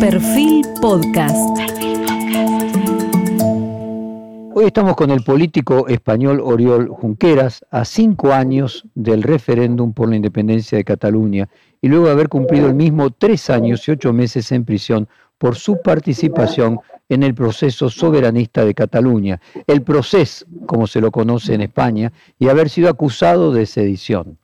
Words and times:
Perfil 0.00 0.64
Podcast. 0.80 1.58
Hoy 4.54 4.64
estamos 4.64 4.94
con 4.94 5.10
el 5.10 5.24
político 5.24 5.88
español 5.88 6.40
Oriol 6.40 6.88
Junqueras 6.88 7.64
a 7.72 7.84
cinco 7.84 8.32
años 8.32 8.84
del 8.94 9.24
referéndum 9.24 9.92
por 9.92 10.08
la 10.08 10.14
independencia 10.14 10.78
de 10.78 10.84
Cataluña 10.84 11.48
y 11.82 11.88
luego 11.88 12.06
de 12.06 12.12
haber 12.12 12.28
cumplido 12.28 12.68
el 12.68 12.74
mismo 12.74 13.10
tres 13.10 13.50
años 13.50 13.88
y 13.88 13.90
ocho 13.90 14.12
meses 14.12 14.52
en 14.52 14.64
prisión 14.64 15.08
por 15.36 15.56
su 15.56 15.82
participación 15.82 16.78
en 17.08 17.24
el 17.24 17.34
proceso 17.34 17.90
soberanista 17.90 18.64
de 18.64 18.74
Cataluña, 18.74 19.40
el 19.66 19.82
proceso, 19.82 20.46
como 20.66 20.86
se 20.86 21.00
lo 21.00 21.10
conoce 21.10 21.54
en 21.54 21.62
España, 21.62 22.12
y 22.38 22.46
haber 22.46 22.68
sido 22.70 22.88
acusado 22.88 23.52
de 23.52 23.66
sedición. 23.66 24.38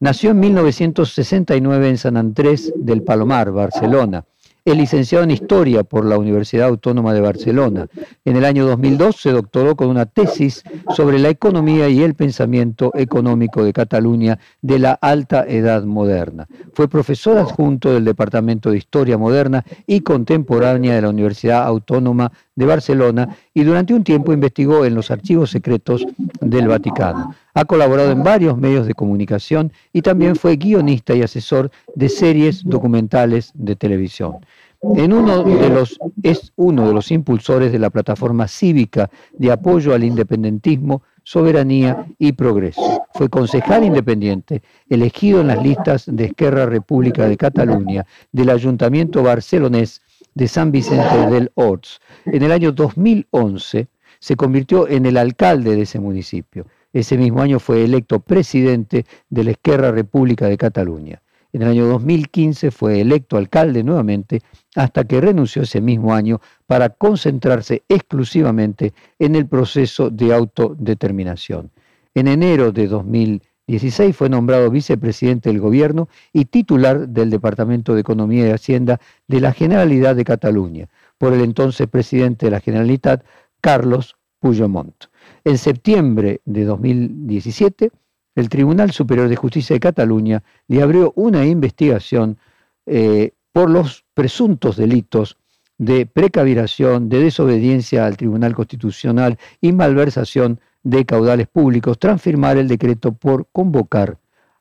Nació 0.00 0.30
en 0.32 0.40
1969 0.40 1.88
en 1.88 1.98
San 1.98 2.16
Andrés 2.16 2.72
del 2.76 3.02
Palomar, 3.02 3.52
Barcelona. 3.52 4.24
Es 4.68 4.76
licenciado 4.76 5.24
en 5.24 5.30
Historia 5.30 5.82
por 5.82 6.04
la 6.04 6.18
Universidad 6.18 6.68
Autónoma 6.68 7.14
de 7.14 7.22
Barcelona. 7.22 7.86
En 8.26 8.36
el 8.36 8.44
año 8.44 8.66
2002 8.66 9.16
se 9.16 9.30
doctoró 9.30 9.76
con 9.76 9.88
una 9.88 10.04
tesis 10.04 10.62
sobre 10.94 11.18
la 11.18 11.30
economía 11.30 11.88
y 11.88 12.02
el 12.02 12.14
pensamiento 12.14 12.92
económico 12.94 13.64
de 13.64 13.72
Cataluña 13.72 14.38
de 14.60 14.78
la 14.78 14.92
Alta 14.92 15.46
Edad 15.48 15.84
Moderna. 15.84 16.46
Fue 16.74 16.86
profesor 16.86 17.38
adjunto 17.38 17.94
del 17.94 18.04
Departamento 18.04 18.70
de 18.70 18.76
Historia 18.76 19.16
Moderna 19.16 19.64
y 19.86 20.02
Contemporánea 20.02 20.96
de 20.96 21.00
la 21.00 21.08
Universidad 21.08 21.64
Autónoma 21.64 22.30
de 22.54 22.66
Barcelona 22.66 23.38
y 23.54 23.62
durante 23.62 23.94
un 23.94 24.04
tiempo 24.04 24.34
investigó 24.34 24.84
en 24.84 24.94
los 24.94 25.10
archivos 25.10 25.50
secretos 25.50 26.04
del 26.42 26.68
Vaticano. 26.68 27.34
Ha 27.54 27.64
colaborado 27.64 28.12
en 28.12 28.22
varios 28.22 28.56
medios 28.56 28.86
de 28.86 28.94
comunicación 28.94 29.72
y 29.92 30.02
también 30.02 30.36
fue 30.36 30.56
guionista 30.56 31.14
y 31.14 31.22
asesor 31.22 31.70
de 31.94 32.08
series 32.08 32.62
documentales 32.64 33.52
de 33.54 33.76
televisión. 33.76 34.38
En 34.80 35.12
uno 35.12 35.42
de 35.42 35.68
los, 35.70 35.98
es 36.22 36.52
uno 36.54 36.86
de 36.86 36.94
los 36.94 37.10
impulsores 37.10 37.72
de 37.72 37.80
la 37.80 37.90
plataforma 37.90 38.46
cívica 38.46 39.10
de 39.32 39.50
apoyo 39.50 39.92
al 39.92 40.04
independentismo, 40.04 41.02
soberanía 41.24 42.06
y 42.18 42.32
progreso. 42.32 43.02
Fue 43.14 43.28
concejal 43.28 43.84
independiente, 43.84 44.62
elegido 44.88 45.40
en 45.40 45.48
las 45.48 45.62
listas 45.62 46.04
de 46.06 46.26
Esquerra 46.26 46.66
República 46.66 47.28
de 47.28 47.36
Cataluña, 47.36 48.06
del 48.30 48.50
Ayuntamiento 48.50 49.22
barcelonés 49.22 50.00
de 50.34 50.46
San 50.46 50.70
Vicente 50.70 51.26
del 51.28 51.50
Horts. 51.54 52.00
En 52.26 52.42
el 52.44 52.52
año 52.52 52.70
2011 52.70 53.88
se 54.20 54.36
convirtió 54.36 54.88
en 54.88 55.06
el 55.06 55.16
alcalde 55.16 55.74
de 55.74 55.82
ese 55.82 55.98
municipio. 55.98 56.66
Ese 56.98 57.16
mismo 57.16 57.40
año 57.40 57.60
fue 57.60 57.84
electo 57.84 58.18
presidente 58.18 59.06
de 59.30 59.44
la 59.44 59.52
Esquerra 59.52 59.92
República 59.92 60.48
de 60.48 60.56
Cataluña. 60.56 61.22
En 61.52 61.62
el 61.62 61.68
año 61.68 61.86
2015 61.86 62.72
fue 62.72 63.00
electo 63.00 63.36
alcalde 63.36 63.84
nuevamente 63.84 64.42
hasta 64.74 65.04
que 65.04 65.20
renunció 65.20 65.62
ese 65.62 65.80
mismo 65.80 66.12
año 66.12 66.40
para 66.66 66.88
concentrarse 66.88 67.84
exclusivamente 67.88 68.94
en 69.20 69.36
el 69.36 69.46
proceso 69.46 70.10
de 70.10 70.34
autodeterminación. 70.34 71.70
En 72.14 72.26
enero 72.26 72.72
de 72.72 72.88
2016 72.88 74.16
fue 74.16 74.28
nombrado 74.28 74.68
vicepresidente 74.68 75.50
del 75.50 75.60
gobierno 75.60 76.08
y 76.32 76.46
titular 76.46 77.08
del 77.08 77.30
Departamento 77.30 77.94
de 77.94 78.00
Economía 78.00 78.48
y 78.48 78.50
Hacienda 78.50 79.00
de 79.28 79.40
la 79.40 79.52
Generalidad 79.52 80.16
de 80.16 80.24
Cataluña 80.24 80.88
por 81.16 81.32
el 81.32 81.42
entonces 81.42 81.86
presidente 81.86 82.46
de 82.46 82.50
la 82.50 82.60
Generalitat, 82.60 83.24
Carlos 83.60 84.16
Puigdemont. 84.40 85.07
En 85.44 85.58
septiembre 85.58 86.40
de 86.44 86.64
2017, 86.64 87.90
el 88.34 88.48
Tribunal 88.48 88.92
Superior 88.92 89.28
de 89.28 89.36
Justicia 89.36 89.74
de 89.74 89.80
Cataluña 89.80 90.42
le 90.68 90.82
abrió 90.82 91.12
una 91.16 91.46
investigación 91.46 92.38
eh, 92.86 93.32
por 93.52 93.70
los 93.70 94.04
presuntos 94.14 94.76
delitos 94.76 95.36
de 95.78 96.06
precaviración, 96.06 97.08
de 97.08 97.20
desobediencia 97.20 98.06
al 98.06 98.16
Tribunal 98.16 98.54
Constitucional 98.54 99.38
y 99.60 99.72
malversación 99.72 100.60
de 100.82 101.04
caudales 101.04 101.48
públicos, 101.48 101.98
tras 101.98 102.20
firmar 102.20 102.56
el 102.56 102.68
decreto 102.68 103.12
por 103.12 103.46
convocar 103.52 104.18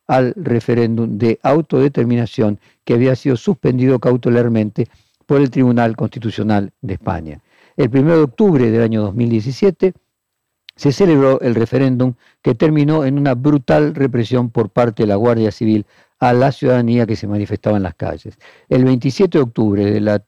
al 0.08 0.34
referéndum 0.36 1.18
de 1.18 1.40
autodeterminación 1.44 2.60
que 2.84 2.94
había 2.94 3.16
sido 3.16 3.36
suspendido 3.36 4.00
cautelarmente 4.00 4.88
por 5.26 5.42
el 5.42 5.50
Tribunal 5.50 5.96
Constitucional 5.96 6.72
de 6.82 6.94
España. 6.94 7.42
El 7.76 7.90
1 7.90 8.16
de 8.16 8.24
octubre 8.24 8.72
del 8.72 8.82
año 8.82 9.02
2017 9.04 9.94
se 10.78 10.94
celebró 10.94 11.42
el 11.42 11.56
referéndum 11.56 12.14
que 12.42 12.56
terminó 12.56 13.04
en 13.04 13.18
una 13.18 13.36
brutal 13.36 13.94
represión 13.94 14.50
por 14.50 14.70
parte 14.70 15.04
de 15.04 15.08
la 15.08 15.16
Guardia 15.16 15.52
Civil 15.52 15.86
a 16.20 16.34
la 16.34 16.52
ciudadanía 16.52 17.06
que 17.06 17.16
se 17.16 17.28
manifestaba 17.28 17.78
en 17.78 17.84
las 17.84 17.96
calles. 17.96 18.38
El 18.70 18.86
27 18.86 19.38
de 19.38 19.44
octubre 19.44 19.92
de 19.92 20.00
la 20.00 20.24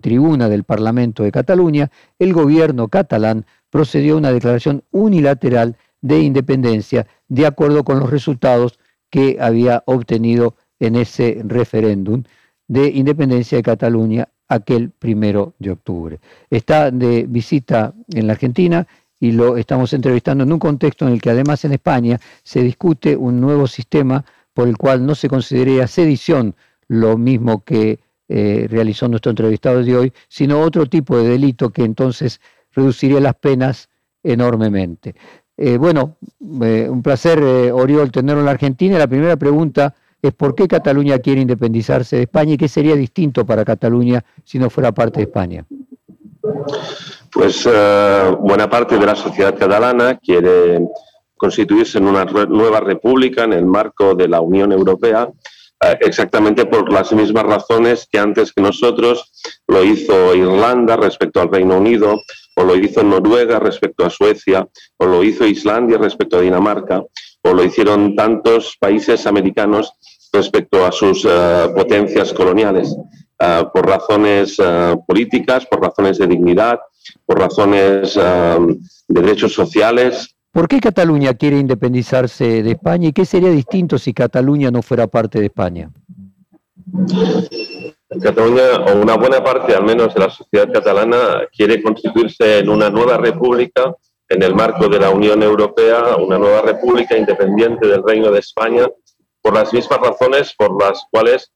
tribuna 0.00 0.48
del 0.48 0.64
Parlamento 0.64 1.22
de 1.22 1.32
Cataluña, 1.32 1.90
el 2.18 2.32
gobierno 2.32 2.88
catalán 2.88 3.46
procedió 3.70 4.14
a 4.14 4.18
una 4.18 4.32
declaración 4.32 4.84
unilateral 4.90 5.76
de 6.00 6.20
independencia 6.20 7.06
de 7.28 7.46
acuerdo 7.46 7.84
con 7.84 7.98
los 7.98 8.10
resultados 8.10 8.78
que 9.10 9.38
había 9.40 9.82
obtenido 9.86 10.56
en 10.78 10.96
ese 10.96 11.40
referéndum 11.44 12.22
de 12.68 12.88
independencia 12.88 13.56
de 13.56 13.62
Cataluña 13.62 14.28
aquel 14.48 14.90
primero 14.90 15.54
de 15.58 15.70
octubre. 15.70 16.20
Está 16.50 16.90
de 16.90 17.24
visita 17.26 17.94
en 18.12 18.26
la 18.26 18.34
Argentina 18.34 18.86
y 19.20 19.32
lo 19.32 19.56
estamos 19.56 19.92
entrevistando 19.92 20.44
en 20.44 20.52
un 20.52 20.58
contexto 20.58 21.06
en 21.06 21.12
el 21.12 21.20
que 21.20 21.30
además 21.30 21.64
en 21.64 21.72
España 21.72 22.20
se 22.42 22.62
discute 22.62 23.16
un 23.16 23.40
nuevo 23.40 23.66
sistema 23.66 24.24
por 24.52 24.68
el 24.68 24.76
cual 24.76 25.04
no 25.04 25.14
se 25.14 25.28
consideraría 25.28 25.86
sedición 25.86 26.54
lo 26.88 27.16
mismo 27.16 27.64
que 27.64 28.00
eh, 28.28 28.66
realizó 28.70 29.08
nuestro 29.08 29.30
entrevistado 29.30 29.82
de 29.82 29.96
hoy, 29.96 30.12
sino 30.28 30.60
otro 30.60 30.86
tipo 30.86 31.18
de 31.18 31.28
delito 31.28 31.70
que 31.70 31.84
entonces 31.84 32.40
reduciría 32.72 33.20
las 33.20 33.34
penas 33.34 33.88
enormemente. 34.22 35.14
Eh, 35.56 35.76
bueno, 35.76 36.16
eh, 36.62 36.88
un 36.90 37.02
placer, 37.02 37.40
Oriol, 37.40 38.10
tenerlo 38.10 38.40
en 38.40 38.46
la 38.46 38.52
Argentina. 38.52 38.98
La 38.98 39.06
primera 39.06 39.36
pregunta 39.36 39.94
es 40.22 40.32
por 40.32 40.54
qué 40.54 40.66
Cataluña 40.66 41.18
quiere 41.18 41.42
independizarse 41.42 42.16
de 42.16 42.22
España 42.22 42.54
y 42.54 42.56
qué 42.56 42.68
sería 42.68 42.96
distinto 42.96 43.44
para 43.44 43.64
Cataluña 43.64 44.24
si 44.42 44.58
no 44.58 44.70
fuera 44.70 44.92
parte 44.92 45.20
de 45.20 45.24
España. 45.24 45.66
Pues 47.34 47.68
buena 48.38 48.70
parte 48.70 48.96
de 48.96 49.06
la 49.06 49.16
sociedad 49.16 49.58
catalana 49.58 50.16
quiere 50.18 50.80
constituirse 51.36 51.98
en 51.98 52.06
una 52.06 52.24
nueva 52.24 52.80
república 52.80 53.44
en 53.44 53.52
el 53.52 53.66
marco 53.66 54.14
de 54.14 54.28
la 54.28 54.40
Unión 54.40 54.72
Europea, 54.72 55.28
eh, 55.84 55.98
exactamente 56.00 56.64
por 56.64 56.90
las 56.92 57.12
mismas 57.12 57.44
razones 57.44 58.08
que 58.10 58.18
antes 58.18 58.52
que 58.52 58.62
nosotros 58.62 59.32
lo 59.66 59.84
hizo 59.84 60.34
Irlanda 60.34 60.96
respecto 60.96 61.40
al 61.40 61.52
Reino 61.52 61.76
Unido, 61.76 62.18
o 62.56 62.62
lo 62.62 62.76
hizo 62.76 63.02
Noruega 63.02 63.58
respecto 63.58 64.06
a 64.06 64.10
Suecia, 64.10 64.66
o 64.96 65.04
lo 65.04 65.22
hizo 65.22 65.44
Islandia 65.44 65.98
respecto 65.98 66.38
a 66.38 66.40
Dinamarca, 66.40 67.02
o 67.42 67.52
lo 67.52 67.62
hicieron 67.64 68.14
tantos 68.14 68.76
países 68.80 69.26
americanos 69.26 69.92
respecto 70.32 70.86
a 70.86 70.92
sus 70.92 71.26
eh, 71.28 71.68
potencias 71.74 72.32
coloniales, 72.32 72.96
eh, 73.38 73.64
por 73.72 73.86
razones 73.86 74.56
políticas, 75.06 75.66
por 75.66 75.82
razones 75.82 76.16
de 76.16 76.26
dignidad, 76.28 76.78
por 77.26 77.38
razones 77.38 78.14
de 78.14 78.80
derechos 79.08 79.52
sociales, 79.52 80.34
¿Por 80.54 80.68
qué 80.68 80.78
Cataluña 80.78 81.34
quiere 81.34 81.58
independizarse 81.58 82.62
de 82.62 82.70
España 82.70 83.08
y 83.08 83.12
qué 83.12 83.24
sería 83.24 83.50
distinto 83.50 83.98
si 83.98 84.14
Cataluña 84.14 84.70
no 84.70 84.82
fuera 84.82 85.08
parte 85.08 85.40
de 85.40 85.46
España? 85.46 85.90
Cataluña, 88.22 88.84
o 88.86 89.02
una 89.02 89.16
buena 89.16 89.42
parte 89.42 89.74
al 89.74 89.82
menos 89.82 90.14
de 90.14 90.20
la 90.20 90.30
sociedad 90.30 90.72
catalana, 90.72 91.48
quiere 91.50 91.82
constituirse 91.82 92.58
en 92.58 92.68
una 92.68 92.88
nueva 92.88 93.16
república 93.16 93.96
en 94.28 94.44
el 94.44 94.54
marco 94.54 94.88
de 94.88 95.00
la 95.00 95.10
Unión 95.10 95.42
Europea, 95.42 96.14
una 96.16 96.38
nueva 96.38 96.62
república 96.62 97.16
independiente 97.18 97.88
del 97.88 98.04
Reino 98.04 98.30
de 98.30 98.38
España, 98.38 98.86
por 99.42 99.54
las 99.54 99.72
mismas 99.72 99.98
razones 99.98 100.54
por 100.56 100.80
las 100.80 101.04
cuales 101.10 101.50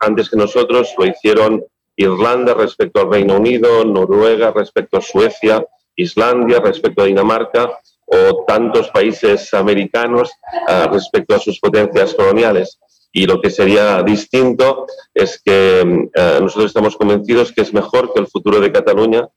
antes 0.00 0.28
que 0.28 0.36
nosotros 0.36 0.92
lo 0.98 1.06
hicieron 1.06 1.64
Irlanda 1.96 2.54
respecto 2.54 3.00
al 3.00 3.10
Reino 3.10 3.36
Unido, 3.36 3.84
Noruega 3.84 4.50
respecto 4.50 4.96
a 4.96 5.02
Suecia, 5.02 5.64
Islandia 5.96 6.60
respecto 6.60 7.02
a 7.02 7.06
Dinamarca 7.06 7.78
o 8.06 8.44
tantos 8.46 8.88
países 8.90 9.52
americanos 9.54 10.30
ah, 10.68 10.88
respecto 10.92 11.34
a 11.34 11.38
sus 11.38 11.58
potencias 11.58 12.14
coloniales. 12.14 12.78
Y 13.12 13.26
lo 13.26 13.40
que 13.40 13.50
sería 13.50 14.02
distinto 14.02 14.86
es 15.14 15.40
que 15.42 15.82
mm, 15.84 16.10
ah, 16.16 16.38
nosotros 16.40 16.66
estamos 16.66 16.96
convencidos 16.96 17.52
que 17.52 17.62
es 17.62 17.72
mejor 17.72 18.12
que 18.12 18.20
el 18.20 18.26
futuro 18.26 18.60
de 18.60 18.72
Cataluña, 18.72 19.28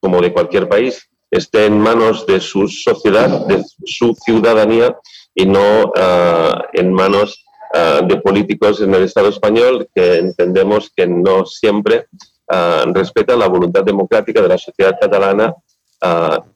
como 0.00 0.20
de 0.20 0.32
cualquier 0.32 0.68
país, 0.68 1.08
esté 1.30 1.66
en 1.66 1.78
manos 1.78 2.26
de 2.26 2.40
su 2.40 2.68
sociedad, 2.68 3.46
de 3.46 3.64
su 3.84 4.14
ciudadanía 4.14 4.96
y 5.34 5.46
no 5.46 5.92
ah, 5.96 6.66
en 6.72 6.92
manos 6.92 7.45
de 7.74 8.16
políticos 8.18 8.80
en 8.80 8.94
el 8.94 9.02
Estado 9.02 9.28
español 9.28 9.88
que 9.94 10.18
entendemos 10.18 10.90
que 10.94 11.06
no 11.06 11.44
siempre 11.46 12.06
respetan 12.92 13.38
la 13.38 13.48
voluntad 13.48 13.84
democrática 13.84 14.40
de 14.40 14.48
la 14.48 14.58
sociedad 14.58 14.96
catalana 15.00 15.54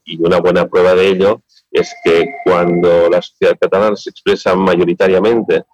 y 0.04 0.22
una 0.22 0.40
buena 0.40 0.66
prueba 0.68 0.94
de 0.94 1.08
ello 1.08 1.42
es 1.70 1.92
que 2.04 2.26
cuando 2.44 3.08
la 3.10 3.20
sociedad 3.20 3.56
catalana 3.60 3.96
se 3.96 4.10
expresa 4.10 4.54
mayoritariamente 4.54 5.64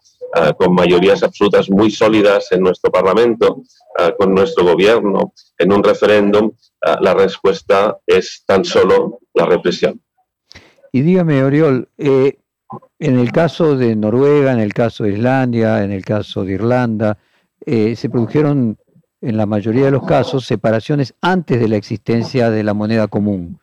con 0.59 0.75
mayorías 0.75 1.23
absolutas 1.23 1.71
muy 1.71 1.91
sólidas 1.91 2.51
en 2.53 2.61
nuestro 2.61 2.91
Parlamento, 2.91 3.63
con 4.19 4.35
nuestro 4.35 4.65
gobierno, 4.65 5.33
en 5.59 5.73
un 5.73 5.83
referéndum, 5.83 6.53
la 7.01 7.15
respuesta 7.15 7.99
es 8.07 8.43
tan 8.47 8.65
solo 8.65 9.21
la 9.35 9.47
represión. 9.47 10.01
Y 10.93 11.03
dígame, 11.03 11.45
Oriol, 11.45 11.89
eh, 11.99 12.39
en 12.99 13.19
el 13.19 13.33
caso 13.33 13.77
de 13.77 13.95
Noruega, 13.95 14.53
en 14.53 14.61
el 14.61 14.73
caso 14.73 15.05
de 15.05 15.13
Islandia, 15.13 15.85
en 15.85 15.93
el 15.93 16.05
caso 16.05 16.45
de 16.45 16.55
Irlanda, 16.55 17.19
eh, 17.65 17.97
se 17.97 18.11
produjeron 18.11 18.77
en 19.21 19.37
la 19.37 19.47
mayoría 19.47 19.87
de 19.87 19.91
los 19.91 20.05
casos 20.05 20.45
separaciones 20.47 21.15
antes 21.21 21.59
de 21.61 21.69
la 21.69 21.77
existencia 21.77 22.51
de 22.51 22.63
la 22.63 22.75
moneda 22.75 23.09
común. 23.09 23.59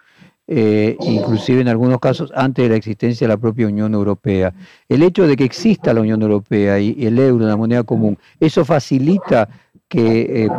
Eh, 0.45 0.97
inclusive 1.00 1.61
en 1.61 1.69
algunos 1.69 2.01
casos 2.01 2.29
antes 2.35 2.63
de 2.63 2.69
la 2.69 2.75
existencia 2.75 3.25
de 3.25 3.33
la 3.33 3.39
propia 3.39 3.65
Unión 3.65 3.94
Europea. 3.94 4.53
El 4.89 5.01
hecho 5.01 5.25
de 5.25 5.38
que 5.38 5.45
exista 5.45 5.94
la 5.94 6.01
Unión 6.01 6.21
Europea 6.21 6.79
y 6.79 7.05
el 7.05 7.17
euro, 7.17 7.45
la 7.45 7.55
moneda 7.55 7.83
común, 7.83 8.17
¿eso 8.41 8.65
facilita 8.65 9.47
que 9.88 10.45
eh, 10.45 10.50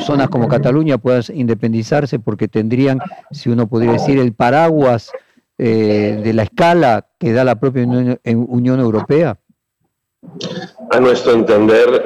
zonas 0.00 0.28
como 0.28 0.46
Cataluña 0.46 0.98
puedan 0.98 1.22
independizarse 1.34 2.18
porque 2.18 2.48
tendrían, 2.48 3.00
si 3.32 3.48
uno 3.48 3.66
podría 3.66 3.92
decir, 3.92 4.18
el 4.18 4.34
paraguas 4.34 5.10
eh, 5.58 6.20
de 6.22 6.32
la 6.32 6.42
escala 6.42 7.08
que 7.18 7.32
da 7.32 7.44
la 7.44 7.56
propia 7.56 7.84
Unión, 7.84 8.80
Europea? 8.80 9.38
A 10.90 11.00
nuestro 11.00 11.32
entender, 11.32 12.02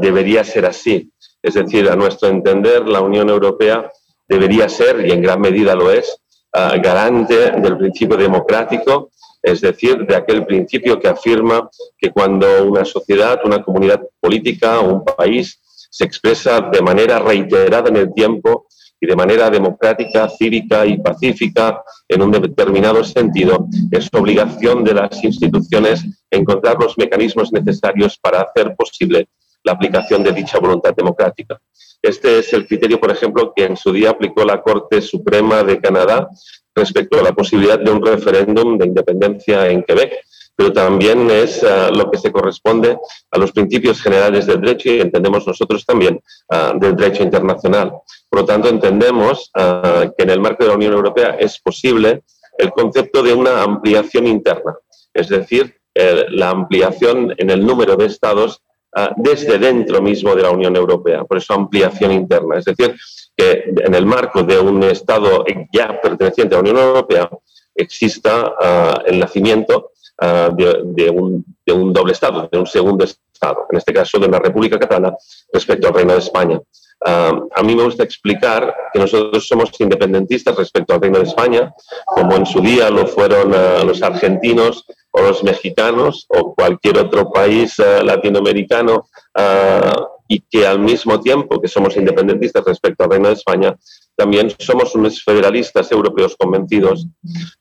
debería 0.00 0.42
ser 0.44 0.66
así. 0.66 1.12
Es 1.42 1.54
decir, 1.54 1.88
a 1.90 1.96
nuestro 1.96 2.28
entender, 2.28 2.88
la 2.88 3.00
Unión 3.00 3.28
Europea 3.28 3.90
debería 4.28 4.68
ser, 4.68 5.06
y 5.06 5.10
en 5.10 5.22
gran 5.22 5.40
medida 5.40 5.74
lo 5.74 5.90
es, 5.90 6.16
ah, 6.52 6.76
garante 6.82 7.50
del 7.50 7.76
principio 7.76 8.16
democrático, 8.16 9.10
es 9.42 9.60
decir, 9.60 10.06
de 10.06 10.14
aquel 10.14 10.46
principio 10.46 11.00
que 11.00 11.08
afirma 11.08 11.68
que 11.98 12.10
cuando 12.10 12.64
una 12.64 12.84
sociedad, 12.84 13.40
una 13.44 13.62
comunidad 13.62 14.00
política 14.20 14.80
o 14.80 14.94
un 14.94 15.04
país 15.04 15.60
se 15.90 16.04
expresa 16.04 16.60
de 16.60 16.80
manera 16.80 17.18
reiterada 17.18 17.88
en 17.88 17.96
el 17.96 18.14
tiempo 18.14 18.66
y 19.02 19.06
de 19.08 19.16
manera 19.16 19.50
democrática, 19.50 20.28
cívica 20.28 20.86
y 20.86 20.96
pacífica 20.96 21.82
en 22.08 22.22
un 22.22 22.30
determinado 22.30 23.02
sentido, 23.02 23.66
es 23.90 24.08
obligación 24.12 24.84
de 24.84 24.94
las 24.94 25.24
instituciones 25.24 26.04
encontrar 26.30 26.76
los 26.80 26.96
mecanismos 26.96 27.52
necesarios 27.52 28.16
para 28.16 28.42
hacer 28.42 28.76
posible 28.76 29.28
la 29.64 29.72
aplicación 29.72 30.22
de 30.22 30.30
dicha 30.30 30.60
voluntad 30.60 30.94
democrática. 30.94 31.60
Este 32.00 32.38
es 32.38 32.52
el 32.52 32.64
criterio, 32.64 33.00
por 33.00 33.10
ejemplo, 33.10 33.52
que 33.54 33.64
en 33.64 33.76
su 33.76 33.92
día 33.92 34.10
aplicó 34.10 34.44
la 34.44 34.62
Corte 34.62 35.02
Suprema 35.02 35.64
de 35.64 35.80
Canadá 35.80 36.28
respecto 36.72 37.18
a 37.18 37.22
la 37.24 37.32
posibilidad 37.32 37.80
de 37.80 37.90
un 37.90 38.06
referéndum 38.06 38.78
de 38.78 38.86
independencia 38.86 39.68
en 39.68 39.82
Quebec, 39.82 40.12
pero 40.54 40.72
también 40.72 41.28
es 41.28 41.64
ah, 41.64 41.90
lo 41.90 42.08
que 42.08 42.18
se 42.18 42.30
corresponde 42.30 42.96
a 43.32 43.38
los 43.38 43.50
principios 43.50 44.00
generales 44.00 44.46
del 44.46 44.60
derecho 44.60 44.90
y 44.90 45.00
entendemos 45.00 45.44
nosotros 45.44 45.84
también 45.84 46.20
ah, 46.50 46.72
del 46.78 46.94
derecho 46.94 47.24
internacional. 47.24 47.92
Por 48.32 48.40
lo 48.40 48.46
tanto, 48.46 48.70
entendemos 48.70 49.50
ah, 49.54 50.06
que 50.16 50.24
en 50.24 50.30
el 50.30 50.40
marco 50.40 50.64
de 50.64 50.70
la 50.70 50.76
Unión 50.76 50.94
Europea 50.94 51.36
es 51.38 51.60
posible 51.60 52.22
el 52.56 52.70
concepto 52.70 53.22
de 53.22 53.34
una 53.34 53.62
ampliación 53.62 54.26
interna, 54.26 54.74
es 55.12 55.28
decir, 55.28 55.76
la 55.94 56.48
ampliación 56.48 57.34
en 57.36 57.50
el 57.50 57.66
número 57.66 57.96
de 57.96 58.06
estados 58.06 58.62
Ah, 58.94 59.14
desde 59.16 59.58
dentro 59.58 60.02
mismo 60.02 60.34
de 60.34 60.42
la 60.42 60.50
Unión 60.50 60.76
Europea, 60.76 61.24
por 61.24 61.38
eso 61.38 61.54
ampliación 61.54 62.12
interna. 62.12 62.58
Es 62.58 62.66
decir, 62.66 62.94
que 63.34 63.64
en 63.74 63.94
el 63.94 64.04
marco 64.04 64.42
de 64.42 64.58
un 64.58 64.82
Estado 64.82 65.46
ya 65.72 65.98
perteneciente 65.98 66.54
a 66.54 66.58
la 66.58 66.70
Unión 66.70 66.76
Europea 66.76 67.30
exista 67.74 68.52
ah, 68.60 69.02
el 69.06 69.18
nacimiento 69.18 69.92
ah, 70.20 70.50
de, 70.54 71.08
un, 71.08 71.42
de, 71.64 71.72
un, 71.72 71.90
doble 71.90 72.12
Estado, 72.12 72.50
de 72.52 72.58
un 72.58 72.66
segundo 72.66 73.04
Estado, 73.04 73.66
en 73.70 73.78
este 73.78 73.94
caso 73.94 74.18
de 74.18 74.26
una 74.26 74.38
República 74.38 74.78
Catalana 74.78 75.16
respecto 75.50 75.88
al 75.88 75.94
Reino 75.94 76.12
de 76.12 76.18
España. 76.18 76.60
A 77.04 77.62
mí 77.62 77.74
me 77.74 77.84
gusta 77.84 78.04
explicar 78.04 78.74
que 78.92 78.98
nosotros 78.98 79.46
somos 79.46 79.70
independentistas 79.80 80.56
respecto 80.56 80.94
al 80.94 81.00
Reino 81.00 81.18
de 81.18 81.24
España, 81.24 81.72
como 82.06 82.36
en 82.36 82.46
su 82.46 82.60
día 82.60 82.90
lo 82.90 83.06
fueron 83.06 83.50
los 83.86 84.02
argentinos 84.02 84.86
o 85.12 85.22
los 85.22 85.44
mexicanos 85.44 86.26
o 86.28 86.54
cualquier 86.54 86.98
otro 86.98 87.30
país 87.30 87.78
eh, 87.78 88.02
latinoamericano 88.02 89.08
eh, 89.36 89.92
y 90.26 90.40
que 90.40 90.66
al 90.66 90.80
mismo 90.80 91.20
tiempo 91.20 91.60
que 91.60 91.68
somos 91.68 91.96
independentistas 91.96 92.64
respecto 92.64 93.04
al 93.04 93.10
Reino 93.10 93.28
de 93.28 93.34
España, 93.34 93.76
también 94.16 94.50
somos 94.58 94.94
unos 94.94 95.22
federalistas 95.22 95.92
europeos 95.92 96.34
convencidos, 96.38 97.06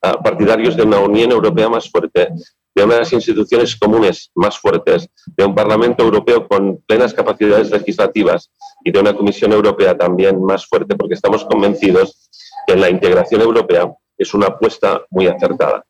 eh, 0.02 0.14
partidarios 0.24 0.78
de 0.78 0.84
una 0.84 1.00
Unión 1.00 1.32
Europea 1.32 1.68
más 1.68 1.90
fuerte, 1.90 2.30
de 2.74 2.84
unas 2.84 3.12
instituciones 3.14 3.76
comunes 3.76 4.32
más 4.36 4.58
fuertes, 4.58 5.10
de 5.26 5.46
un 5.46 5.54
Parlamento 5.54 6.04
Europeo 6.04 6.48
con 6.48 6.82
plenas 6.88 7.14
capacidades 7.14 7.72
legislativas 7.72 8.52
y 8.84 8.92
de 8.92 9.00
una 9.00 9.14
Comisión 9.14 9.52
Europea 9.52 9.98
también 9.98 10.42
más 10.42 10.66
fuerte, 10.66 10.96
porque 10.96 11.16
estamos 11.16 11.46
convencidos 11.46 12.30
que 12.66 12.76
la 12.76 12.90
integración 12.90 13.42
europea 13.42 13.92
es 14.18 14.34
una 14.34 14.48
apuesta 14.48 15.02
muy 15.10 15.28
acertada. 15.28 15.86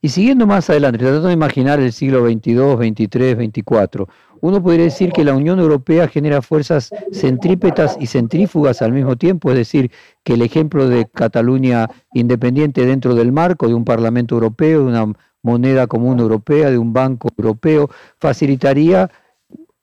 Y 0.00 0.10
siguiendo 0.10 0.46
más 0.46 0.68
adelante, 0.68 0.98
tratando 0.98 1.28
de 1.28 1.32
imaginar 1.32 1.80
el 1.80 1.90
siglo 1.90 2.26
XXII, 2.26 2.76
XXIII, 2.76 3.34
XXIV, 3.34 4.06
uno 4.42 4.62
podría 4.62 4.84
decir 4.84 5.12
que 5.12 5.24
la 5.24 5.34
Unión 5.34 5.58
Europea 5.58 6.08
genera 6.08 6.42
fuerzas 6.42 6.90
centrípetas 7.10 7.96
y 7.98 8.06
centrífugas 8.06 8.82
al 8.82 8.92
mismo 8.92 9.16
tiempo, 9.16 9.50
es 9.50 9.56
decir, 9.56 9.90
que 10.22 10.34
el 10.34 10.42
ejemplo 10.42 10.90
de 10.90 11.06
Cataluña 11.06 11.88
independiente 12.12 12.84
dentro 12.84 13.14
del 13.14 13.32
marco 13.32 13.66
de 13.66 13.72
un 13.72 13.86
Parlamento 13.86 14.34
Europeo, 14.34 14.80
de 14.80 14.84
una 14.84 15.14
moneda 15.44 15.86
común 15.86 16.18
europea, 16.18 16.70
de 16.70 16.78
un 16.78 16.92
banco 16.92 17.28
europeo, 17.36 17.90
facilitaría 18.18 19.10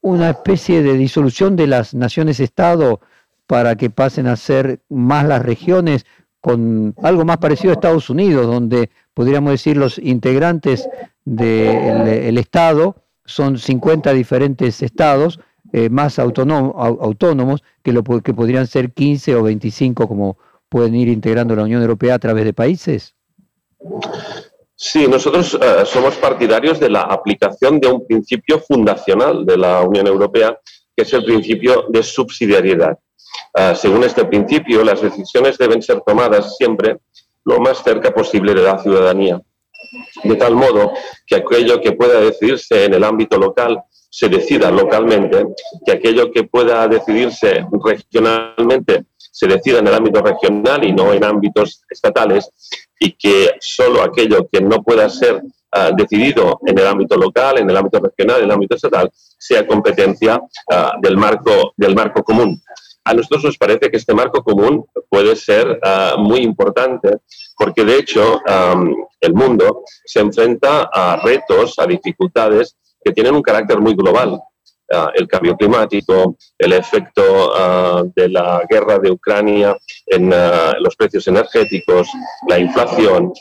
una 0.01 0.31
especie 0.31 0.81
de 0.81 0.97
disolución 0.97 1.55
de 1.55 1.67
las 1.67 1.93
naciones-estado 1.93 2.99
para 3.45 3.75
que 3.75 3.89
pasen 3.89 4.27
a 4.27 4.35
ser 4.35 4.81
más 4.89 5.25
las 5.25 5.43
regiones, 5.43 6.05
con 6.41 6.95
algo 7.03 7.23
más 7.23 7.37
parecido 7.37 7.71
a 7.71 7.75
Estados 7.75 8.09
Unidos, 8.09 8.47
donde 8.47 8.89
podríamos 9.13 9.51
decir 9.51 9.77
los 9.77 9.99
integrantes 9.99 10.89
del 11.23 12.37
Estado 12.39 12.95
son 13.25 13.59
50 13.59 14.11
diferentes 14.13 14.81
estados 14.81 15.39
eh, 15.73 15.89
más 15.89 16.17
autónomos 16.17 17.63
que, 17.83 17.93
lo, 17.93 18.03
que 18.03 18.33
podrían 18.33 18.65
ser 18.65 18.91
15 18.91 19.35
o 19.35 19.43
25 19.43 20.07
como 20.07 20.37
pueden 20.69 20.95
ir 20.95 21.07
integrando 21.07 21.55
la 21.55 21.63
Unión 21.63 21.81
Europea 21.81 22.15
a 22.15 22.19
través 22.19 22.45
de 22.45 22.53
países. 22.53 23.15
Sí, 24.83 25.07
nosotros 25.07 25.53
eh, 25.61 25.85
somos 25.85 26.15
partidarios 26.15 26.79
de 26.79 26.89
la 26.89 27.01
aplicación 27.01 27.79
de 27.79 27.87
un 27.87 28.03
principio 28.03 28.59
fundacional 28.59 29.45
de 29.45 29.55
la 29.55 29.81
Unión 29.81 30.07
Europea, 30.07 30.59
que 30.95 31.03
es 31.03 31.13
el 31.13 31.23
principio 31.23 31.85
de 31.89 32.01
subsidiariedad. 32.01 32.97
Ah, 33.53 33.75
según 33.75 34.03
este 34.03 34.25
principio, 34.25 34.83
las 34.83 34.99
decisiones 34.99 35.59
deben 35.59 35.83
ser 35.83 36.01
tomadas 36.01 36.57
siempre 36.57 36.97
lo 37.45 37.59
más 37.59 37.83
cerca 37.83 38.09
posible 38.11 38.55
de 38.55 38.63
la 38.63 38.79
ciudadanía, 38.79 39.39
de 40.23 40.35
tal 40.35 40.55
modo 40.55 40.93
que 41.27 41.35
aquello 41.35 41.79
que 41.79 41.91
pueda 41.91 42.19
decidirse 42.19 42.85
en 42.85 42.95
el 42.95 43.03
ámbito 43.03 43.37
local 43.37 43.83
se 44.09 44.29
decida 44.29 44.71
localmente, 44.71 45.45
que 45.85 45.91
aquello 45.91 46.31
que 46.31 46.45
pueda 46.45 46.87
decidirse 46.87 47.67
regionalmente 47.85 49.05
se 49.31 49.47
decida 49.47 49.79
en 49.79 49.87
el 49.87 49.93
ámbito 49.93 50.21
regional 50.21 50.83
y 50.83 50.91
no 50.91 51.13
en 51.13 51.23
ámbitos 51.23 51.81
estatales, 51.89 52.51
y 52.99 53.13
que 53.13 53.55
solo 53.59 54.03
aquello 54.03 54.47
que 54.51 54.61
no 54.61 54.83
pueda 54.83 55.09
ser 55.09 55.41
ah, 55.71 55.91
decidido 55.95 56.59
en 56.67 56.77
el 56.77 56.85
ámbito 56.85 57.15
local, 57.15 57.57
en 57.57 57.69
el 57.69 57.77
ámbito 57.77 57.99
regional, 57.99 58.39
en 58.39 58.45
el 58.45 58.51
ámbito 58.51 58.75
estatal, 58.75 59.09
sea 59.13 59.65
competencia 59.65 60.39
ah, 60.69 60.93
del, 61.01 61.17
marco, 61.17 61.73
del 61.75 61.95
marco 61.95 62.23
común. 62.23 62.61
A 63.03 63.15
nosotros 63.15 63.45
nos 63.45 63.57
parece 63.57 63.89
que 63.89 63.97
este 63.97 64.13
marco 64.13 64.43
común 64.43 64.85
puede 65.09 65.35
ser 65.35 65.79
ah, 65.83 66.15
muy 66.19 66.41
importante 66.41 67.17
porque 67.57 67.83
de 67.83 67.97
hecho 67.97 68.41
el 69.19 69.33
mundo 69.33 69.83
se 70.03 70.19
enfrenta 70.19 70.89
a 70.91 71.17
retos, 71.17 71.77
a 71.77 71.85
dificultades 71.85 72.75
que 73.03 73.11
tienen 73.11 73.35
un 73.35 73.41
carácter 73.41 73.79
muy 73.79 73.93
global. 73.93 74.39
Ah, 74.93 75.09
el 75.15 75.25
cambio 75.25 75.55
climático, 75.55 76.35
el 76.57 76.73
efecto 76.73 77.53
ah, 77.55 78.03
de 78.13 78.27
la 78.27 78.61
guerra 78.69 78.99
de 78.99 79.09
Ucrania 79.09 79.77
en 80.05 80.33
ah, 80.33 80.73
los 80.81 80.97
precios 80.97 81.25
energéticos, 81.29 82.09
la 82.49 82.59
inflación, 82.59 83.31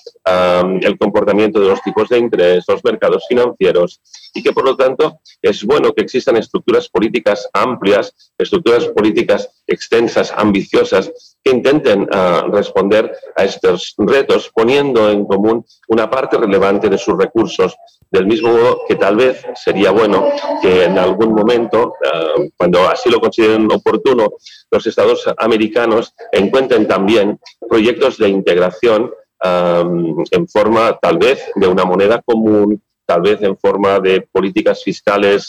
el 0.81 0.97
comportamiento 0.97 1.59
de 1.59 1.69
los 1.69 1.83
tipos 1.83 2.09
de 2.09 2.19
interés, 2.19 2.65
los 2.69 2.85
mercados 2.85 3.25
financieros 3.27 4.01
y 4.33 4.45
que 4.45 4.53
por 4.53 4.65
lo 4.65 4.77
tanto 4.77 5.19
es 5.43 5.65
bueno 5.65 5.93
que 5.93 6.03
existan 6.03 6.37
estructuras 6.37 6.89
políticas 6.89 7.49
amplias, 7.53 8.33
estructuras 8.39 8.87
políticas 8.87 9.63
extensas, 9.67 10.33
ambiciosas, 10.37 11.11
que 11.43 11.51
intenten 11.51 12.07
responder 12.53 13.13
a 13.37 13.45
estos 13.45 13.95
retos 13.97 14.51
poniendo 14.55 15.11
en 15.11 15.25
común 15.25 15.65
una 15.89 16.09
parte 16.11 16.37
relevante 16.37 16.89
de 16.89 16.99
sus 16.99 17.17
recursos. 17.17 17.77
Del 18.11 18.27
mismo 18.27 18.51
modo 18.51 18.81
que 18.89 18.97
tal 18.97 19.17
vez 19.17 19.43
sería 19.55 19.93
bueno 19.93 20.27
que 20.61 20.85
en 20.85 20.99
algún 20.99 21.33
momento, 21.33 21.95
eh, 22.05 22.51
cuando 22.57 22.89
así 22.89 23.09
lo 23.09 23.21
consideren 23.21 23.71
oportuno, 23.71 24.31
los 24.71 24.87
Estados 24.87 25.29
americanos 25.39 26.13
encuentren 26.33 26.89
también 26.89 27.39
proyectos 27.69 28.19
de 28.19 28.29
integración 28.29 29.13
eh, 29.43 29.85
en 30.33 30.49
forma 30.49 30.99
tal 31.01 31.19
vez 31.19 31.51
de 31.55 31.69
una 31.69 31.85
moneda 31.85 32.21
común, 32.21 32.83
tal 33.07 33.23
vez 33.23 33.41
en 33.43 33.57
forma 33.57 34.01
de 34.01 34.23
políticas 34.23 34.83
fiscales 34.85 35.49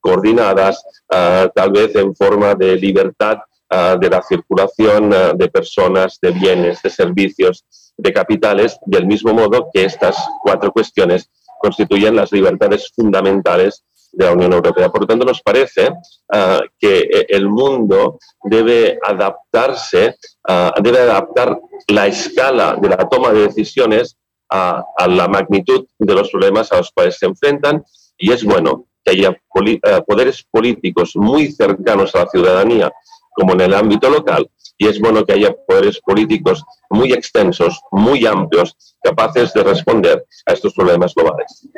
coordinadas, 0.00 0.82
tal 1.06 1.72
vez 1.72 1.94
en 1.94 2.16
forma 2.16 2.54
de 2.54 2.76
libertad 2.76 3.40
de 3.70 4.10
la 4.10 4.20
circulación 4.22 5.10
de 5.10 5.48
personas, 5.48 6.18
de 6.20 6.32
bienes, 6.32 6.82
de 6.82 6.90
servicios, 6.90 7.64
de 7.96 8.12
capitales, 8.12 8.78
del 8.84 9.06
mismo 9.06 9.32
modo 9.32 9.68
que 9.72 9.84
estas 9.84 10.16
cuatro 10.42 10.72
cuestiones 10.72 11.30
constituyen 11.60 12.16
las 12.16 12.32
libertades 12.32 12.90
fundamentales 12.94 13.84
de 14.12 14.24
la 14.24 14.32
Unión 14.32 14.52
Europea. 14.52 14.88
Por 14.88 15.02
lo 15.02 15.06
tanto, 15.06 15.24
nos 15.24 15.42
parece 15.42 15.90
ah, 16.32 16.60
que 16.78 17.26
el 17.28 17.48
mundo 17.48 18.18
debe 18.42 18.98
adaptarse, 19.02 20.16
ah, 20.48 20.72
debe 20.82 21.00
adaptar 21.00 21.58
la 21.88 22.06
escala 22.06 22.76
de 22.80 22.88
la 22.88 23.08
toma 23.08 23.32
de 23.32 23.42
decisiones 23.42 24.16
a, 24.50 24.84
la 25.06 25.28
magnitud 25.28 25.86
de 25.98 26.14
los 26.14 26.30
problemas 26.30 26.72
a 26.72 26.78
los 26.78 26.90
cuales 26.90 27.16
se 27.18 27.26
enfrentan 27.26 27.84
y 28.18 28.32
es 28.32 28.42
bueno 28.44 28.86
que 29.04 29.12
haya 29.12 29.36
ah, 29.84 30.02
poderes 30.06 30.44
políticos 30.50 31.12
muy 31.14 31.52
cercanos 31.52 32.14
a 32.14 32.24
la 32.24 32.30
ciudadanía, 32.30 32.92
como 33.30 33.52
en 33.54 33.60
el 33.62 33.74
ámbito 33.74 34.10
local, 34.10 34.50
y 34.78 34.86
es 34.86 34.98
bueno 35.00 35.24
que 35.24 35.34
haya 35.34 35.54
poderes 35.66 36.00
políticos 36.00 36.64
muy 36.88 37.12
extensos, 37.12 37.80
muy 37.90 38.26
amplios, 38.26 38.96
capaces 39.02 39.52
de 39.52 39.62
responder 39.62 40.24
a 40.46 40.52
estos 40.52 40.74
problemas 40.74 41.14
globales. 41.14 41.68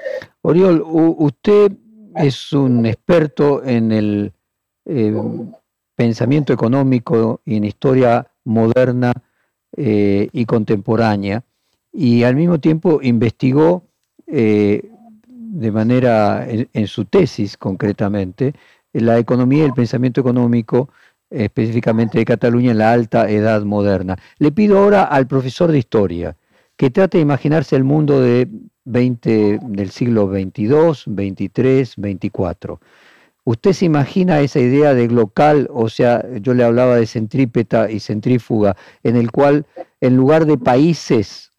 Oriol, 0.43 0.83
usted 0.87 1.73
es 2.17 2.53
un 2.53 2.87
experto 2.87 3.65
en 3.65 3.93
el 3.93 4.33
eh, 4.85 5.15
pensamiento 5.95 6.53
económico 6.53 7.41
y 7.45 7.57
en 7.57 7.65
historia 7.65 8.27
moderna 8.45 9.13
eh, 9.77 10.29
y 10.33 10.45
contemporánea, 10.45 11.45
y 11.93 12.23
al 12.23 12.37
mismo 12.37 12.59
tiempo 12.59 13.01
investigó 13.03 13.85
eh, 14.27 14.89
de 15.27 15.71
manera, 15.71 16.47
en, 16.49 16.87
su 16.87 17.05
tesis 17.05 17.59
concretamente, 17.59 18.55
la 18.95 19.19
economía 19.19 19.65
y 19.65 19.67
el 19.67 19.75
pensamiento 19.75 20.23
económico 20.23 20.89
específicamente 21.33 22.19
de 22.19 22.25
Cataluña 22.25 22.73
en 22.73 22.79
la 22.79 22.93
alta 22.93 23.31
edad 23.31 23.63
moderna. 23.63 24.17
Le 24.39 24.53
pido 24.53 24.79
ahora 24.79 25.05
al 25.05 25.27
profesor 25.27 25.73
de 25.73 25.79
historia 25.79 26.37
que 26.77 26.91
trate 26.91 27.19
de 27.19 27.23
imaginarse 27.23 27.77
el 27.77 27.85
mundo 27.85 28.21
de 28.21 28.49
20, 28.85 29.61
del 29.63 29.91
siglo 29.91 30.29
XXII, 30.29 30.95
XXIII, 31.07 31.85
XXIV. 31.85 32.79
¿Usted 33.45 33.73
se 33.73 33.85
imagina 33.87 34.41
esa 34.41 34.61
idea 34.61 34.95
de 34.95 35.09
local, 35.09 35.69
o 35.73 35.89
sea, 35.89 36.25
yo 36.41 36.55
le 36.55 36.63
hablaba 36.63 36.97
de 36.97 37.07
centrípeta 37.07 37.91
y 37.91 37.99
centrífuga, 37.99 38.77
en 39.03 39.17
el 39.17 39.33
cual 39.33 39.67
en 40.01 40.17
lugar 40.17 40.47
de 40.47 40.59
países, 40.59 41.51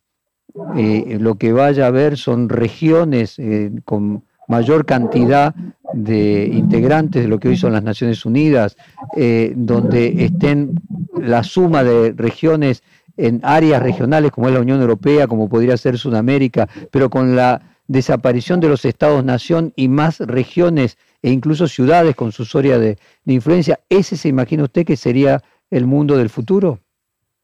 eh, 0.78 1.18
lo 1.20 1.36
que 1.36 1.52
vaya 1.52 1.86
a 1.86 1.88
haber 1.88 2.18
son 2.18 2.48
regiones 2.48 3.38
eh, 3.38 3.72
con 3.84 4.24
mayor 4.48 4.86
cantidad 4.86 5.56
de 5.94 6.50
integrantes 6.52 7.24
de 7.24 7.28
lo 7.28 7.40
que 7.40 7.50
hoy 7.50 7.58
son 7.58 7.74
las 7.74 7.84
Naciones 7.84 8.26
Unidas, 8.26 8.76
eh, 9.16 9.54
donde 9.56 10.26
estén 10.26 10.82
la 11.20 11.44
suma 11.44 11.84
de 11.84 12.14
regiones 12.14 12.84
en 13.16 13.40
áreas 13.44 13.82
regionales 13.82 14.32
como 14.32 14.48
es 14.48 14.54
la 14.54 14.62
Unión 14.62 14.82
Europea, 14.82 15.28
como 15.28 15.48
podría 15.48 15.78
ser 15.78 15.98
Sudamérica, 15.98 16.68
pero 16.92 17.10
con 17.10 17.36
la 17.36 17.62
desaparición 17.88 18.60
de 18.60 18.70
los 18.70 18.86
estados-nación 18.86 19.74
y 19.76 19.88
más 19.88 20.20
regiones 20.20 20.98
e 21.22 21.32
incluso 21.32 21.68
ciudades 21.68 22.16
con 22.16 22.32
su 22.32 22.44
historia 22.44 22.80
de 22.80 22.98
influencia, 23.26 23.80
¿ese 23.90 24.18
se 24.18 24.30
imagina 24.30 24.64
usted 24.64 24.86
que 24.86 24.98
sería 24.98 25.44
el 25.70 25.86
mundo 25.86 26.18
del 26.18 26.30
futuro? 26.30 26.83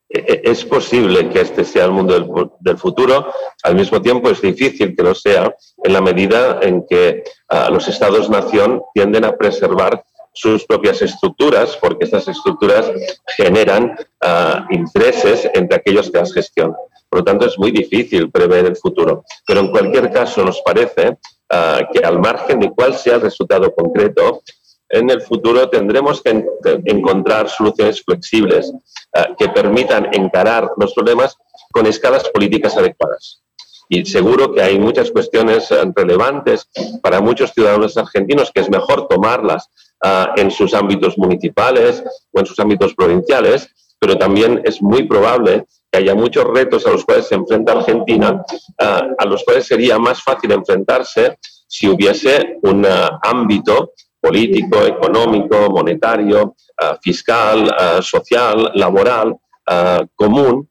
E, 0.10 0.20
e, 0.20 0.52
es 0.52 0.66
posible 0.66 1.30
que 1.30 1.42
este 1.42 1.64
sea 1.64 1.86
el 1.86 1.92
mundo 1.92 2.52
del, 2.60 2.78
futuro, 2.78 3.32
al 3.64 3.76
mismo 3.76 4.02
tiempo 4.02 4.30
es 4.30 4.42
difícil 4.42 4.96
que 4.96 5.04
lo 5.04 5.14
sea 5.14 5.56
en 5.84 5.94
la 5.94 6.02
medida 6.02 6.60
en 6.62 6.86
que 6.88 7.24
ah, 7.50 7.70
los 7.72 7.88
estados-nación 7.88 8.82
tienden 8.94 9.26
a 9.26 9.38
preservar 9.38 10.04
sus 10.34 10.66
propias 10.66 11.02
estructuras, 11.02 11.78
porque 11.78 12.06
estas 12.06 12.28
estructuras 12.28 12.92
generan 13.38 13.96
ah, 14.22 14.66
intereses 14.72 15.50
entre 15.54 15.78
aquellos 15.78 16.10
que 16.10 16.18
las 16.18 16.34
gestionan. 16.34 16.78
Por 17.10 17.20
lo 17.20 17.26
tanto, 17.26 17.46
es 17.46 17.58
muy 17.58 17.72
difícil 17.72 18.32
prever 18.32 18.66
el 18.66 18.78
futuro. 18.78 19.24
Pero 19.46 19.60
en 19.62 19.72
cualquier 19.72 20.12
caso, 20.12 20.44
nos 20.44 20.62
parece 20.62 21.18
ah, 21.50 21.82
que 21.92 22.00
al 22.00 22.20
margen 22.20 22.60
de 22.60 22.72
cuál 22.72 22.96
sea 22.96 23.16
el 23.16 23.22
resultado 23.22 23.74
concreto, 23.76 24.42
en 24.90 25.10
el 25.10 25.22
futuro 25.22 25.70
tendremos 25.70 26.22
que 26.22 26.46
encontrar 26.86 27.48
soluciones 27.50 28.04
flexibles 28.04 28.72
eh, 29.14 29.24
que 29.38 29.50
permitan 29.50 30.10
encarar 30.12 30.72
los 30.78 30.94
problemas 30.94 31.38
con 31.72 31.86
escalas 31.86 32.28
políticas 32.30 32.76
adecuadas. 32.76 33.44
Y 33.88 34.06
seguro 34.06 34.54
que 34.54 34.62
hay 34.62 34.80
muchas 34.80 35.12
cuestiones 35.12 35.72
eh, 35.72 35.84
relevantes 35.96 36.68
para 37.02 37.22
muchos 37.22 37.52
ciudadanos 37.52 37.98
argentinos 37.98 38.52
que 38.52 38.62
es 38.62 38.70
mejor 38.70 39.08
tomarlas 39.08 39.70
eh, 40.04 40.26
en 40.38 40.52
sus 40.52 40.74
ámbitos 40.74 41.18
municipales 41.18 42.04
o 42.32 42.40
en 42.40 42.46
sus 42.48 42.60
ámbitos 42.60 42.96
provinciales, 42.96 43.70
pero 44.00 44.18
también 44.18 44.62
es 44.66 44.82
muy 44.82 45.04
probable 45.04 45.66
que 45.92 46.00
haya 46.00 46.16
muchos 46.16 46.46
retos 46.46 46.86
a 46.88 46.92
los 46.92 47.06
cuales 47.06 47.28
se 47.28 47.36
enfrenta 47.36 47.74
Argentina, 47.74 48.44
a 48.78 49.26
los 49.26 49.44
cuales 49.44 49.66
sería 49.66 49.98
más 49.98 50.22
fácil 50.22 50.52
enfrentarse 50.52 51.40
si 51.68 51.90
hubiese 51.90 52.60
un 52.62 52.86
ámbito 53.24 53.94
político, 54.20 54.86
económico, 54.86 55.70
monetario, 55.70 56.56
eh, 56.82 56.96
fiscal, 57.02 57.68
eh, 57.68 58.02
social, 58.02 58.72
laboral, 58.76 59.36
eh, 59.70 60.06
común 60.16 60.68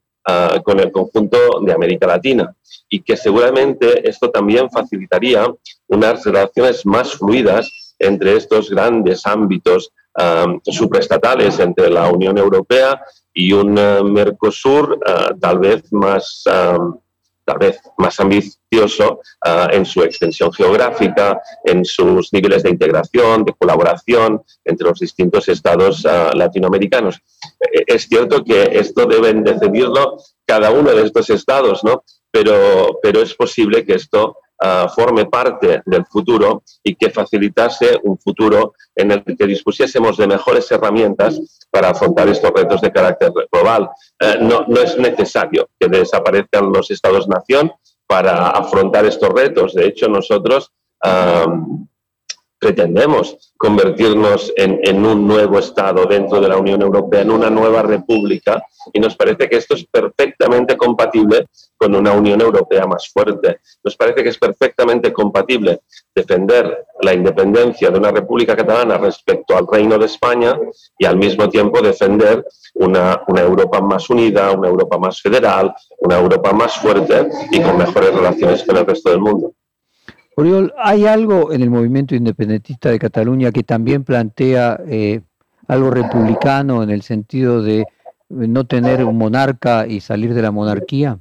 con 0.63 0.79
el 0.79 0.93
conjunto 0.93 1.39
de 1.65 1.73
América 1.73 2.07
Latina. 2.07 2.55
Y 2.91 3.01
que 3.01 3.17
seguramente 3.17 4.07
esto 4.07 4.31
también 4.31 4.69
facilitaría 4.69 5.47
unas 5.87 6.23
relaciones 6.23 6.85
más 6.85 7.15
fluidas 7.15 7.95
entre 7.99 8.37
estos 8.37 8.69
grandes 8.69 9.25
ámbitos 9.25 9.91
supraestatales 10.67 11.59
entre 11.61 11.89
la 11.89 12.11
Unión 12.11 12.37
Europea 12.37 13.01
y 13.33 13.55
un 13.55 13.73
Mercosur 14.13 15.01
tal 15.41 15.61
vez 15.61 15.91
más 15.95 16.45
tal 17.49 17.59
vez 17.59 17.81
más 17.97 18.21
ambicioso 18.21 19.21
ah, 19.43 19.69
en 19.73 19.87
su 19.87 20.03
extensión 20.03 20.53
geográfica, 20.53 21.41
en 21.65 21.83
sus 21.83 22.31
niveles 22.35 22.63
de 22.63 22.71
integración, 22.71 23.45
de 23.45 23.55
colaboración 23.55 24.43
entre 24.67 24.89
los 24.89 25.01
distintos 25.01 25.49
estados 25.49 26.05
ah, 26.05 26.31
latinoamericanos. 26.35 27.17
Eh, 27.17 27.85
es 27.87 28.07
cierto 28.07 28.45
que 28.45 28.79
esto 28.79 29.07
deben 29.07 29.43
decidirlo 29.43 30.19
cada 30.47 30.71
uno 30.71 30.93
de 30.93 31.05
estos 31.05 31.31
estados, 31.31 31.83
¿no? 31.85 32.05
pero, 32.31 32.99
pero 33.03 33.23
es 33.23 33.35
posible 33.35 33.85
que 33.85 33.95
esto 33.95 34.37
Ah, 34.61 34.89
forme 34.93 35.27
parte 35.27 35.83
del 35.87 36.05
futuro 36.07 36.65
y 36.83 36.97
que 36.97 37.11
facilitase 37.11 38.01
un 38.03 38.19
futuro 38.19 38.75
en 38.97 39.13
el 39.13 39.23
que 39.23 39.47
dispusiésemos 39.47 40.17
de 40.17 40.27
mejores 40.27 40.69
herramientas 40.73 41.65
para 41.71 41.91
afrontar 41.91 42.27
estos 42.29 42.51
retos 42.51 42.81
de 42.81 42.91
carácter 42.91 43.33
global. 43.53 43.89
Eh, 44.19 44.39
no, 44.41 44.65
no, 44.67 44.81
es 44.81 44.99
necesario 44.99 45.69
que 45.79 45.87
desaparezcan 45.87 46.73
los 46.73 46.91
estados-nación 46.91 47.71
para 48.09 48.49
afrontar 48.49 49.07
estos 49.07 49.29
retos. 49.29 49.75
De 49.75 49.87
hecho, 49.87 50.09
nosotros 50.09 50.73
pretendemos 52.59 53.53
convertirnos 53.57 54.53
en, 54.57 55.05
un 55.05 55.27
nuevo 55.27 55.59
Estado 55.59 56.07
dentro 56.07 56.41
de 56.41 56.49
la 56.49 56.57
Unión 56.57 56.83
Europea, 56.83 57.23
en 57.23 57.31
una 57.31 57.51
nueva 57.51 57.83
república, 57.83 58.63
y 58.93 59.01
nos 59.01 59.17
parece 59.17 59.49
que 59.49 59.57
esto 59.57 59.75
es 59.75 59.85
perfectamente 59.87 60.77
compatible 60.77 61.47
con 61.77 61.95
una 61.95 62.13
Unión 62.13 62.41
Europea 62.41 62.87
más 62.87 63.09
fuerte. 63.09 63.61
Nos 63.85 63.97
parece 63.97 64.23
que 64.23 64.31
es 64.31 64.39
perfectamente 64.39 65.13
compatible 65.13 65.81
defender 66.15 66.87
la 67.01 67.15
independencia 67.15 67.91
de 67.91 67.99
una 67.99 68.11
República 68.11 68.57
Catalana 68.57 68.99
respecto 68.99 69.57
al 69.57 69.67
Reino 69.67 69.99
de 69.99 70.07
España 70.07 70.59
y 70.99 71.05
al 71.05 71.17
mismo 71.17 71.49
tiempo 71.49 71.81
defender 71.81 72.45
una, 72.75 73.23
Europa 73.37 73.81
más 73.81 74.11
unida, 74.11 74.53
una 74.53 74.69
Europa 74.69 74.99
más 74.99 75.21
federal, 75.21 75.75
una 75.99 76.19
Europa 76.19 76.53
más 76.53 76.77
fuerte 76.79 77.29
y 77.53 77.61
con 77.61 77.79
mejores 77.79 78.15
relaciones 78.15 78.65
con 78.65 78.77
el 78.77 78.87
resto 78.87 79.11
del 79.11 79.21
mundo. 79.21 79.53
Oriol, 80.39 80.73
¿hay 80.79 81.05
algo 81.05 81.53
en 81.53 81.63
el 81.63 81.71
movimiento 81.71 82.15
independentista 82.15 82.91
de 82.91 83.01
Cataluña 83.01 83.51
que 83.51 83.65
también 83.65 84.05
plantea 84.05 84.81
eh, 84.87 85.23
algo 85.67 85.91
republicano 85.91 86.85
en 86.85 86.91
el 86.91 87.03
sentido 87.03 87.61
de 87.61 87.85
no 88.29 88.65
tener 88.65 89.05
un 89.05 89.19
monarca 89.19 89.89
y 89.89 89.99
salir 89.99 90.35
de 90.35 90.43
la 90.43 90.53
monarquía? 90.53 91.19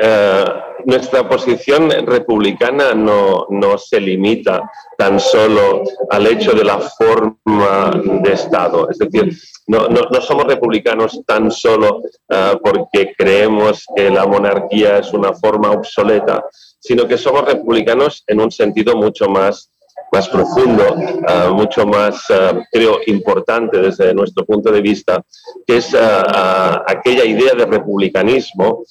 Eh, 0.00 0.44
nuestra 0.84 1.28
posición 1.28 1.90
republicana 1.90 2.94
no, 2.94 3.46
se 3.78 4.00
limita 4.00 4.70
tan 4.96 5.18
solo 5.18 5.82
al 6.08 6.26
hecho 6.28 6.52
de 6.52 6.64
la 6.64 6.78
forma 6.78 7.90
de 8.22 8.32
Estado. 8.32 8.88
Es 8.88 8.98
decir, 8.98 9.36
no, 9.66 9.88
somos 10.20 10.44
republicanos 10.44 11.20
tan 11.26 11.50
solo 11.50 12.02
eh, 12.28 12.52
porque 12.62 13.12
creemos 13.18 13.84
que 13.96 14.08
la 14.08 14.24
monarquía 14.24 14.98
es 14.98 15.12
una 15.12 15.32
forma 15.32 15.72
obsoleta, 15.72 16.44
sino 16.78 17.08
que 17.08 17.18
somos 17.18 17.44
republicanos 17.44 18.22
en 18.28 18.40
un 18.40 18.52
sentido 18.52 18.94
mucho 18.94 19.28
más 19.28 19.72
más 20.10 20.26
profundo, 20.28 20.84
eh, 20.96 21.50
mucho 21.50 21.84
más, 21.84 22.24
creo, 22.72 23.00
importante 23.08 23.78
desde 23.78 24.14
nuestro 24.14 24.46
punto 24.46 24.72
de 24.72 24.80
vista, 24.80 25.22
que 25.66 25.78
es 25.78 25.94
aquella 25.94 27.26
idea 27.26 27.52
de 27.52 27.66
republicanismo 27.66 28.84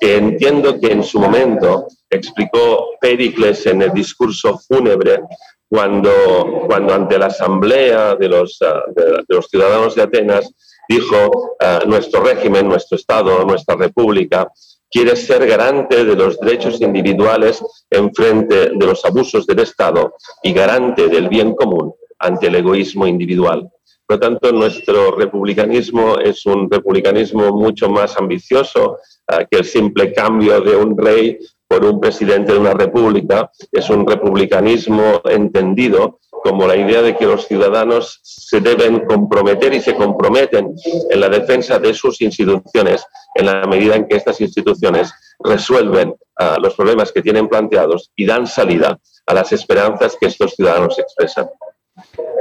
que 0.00 0.16
entiendo 0.16 0.80
que 0.80 0.92
en 0.92 1.02
su 1.02 1.20
momento 1.20 1.86
explicó 2.08 2.90
Pericles 3.00 3.66
en 3.66 3.82
el 3.82 3.92
discurso 3.92 4.58
fúnebre 4.58 5.20
cuando, 5.68 6.64
cuando 6.66 6.94
ante 6.94 7.18
la 7.18 7.26
asamblea 7.26 8.16
de 8.16 8.28
los, 8.28 8.58
de 8.58 9.24
los 9.28 9.46
ciudadanos 9.46 9.94
de 9.94 10.02
Atenas 10.02 10.52
dijo 10.88 11.56
nuestro 11.86 12.24
régimen, 12.24 12.68
nuestro 12.68 12.96
Estado, 12.96 13.44
nuestra 13.44 13.76
república 13.76 14.50
quiere 14.90 15.14
ser 15.14 15.46
garante 15.46 16.04
de 16.04 16.16
los 16.16 16.40
derechos 16.40 16.80
individuales 16.80 17.62
en 17.90 18.12
frente 18.12 18.70
de 18.70 18.86
los 18.86 19.04
abusos 19.04 19.46
del 19.46 19.60
Estado 19.60 20.14
y 20.42 20.52
garante 20.52 21.08
del 21.08 21.28
bien 21.28 21.54
común 21.54 21.94
ante 22.18 22.48
el 22.48 22.56
egoísmo 22.56 23.06
individual. 23.06 23.70
Por 24.10 24.16
lo 24.16 24.28
tanto, 24.28 24.50
nuestro 24.50 25.12
republicanismo 25.12 26.18
es 26.18 26.44
un 26.44 26.68
republicanismo 26.68 27.52
mucho 27.52 27.88
más 27.88 28.16
ambicioso 28.16 28.98
eh, 29.28 29.46
que 29.48 29.58
el 29.58 29.64
simple 29.64 30.12
cambio 30.12 30.60
de 30.60 30.74
un 30.74 30.98
rey 30.98 31.38
por 31.68 31.84
un 31.84 32.00
presidente 32.00 32.52
de 32.52 32.58
una 32.58 32.74
república. 32.74 33.52
Es 33.70 33.88
un 33.88 34.04
republicanismo 34.04 35.20
entendido 35.26 36.18
como 36.28 36.66
la 36.66 36.74
idea 36.74 37.02
de 37.02 37.16
que 37.16 37.24
los 37.24 37.46
ciudadanos 37.46 38.18
se 38.24 38.60
deben 38.60 39.06
comprometer 39.06 39.72
y 39.74 39.80
se 39.80 39.94
comprometen 39.94 40.74
en 41.08 41.20
la 41.20 41.28
defensa 41.28 41.78
de 41.78 41.94
sus 41.94 42.20
instituciones 42.20 43.06
en 43.36 43.46
la 43.46 43.64
medida 43.68 43.94
en 43.94 44.08
que 44.08 44.16
estas 44.16 44.40
instituciones 44.40 45.12
resuelven 45.38 46.16
ah, 46.36 46.56
los 46.60 46.74
problemas 46.74 47.12
que 47.12 47.22
tienen 47.22 47.48
planteados 47.48 48.10
y 48.16 48.26
dan 48.26 48.48
salida 48.48 48.98
a 49.26 49.34
las 49.34 49.52
esperanzas 49.52 50.16
que 50.20 50.26
estos 50.26 50.56
ciudadanos 50.56 50.98
expresan. 50.98 51.48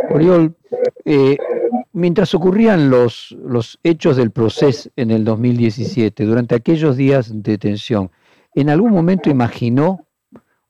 Oriol, 0.10 0.56
eh, 1.06 1.38
mientras 1.94 2.34
ocurrían 2.34 2.89
los, 2.89 3.36
los 3.44 3.80
hechos 3.84 4.18
del 4.18 4.32
proceso 4.32 4.89
en 4.96 5.12
el 5.12 5.24
2017, 5.24 6.25
durante 6.25 6.56
aquellos 6.56 6.98
días 6.98 7.32
de 7.32 7.58
tensión, 7.58 8.12
¿en 8.56 8.70
algún 8.70 8.92
momento 8.92 9.30
imaginó 9.30 10.06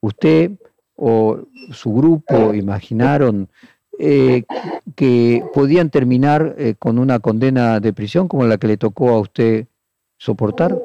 usted 0.01 0.51
o 0.95 1.39
su 1.71 1.93
grupo 1.93 2.53
imaginaron 2.53 3.49
eh, 3.97 4.43
que 4.95 5.43
podían 5.53 5.89
terminar 5.89 6.55
eh, 6.57 6.75
con 6.77 6.99
una 6.99 7.19
condena 7.19 7.79
de 7.79 7.93
prisión 7.93 8.27
como 8.27 8.45
la 8.45 8.57
que 8.57 8.67
le 8.67 8.77
tocó 8.77 9.09
a 9.09 9.19
usted 9.19 9.67
soportar? 10.17 10.77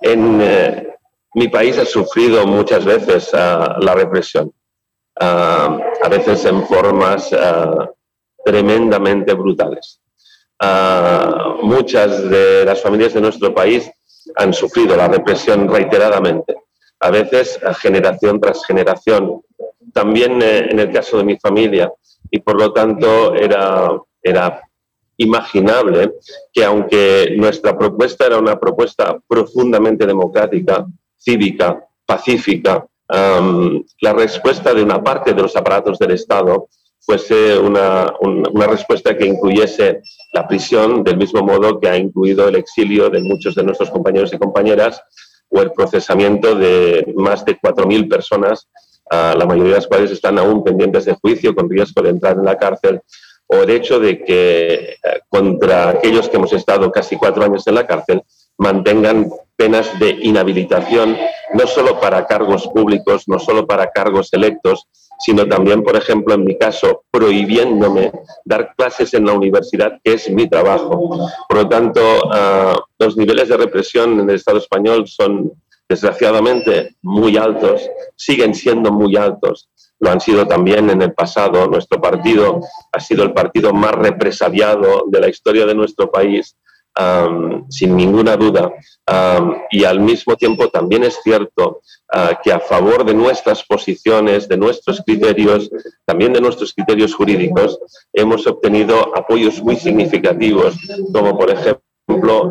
En 0.00 0.38
mi 1.34 1.48
país 1.48 1.78
ha 1.78 1.84
sufrido 1.84 2.46
muchas 2.46 2.84
veces 2.84 3.30
ah, 3.34 3.76
la 3.80 3.94
represión 3.94 4.52
a 5.20 6.08
veces 6.10 6.44
en 6.46 6.66
formas 6.66 7.30
tremendamente 8.44 9.34
brutales. 9.34 10.00
muchas 11.62 12.28
de 12.28 12.64
las 12.64 12.80
familias 12.80 13.14
de 13.14 13.20
nuestro 13.20 13.54
país 13.54 13.90
han 14.36 14.52
sufrido 14.52 14.96
la 14.96 15.08
represión 15.08 15.68
reiteradamente, 15.68 16.56
a 17.00 17.10
veces 17.10 17.58
generación 17.80 18.40
tras 18.40 18.64
generación. 18.64 19.42
También 19.92 20.40
eh, 20.40 20.68
en 20.70 20.78
el 20.78 20.90
caso 20.90 21.18
de 21.18 21.24
mi 21.24 21.36
familia, 21.38 21.92
y 22.30 22.38
por 22.40 22.58
lo 22.58 22.72
tanto 22.72 23.34
era, 23.34 23.90
era 24.22 24.62
imaginable 25.16 26.14
que 26.52 26.64
aunque 26.64 27.34
nuestra 27.36 27.76
propuesta 27.76 28.26
era 28.26 28.38
una 28.38 28.58
propuesta 28.58 29.18
profundamente 29.26 30.06
democrática, 30.06 30.86
cívica, 31.16 31.84
pacífica, 32.06 32.86
la 33.08 34.12
respuesta 34.12 34.72
de 34.72 34.82
una 34.82 35.02
parte 35.02 35.34
de 35.34 35.42
los 35.42 35.54
aparatos 35.56 35.98
del 35.98 36.12
Estado 36.12 36.68
fuese 37.00 37.58
una, 37.58 38.12
una, 38.20 38.66
respuesta 38.66 39.16
que 39.16 39.26
incluyese 39.26 40.00
la 40.32 40.46
prisión 40.46 41.02
del 41.02 41.16
mismo 41.16 41.42
modo 41.42 41.80
que 41.80 41.88
ha 41.88 41.96
incluido 41.96 42.48
el 42.48 42.54
exilio 42.54 43.10
de 43.10 43.20
muchos 43.20 43.54
de 43.56 43.64
nuestros 43.64 43.90
compañeros 43.90 44.32
y 44.32 44.38
compañeras 44.38 45.02
o 45.48 45.60
el 45.60 45.72
procesamiento 45.72 46.54
de 46.54 47.12
más 47.16 47.44
de 47.44 47.58
4.000 47.58 48.08
personas, 48.08 48.68
la 49.10 49.44
mayoría 49.46 49.72
de 49.72 49.78
las 49.78 49.86
cuales 49.86 50.10
están 50.10 50.38
aún 50.38 50.64
pendientes 50.64 51.04
de 51.04 51.14
juicio 51.14 51.54
con 51.54 51.68
riesgo 51.68 52.02
de 52.02 52.10
entrar 52.10 52.38
en 52.38 52.44
la 52.44 52.56
cárcel, 52.56 53.02
o 53.46 53.56
el 53.56 53.70
hecho 53.70 54.00
de 54.00 54.24
que 54.24 54.74
eh, 54.74 54.96
contra 55.28 55.90
aquellos 55.90 56.28
que 56.28 56.36
hemos 56.36 56.52
estado 56.54 56.90
casi 56.90 57.16
cuatro 57.16 57.44
años 57.44 57.66
en 57.66 57.74
la 57.74 57.86
cárcel 57.86 58.22
mantengan 58.58 59.30
penas 59.56 59.98
de 59.98 60.10
inhabilitación, 60.22 61.16
no 61.54 61.66
solo 61.66 62.00
para 62.00 62.26
cargos 62.26 62.66
públicos, 62.68 63.24
no 63.26 63.38
solo 63.38 63.66
para 63.66 63.90
cargos 63.90 64.32
electos, 64.32 64.88
sino 65.22 65.46
también, 65.46 65.84
por 65.84 65.94
ejemplo, 65.94 66.34
en 66.34 66.44
mi 66.44 66.58
caso, 66.58 67.04
prohibiéndome 67.10 68.10
dar 68.44 68.74
clases 68.76 69.14
en 69.14 69.24
la 69.24 69.32
universidad, 69.32 70.00
que 70.02 70.14
es 70.14 70.28
mi 70.30 70.48
trabajo. 70.48 71.30
Por 71.48 71.58
lo 71.58 71.68
tanto, 71.68 72.00
ah, 72.32 72.76
los 72.98 73.16
niveles 73.16 73.48
de 73.48 73.56
represión 73.56 74.18
en 74.18 74.28
el 74.28 74.36
Estado 74.36 74.58
español 74.58 75.06
son, 75.06 75.52
desgraciadamente, 75.88 76.96
muy 77.02 77.36
altos, 77.36 77.88
siguen 78.16 78.52
siendo 78.52 78.90
muy 78.90 79.16
altos. 79.16 79.68
Lo 80.00 80.10
han 80.10 80.20
sido 80.20 80.48
también 80.48 80.90
en 80.90 81.00
el 81.02 81.12
pasado. 81.12 81.68
Nuestro 81.68 82.00
partido 82.00 82.60
ha 82.90 82.98
sido 82.98 83.22
el 83.22 83.32
partido 83.32 83.72
más 83.72 83.92
represaliado 83.92 85.04
de 85.06 85.20
la 85.20 85.28
historia 85.28 85.66
de 85.66 85.76
nuestro 85.76 86.10
país 86.10 86.56
sin 87.68 87.96
ninguna 87.96 88.36
duda. 88.36 88.72
y 89.70 89.84
al 89.84 90.00
mismo 90.00 90.36
tiempo 90.36 90.68
también 90.68 91.04
es 91.04 91.18
cierto 91.22 91.80
ah, 92.12 92.38
que 92.42 92.52
a 92.52 92.60
favor 92.60 93.04
de 93.04 93.14
nuestras 93.14 93.64
posiciones, 93.64 94.48
de 94.48 94.56
nuestros 94.56 95.02
criterios, 95.04 95.70
también 96.04 96.32
de 96.32 96.40
nuestros 96.40 96.72
criterios 96.72 97.14
jurídicos, 97.14 97.78
hemos 98.12 98.46
obtenido 98.46 99.16
apoyos 99.16 99.62
muy 99.62 99.76
significativos, 99.76 100.76
como 101.12 101.36
por 101.36 101.50
ejemplo 101.50 101.82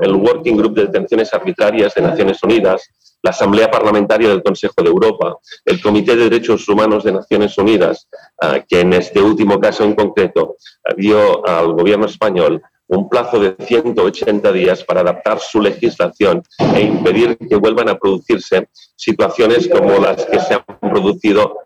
el 0.01 0.15
Working 0.15 0.57
Group 0.57 0.73
de 0.75 0.85
Detenciones 0.85 1.33
Arbitrarias 1.33 1.93
de 1.93 2.01
Naciones 2.01 2.41
Unidas, 2.43 2.89
la 3.23 3.31
Asamblea 3.31 3.69
Parlamentaria 3.69 4.29
del 4.29 4.41
Consejo 4.41 4.81
de 4.81 4.89
Europa, 4.89 5.37
el 5.65 5.79
Comité 5.79 6.15
de 6.15 6.23
Derechos 6.23 6.67
Humanos 6.67 7.03
de 7.03 7.11
Naciones 7.11 7.57
Unidas, 7.57 8.07
ah, 8.41 8.59
que 8.67 8.81
en 8.81 8.93
este 8.93 9.21
último 9.21 9.59
caso 9.59 9.83
en 9.83 9.93
concreto 9.93 10.55
dio 10.97 11.47
al 11.47 11.73
gobierno 11.73 12.07
español 12.07 12.61
un 12.91 13.07
plazo 13.07 13.39
de 13.39 13.55
180 13.57 14.51
días 14.51 14.83
para 14.83 14.99
adaptar 14.99 15.39
su 15.39 15.61
legislación 15.61 16.43
e 16.75 16.81
impedir 16.81 17.37
que 17.37 17.55
vuelvan 17.55 17.87
a 17.89 17.97
producirse 17.97 18.67
situaciones 18.95 19.69
como 19.69 19.97
las 19.97 20.25
que 20.25 20.39
se 20.39 20.55
han 20.55 20.65
producido 20.79 21.59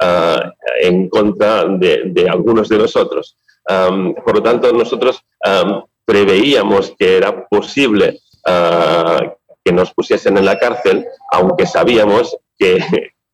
ah, 0.00 0.52
en 0.80 1.08
contra 1.08 1.64
de, 1.66 2.26
algunos 2.30 2.68
de 2.68 2.78
nosotros. 2.78 3.36
por 4.24 4.34
lo 4.34 4.42
tanto, 4.42 4.72
nosotros 4.72 5.20
preveíamos 6.04 6.94
que 6.96 7.16
era 7.16 7.48
posible 7.48 8.20
ah, 8.46 9.34
que 9.64 9.72
nos 9.72 9.92
pusiesen 9.92 10.38
en 10.38 10.44
la 10.44 10.58
cárcel, 10.58 11.04
aunque 11.32 11.66
sabíamos 11.66 12.36
que, 12.56 12.78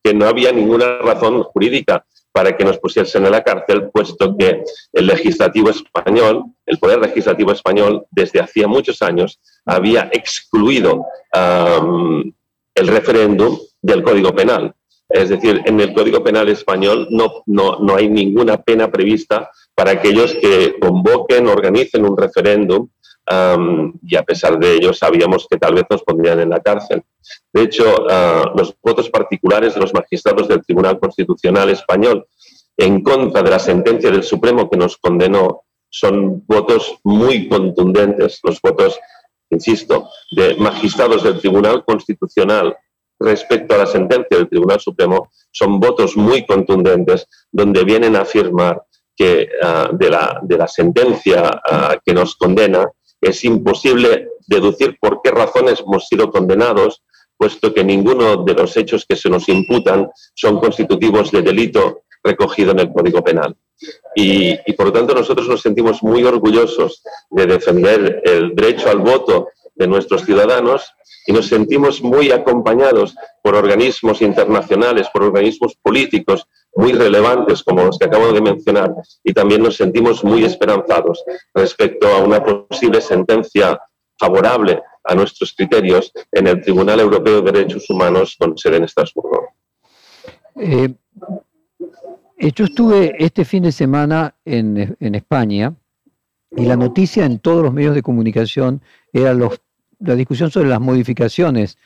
que 0.03 0.15
no 0.15 0.27
había 0.27 0.53
ninguna 0.53 0.99
razón 0.99 1.43
jurídica 1.43 2.07
para 2.37 2.55
que 2.55 2.67
nos 2.67 2.77
pusiesen 2.79 3.25
en 3.25 3.33
la 3.33 3.43
cárcel, 3.43 3.89
puesto 3.89 4.37
que 4.37 4.63
el 4.93 5.07
legislativo 5.07 5.71
español, 5.71 6.45
el 6.67 6.79
poder 6.79 6.99
legislativo 6.99 7.51
español, 7.51 8.05
desde 8.11 8.41
hacía 8.41 8.69
muchos 8.69 9.01
años 9.01 9.41
había 9.65 10.11
excluido 10.13 11.07
el 11.33 12.89
referéndum 12.89 13.59
del 13.81 14.03
Código 14.03 14.35
Penal. 14.35 14.75
Es 15.09 15.31
decir, 15.31 15.63
en 15.65 15.81
el 15.81 15.95
Código 15.95 16.23
Penal 16.23 16.51
español 16.51 17.09
no, 17.11 17.43
no, 17.47 17.79
no 17.79 17.97
hay 17.97 18.11
ninguna 18.11 18.61
pena 18.63 18.91
prevista 18.91 19.51
para 19.75 19.93
aquellos 19.93 20.35
que 20.35 20.79
convoquen, 20.79 21.47
organicen 21.49 22.05
un 22.05 22.19
referéndum 22.19 22.87
y 23.29 24.17
a 24.17 24.23
pesar 24.23 24.59
de 24.59 24.75
ello 24.75 24.93
sabíamos 24.93 25.47
que 25.51 25.59
tal 25.59 25.75
vez 25.75 25.85
nos 25.91 26.03
pondrían 26.03 26.41
en 26.41 26.51
la 26.51 26.61
cárcel. 26.61 27.03
De 27.53 27.63
hecho, 27.63 28.07
ah, 28.09 28.53
los 28.57 28.75
votos 28.83 29.11
particulares 29.11 29.75
de 29.75 29.81
los 29.81 29.93
magistrados 29.93 30.47
del 30.47 30.65
Tribunal 30.65 30.99
Constitucional 31.01 31.71
Español 31.71 32.27
en 32.77 33.03
contra 33.03 33.43
de 33.43 33.51
la 33.51 33.59
sentencia 33.59 34.11
del 34.11 34.23
Supremo 34.23 34.71
que 34.71 34.77
nos 34.77 34.97
condenó 34.99 35.63
son 35.89 36.45
votos 36.47 36.97
muy 37.05 37.49
contundentes, 37.49 38.41
los 38.43 38.61
votos, 38.61 38.99
insisto, 39.51 40.11
de 40.31 40.57
magistrados 40.57 41.23
del 41.23 41.41
Tribunal 41.41 41.85
Constitucional 41.85 42.77
respecto 43.19 43.75
a 43.75 43.79
la 43.79 43.87
sentencia 43.87 44.37
del 44.37 44.49
Tribunal 44.49 44.79
Supremo 44.79 45.31
son 45.51 45.81
votos 45.81 46.17
muy 46.17 46.45
contundentes 46.45 47.27
donde 47.51 47.83
vienen 47.83 48.15
a 48.15 48.21
afirmar 48.23 48.83
que 49.17 49.49
ah, 49.63 49.89
de, 49.93 50.11
la, 50.11 50.41
de, 50.43 50.59
la, 50.59 50.69
sentencia 50.69 51.63
ah, 51.67 51.97
que 52.05 52.13
nos 52.13 52.37
condena 52.37 52.87
es 53.29 53.45
imposible 53.45 54.29
deducir 54.47 54.97
por 55.01 55.21
qué 55.23 55.31
razones 55.31 55.81
hemos 55.81 56.07
sido 56.09 56.31
condenados, 56.31 57.03
puesto 57.37 57.73
que 57.75 57.85
ninguno 57.85 58.45
de 58.45 58.55
los 58.55 58.77
hechos 58.77 59.05
que 59.09 59.17
se 59.17 59.29
nos 59.29 59.49
imputan 59.49 60.09
son 60.35 60.59
constitutivos 60.59 61.31
de 61.31 61.43
delito 61.43 62.03
recogido 62.23 62.73
en 62.73 62.81
el 62.81 62.93
Código 62.93 63.23
Penal. 63.23 63.57
Y, 64.15 64.57
por 64.73 64.87
lo 64.87 64.93
tanto 64.93 65.15
nosotros 65.15 65.49
nos 65.49 65.61
sentimos 65.61 66.03
muy 66.03 66.25
orgullosos 66.25 67.03
de 67.31 67.47
defender 67.47 68.23
el 68.25 68.55
derecho 68.55 68.89
al 68.89 68.99
voto 68.99 69.49
de 69.75 69.87
nuestros 69.87 70.25
ciudadanos 70.25 70.91
y 71.27 71.33
nos 71.33 71.49
sentimos 71.49 72.03
muy 72.03 72.31
acompañados 72.31 73.15
por 73.43 73.55
organismos 73.55 74.23
internacionales, 74.23 75.09
por 75.13 75.25
organismos 75.25 75.77
políticos 75.83 76.47
muy 76.77 76.93
relevantes 76.93 77.63
como 77.63 77.85
los 77.85 77.99
que 77.99 78.05
acabo 78.05 78.33
de 78.33 78.41
mencionar 78.41 78.95
y 79.25 79.33
también 79.33 79.63
nos 79.63 79.77
sentimos 79.77 80.23
muy 80.23 80.45
esperanzados 80.45 81.25
respecto 81.55 82.07
a 82.07 82.19
una 82.19 82.45
posible 82.45 83.01
sentencia 83.01 83.81
favorable 84.19 84.83
a 85.05 85.15
nuestros 85.15 85.55
criterios 85.55 86.13
en 86.33 86.47
el 86.47 86.61
Tribunal 86.61 87.01
Europeo 87.01 87.41
de 87.41 87.53
Derechos 87.53 87.89
Humanos 87.89 88.37
con 88.39 88.57
sede 88.59 88.77
en 88.77 88.85
Estrasburgo. 88.85 89.49
Eh, 90.57 90.95
yo 92.39 92.65
estuve 92.65 93.15
este 93.19 93.45
fin 93.45 93.63
de 93.63 93.73
semana 93.73 94.35
en, 94.45 94.97
en, 95.01 95.15
España 95.15 95.75
y 96.51 96.67
la 96.67 96.77
noticia 96.77 97.25
en 97.25 97.39
todos 97.39 97.63
los 97.63 97.73
medios 97.73 97.95
de 97.95 98.03
comunicación 98.03 98.83
era 99.13 99.33
los, 99.33 99.61
la 99.99 100.15
discusión 100.15 100.51
sobre 100.51 100.69
las 100.69 100.81
modificaciones 100.81 101.79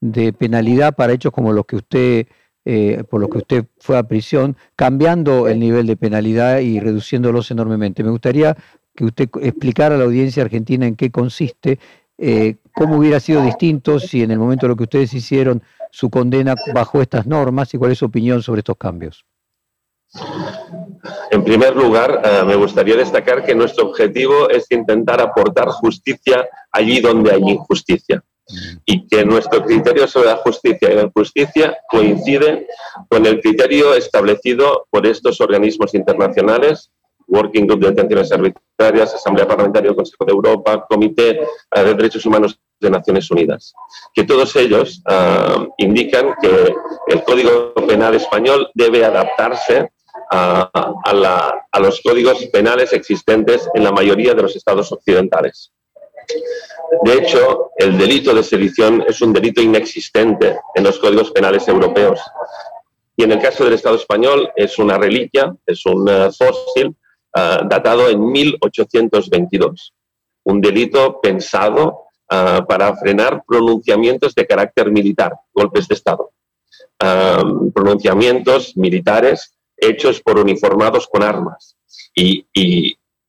de 0.00 0.32
penalidad 0.32 0.94
para 0.94 1.12
hechos 1.12 1.32
como 1.32 1.52
los 1.52 1.66
que 1.66 1.76
usted 1.76 2.26
eh, 2.68 3.04
por 3.08 3.20
los 3.20 3.30
que 3.30 3.38
usted 3.38 3.64
fue 3.78 3.96
a 3.96 4.02
prisión, 4.02 4.56
cambiando 4.74 5.46
el 5.46 5.60
nivel 5.60 5.86
de 5.86 5.96
penalidad 5.96 6.58
y 6.58 6.80
reduciéndolos 6.80 7.52
enormemente. 7.52 8.02
Me 8.02 8.10
gustaría 8.10 8.56
que 8.92 9.04
usted 9.04 9.28
explicara 9.40 9.94
a 9.94 9.98
la 9.98 10.04
audiencia 10.04 10.42
argentina 10.42 10.84
en 10.84 10.96
qué 10.96 11.12
consiste, 11.12 11.78
eh, 12.18 12.56
cómo 12.74 12.96
hubiera 12.96 13.20
sido 13.20 13.44
distinto 13.44 14.00
si 14.00 14.24
en 14.24 14.32
el 14.32 14.40
momento 14.40 14.66
de 14.66 14.70
lo 14.70 14.76
que 14.76 14.82
ustedes 14.82 15.14
hicieron 15.14 15.62
su 15.92 16.10
condena 16.10 16.56
bajo 16.74 17.00
estas 17.00 17.24
normas 17.24 17.72
y 17.72 17.78
cuál 17.78 17.92
es 17.92 17.98
su 17.98 18.06
opinión 18.06 18.42
sobre 18.42 18.58
estos 18.58 18.76
cambios. 18.76 19.24
En 21.30 21.44
primer 21.44 21.76
lugar, 21.76 22.20
eh, 22.24 22.44
me 22.44 22.56
gustaría 22.56 22.96
destacar 22.96 23.44
que 23.44 23.54
nuestro 23.54 23.86
objetivo 23.86 24.50
es 24.50 24.66
intentar 24.72 25.20
aportar 25.20 25.68
justicia 25.68 26.48
allí 26.72 26.98
donde 26.98 27.30
hay 27.30 27.42
injusticia 27.42 28.24
y 28.84 29.06
que 29.08 29.24
nuestro 29.24 29.64
criterio 29.64 30.06
sobre 30.06 30.28
la 30.28 30.36
justicia 30.36 30.92
y 30.92 30.94
la 30.94 31.10
justicia 31.14 31.76
coincide 31.88 32.66
con 33.08 33.26
el 33.26 33.40
criterio 33.40 33.94
establecido 33.94 34.86
por 34.90 35.06
estos 35.06 35.40
organismos 35.40 35.94
internacionales, 35.94 36.90
Working 37.28 37.66
Group 37.66 37.80
de 37.80 37.88
Detenciones 37.88 38.32
Arbitrarias, 38.32 39.14
Asamblea 39.14 39.48
Parlamentaria 39.48 39.88
del 39.90 39.96
Consejo 39.96 40.24
de 40.24 40.32
Europa, 40.32 40.86
Comité 40.88 41.40
de 41.74 41.94
Derechos 41.94 42.24
Humanos 42.24 42.60
de 42.78 42.90
Naciones 42.90 43.30
Unidas, 43.30 43.74
que 44.14 44.24
todos 44.24 44.54
ellos 44.56 45.02
uh, 45.10 45.66
indican 45.78 46.34
que 46.40 46.74
el 47.08 47.24
Código 47.24 47.74
Penal 47.74 48.14
español 48.14 48.70
debe 48.74 49.04
adaptarse 49.04 49.90
a, 50.30 50.70
a 51.72 51.80
los 51.80 52.00
códigos 52.00 52.44
penales 52.46 52.92
existentes 52.92 53.68
en 53.74 53.84
la 53.84 53.92
mayoría 53.92 54.34
de 54.34 54.42
los 54.42 54.56
estados 54.56 54.90
occidentales. 54.90 55.72
De 57.02 57.14
hecho, 57.14 57.70
el 57.76 57.98
delito 57.98 58.34
de 58.34 58.42
sedición 58.42 59.04
es 59.06 59.20
un 59.20 59.32
delito 59.32 59.60
inexistente 59.60 60.58
en 60.74 60.84
los 60.84 60.98
códigos 60.98 61.30
penales 61.30 61.66
europeos. 61.68 62.20
Y 63.16 63.24
en 63.24 63.32
el 63.32 63.40
caso 63.40 63.64
del 63.64 63.74
Estado 63.74 63.96
español 63.96 64.50
es 64.54 64.78
una 64.78 64.98
reliquia, 64.98 65.54
es 65.64 65.84
un 65.86 66.08
eh, 66.08 66.30
fósil 66.36 66.88
uh, 66.88 67.66
datado 67.66 68.08
en 68.08 68.30
1822. 68.30 69.94
Un 70.44 70.60
delito 70.60 71.20
pensado 71.20 72.04
uh, 72.30 72.64
para 72.66 72.94
frenar 72.96 73.42
pronunciamientos 73.46 74.34
de 74.34 74.46
carácter 74.46 74.90
militar, 74.90 75.34
golpes 75.52 75.88
de 75.88 75.94
Estado. 75.94 76.30
Pronunciamientos 77.74 78.74
militares 78.76 79.54
hechos 79.76 80.20
por 80.22 80.38
uniformados 80.38 81.06
con 81.06 81.22
armas. 81.22 81.76
Y 82.14 82.46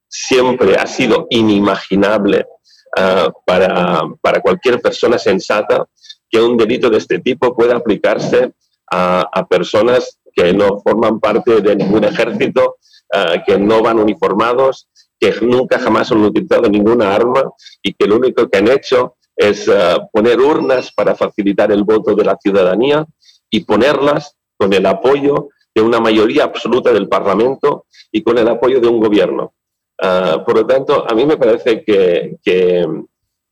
siempre 0.08 0.76
ha 0.76 0.88
sido 0.88 1.28
inimaginable 1.30 2.48
Ah, 2.96 3.32
para, 3.46 4.02
para, 4.22 4.42
cualquier 4.42 4.80
persona 4.80 5.18
sensata 5.18 5.88
que 6.30 6.40
un 6.40 6.58
delito 6.58 6.90
de 6.90 6.98
este 6.98 7.20
tipo 7.20 7.56
pueda 7.56 7.76
aplicarse 7.76 8.54
a, 8.92 9.46
personas 9.50 10.20
que 10.34 10.54
no 10.54 10.80
forman 10.80 11.20
parte 11.20 11.62
de 11.62 11.76
ningún 11.76 12.04
ejército, 12.04 12.78
uh, 13.14 13.44
que 13.46 13.58
no 13.58 13.82
van 13.82 14.00
uniformados, 14.00 14.88
que 15.20 15.34
nunca 15.42 15.80
jamás 15.80 16.12
han 16.12 16.24
utilizado 16.24 16.70
ninguna 16.70 17.14
arma 17.14 17.52
y 17.82 17.94
que 17.94 18.08
lo 18.08 18.18
único 18.18 18.48
que 18.48 18.58
han 18.58 18.68
hecho 18.68 19.18
es 19.36 19.68
uh, 19.68 20.08
poner 20.12 20.40
urnas 20.40 20.92
para 20.94 21.16
facilitar 21.16 21.72
el 21.72 21.84
voto 21.84 22.16
de 22.16 22.24
la 22.24 22.38
ciudadanía 22.38 23.06
y 23.50 23.62
ponerlas 23.62 24.36
con 24.58 24.72
el 24.74 24.86
apoyo 24.86 25.50
de 25.74 25.82
una 25.82 26.00
mayoría 26.00 26.44
absoluta 26.44 26.92
del 26.92 27.08
Parlamento 27.08 27.86
y 28.12 28.22
con 28.24 28.38
el 28.38 28.48
apoyo 28.48 28.80
de 28.80 28.88
un 28.88 29.00
gobierno. 29.00 29.54
Uh, 30.02 30.44
por 30.46 30.58
lo 30.58 30.68
tanto, 30.68 31.06
a 31.10 31.16
mí 31.16 31.26
me 31.26 31.38
parece 31.38 31.84
que, 31.84 32.38
que, 32.44 32.86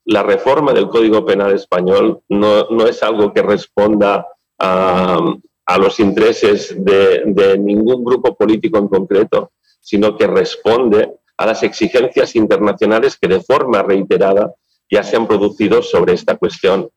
la 0.08 0.22
reforma 0.22 0.72
del 0.72 0.88
Código 0.88 1.26
Penal 1.26 1.54
español 1.54 2.22
no, 2.30 2.70
no 2.70 2.86
es 2.86 3.02
algo 3.02 3.34
que 3.34 3.42
responda 3.42 4.28
a, 4.60 5.20
a 5.66 5.78
los 5.80 6.00
intereses 6.00 6.76
de, 6.78 7.24
de, 7.26 7.58
ningún 7.58 8.04
grupo 8.04 8.36
político 8.36 8.78
en 8.78 8.88
concreto, 8.88 9.54
sino 9.82 10.16
que 10.16 10.28
responde 10.28 11.12
a 11.38 11.46
las 11.48 11.64
exigencias 11.64 12.36
internacionales 12.36 13.18
que 13.20 13.28
de 13.28 13.42
forma 13.42 13.82
reiterada 13.82 14.54
ya 14.90 15.02
se 15.02 15.16
han 15.16 15.28
producido 15.28 15.82
sobre 15.82 16.14
esta 16.14 16.38
cuestión. 16.38 16.88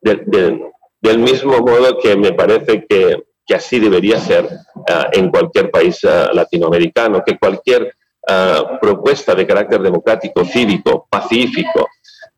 De, 0.00 0.16
de, 0.26 0.60
del 1.00 1.18
mismo 1.18 1.58
modo 1.58 1.98
que 1.98 2.16
me 2.16 2.32
parece 2.32 2.84
que, 2.88 3.26
que 3.46 3.54
así 3.54 3.78
debería 3.78 4.18
ser 4.18 4.44
uh, 4.44 5.06
en 5.12 5.30
cualquier 5.30 5.70
país 5.70 6.02
uh, 6.02 6.34
latinoamericano, 6.34 7.22
que 7.24 7.38
cualquier 7.38 7.94
uh, 8.28 8.78
propuesta 8.80 9.34
de 9.34 9.46
carácter 9.46 9.80
democrático, 9.80 10.44
cívico, 10.44 11.06
pacífico, 11.08 11.88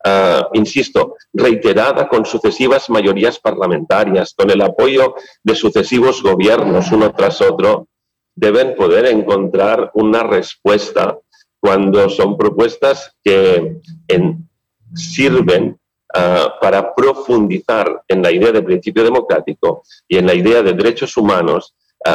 uh, 0.05 0.45
insisto, 0.53 1.15
reiterada 1.33 2.07
con 2.07 2.25
sucesivas 2.25 2.89
mayorías 2.89 3.39
parlamentarias, 3.39 4.33
con 4.33 4.49
el 4.49 4.61
apoyo 4.61 5.15
de 5.43 5.55
sucesivos 5.55 6.21
gobiernos 6.21 6.91
uno 6.91 7.11
tras 7.11 7.41
otro, 7.41 7.87
deben 8.35 8.75
poder 8.75 9.07
encontrar 9.07 9.91
una 9.95 10.23
respuesta 10.23 11.17
cuando 11.59 12.09
son 12.09 12.37
propuestas 12.37 13.13
que 13.21 13.81
en, 14.07 14.47
sirven 14.95 15.77
uh, 16.15 16.59
para 16.61 16.95
profundizar 16.95 18.01
en 18.07 18.21
la 18.21 18.31
idea 18.31 18.51
de 18.53 18.61
principio 18.61 19.03
democrático 19.03 19.83
y 20.07 20.17
en 20.17 20.25
la 20.25 20.33
idea 20.33 20.61
de 20.63 20.73
derechos 20.73 21.17
humanos, 21.17 21.73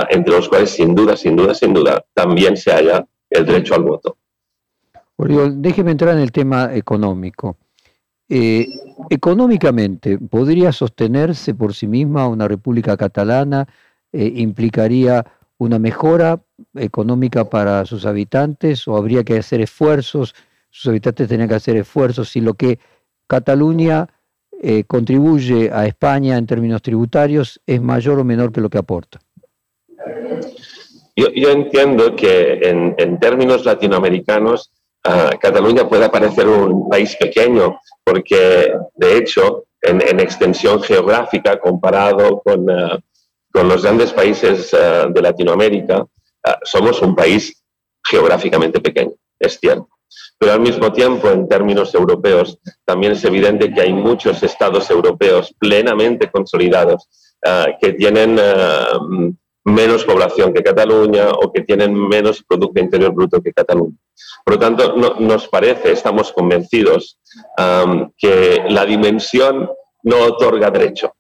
entre 0.09 0.35
los 0.35 0.49
cuales 0.49 0.71
sin 0.71 0.95
duda, 0.95 1.15
sin 1.15 1.37
duda, 1.37 1.55
sin 1.55 1.75
duda, 1.75 2.03
también 2.15 2.57
se 2.57 2.73
haya 2.73 3.05
el 3.35 3.47
derecho 3.47 3.75
al 3.75 3.83
voto. 3.83 4.17
Oriol, 5.17 5.61
déjeme 5.61 5.93
entrar 5.93 6.15
en 6.15 6.23
el 6.23 6.33
tema 6.33 6.75
económico. 6.75 7.57
Eh, 8.29 8.67
económicamente, 9.11 10.19
¿podría 10.19 10.73
sostenerse 10.73 11.55
por 11.55 11.75
sí 11.75 11.87
misma 11.87 12.27
una 12.27 12.49
república 12.49 12.97
catalana? 12.97 13.67
Eh, 14.13 14.33
¿Implicaría 14.37 15.25
una 15.59 15.79
mejora 15.79 16.41
económica 16.75 17.49
para 17.49 17.85
sus 17.85 18.07
habitantes 18.07 18.89
o 18.89 18.97
habría 18.97 19.25
que 19.25 19.39
hacer 19.39 19.61
esfuerzos? 19.61 20.35
Sus 20.71 20.89
habitantes 20.89 21.29
tenían 21.29 21.49
que 21.49 21.55
hacer 21.55 21.77
esfuerzos 21.77 22.31
si 22.31 22.41
lo 22.41 22.55
que 22.55 22.79
Cataluña 23.27 24.09
eh, 24.61 24.85
contribuye 24.85 25.71
a 25.73 25.87
España 25.87 26.37
en 26.37 26.47
términos 26.47 26.83
tributarios 26.83 27.61
es 27.67 27.81
mayor 27.81 28.19
o 28.19 28.25
menor 28.25 28.53
que 28.53 28.61
lo 28.61 28.71
que 28.71 28.79
aporta. 28.79 29.21
Yo, 31.17 31.29
yo 31.35 31.51
entiendo 31.51 32.17
que 32.17 32.59
en, 32.63 32.95
en 32.99 33.21
términos 33.21 33.65
latinoamericanos 33.65 34.73
uh, 35.07 35.39
Cataluña 35.39 35.89
puede 35.89 36.09
parecer 36.11 36.49
un 36.49 36.89
país 36.89 37.15
pequeño 37.17 37.79
porque 38.03 38.75
de 38.95 39.19
hecho 39.19 39.65
en, 39.81 40.03
en 40.03 40.19
extensión 40.19 40.83
geográfica 40.83 41.61
comparado 41.61 42.41
con, 42.41 42.69
uh, 42.69 42.99
con 43.53 43.69
los 43.69 43.83
grandes 43.83 44.13
países 44.13 44.73
uh, 44.73 45.13
de 45.13 45.23
Latinoamérica 45.23 46.05
somos 46.63 47.01
un 47.01 47.15
país 47.15 47.63
geográficamente 48.05 48.79
pequeño, 48.79 49.15
es 49.39 49.59
cierto. 49.59 49.89
Pero 50.39 50.53
al 50.53 50.61
mismo 50.61 50.93
tiempo, 50.93 51.31
en 51.31 51.49
términos 51.49 51.95
europeos, 51.95 52.59
también 52.85 53.13
es 53.13 53.25
evidente 53.25 53.73
que 53.73 53.81
hay 53.81 53.95
muchos 53.95 54.43
estados 54.43 54.91
europeos 54.91 55.55
plenamente 55.59 56.31
consolidados 56.31 57.09
que 57.81 57.95
tienen 57.95 58.39
menos 59.65 60.05
población 60.05 60.53
que 60.53 60.63
Cataluña 60.63 61.31
o 61.31 61.53
que 61.53 61.63
tienen 61.63 61.95
menos 61.95 62.45
Producto 62.47 62.81
Interior 62.81 63.13
Bruto 63.13 63.43
que 63.43 63.53
Cataluña. 63.53 63.97
Por 64.45 64.55
lo 64.55 64.61
tanto, 64.61 64.97
no, 64.97 65.17
nos 65.21 65.49
parece, 65.49 65.93
estamos 65.93 66.33
convencidos, 66.33 67.19
que 68.19 68.63
la 68.69 68.85
dimensión 68.85 69.71
no 70.03 70.19
otorga 70.25 70.71
derecho, 70.71 71.15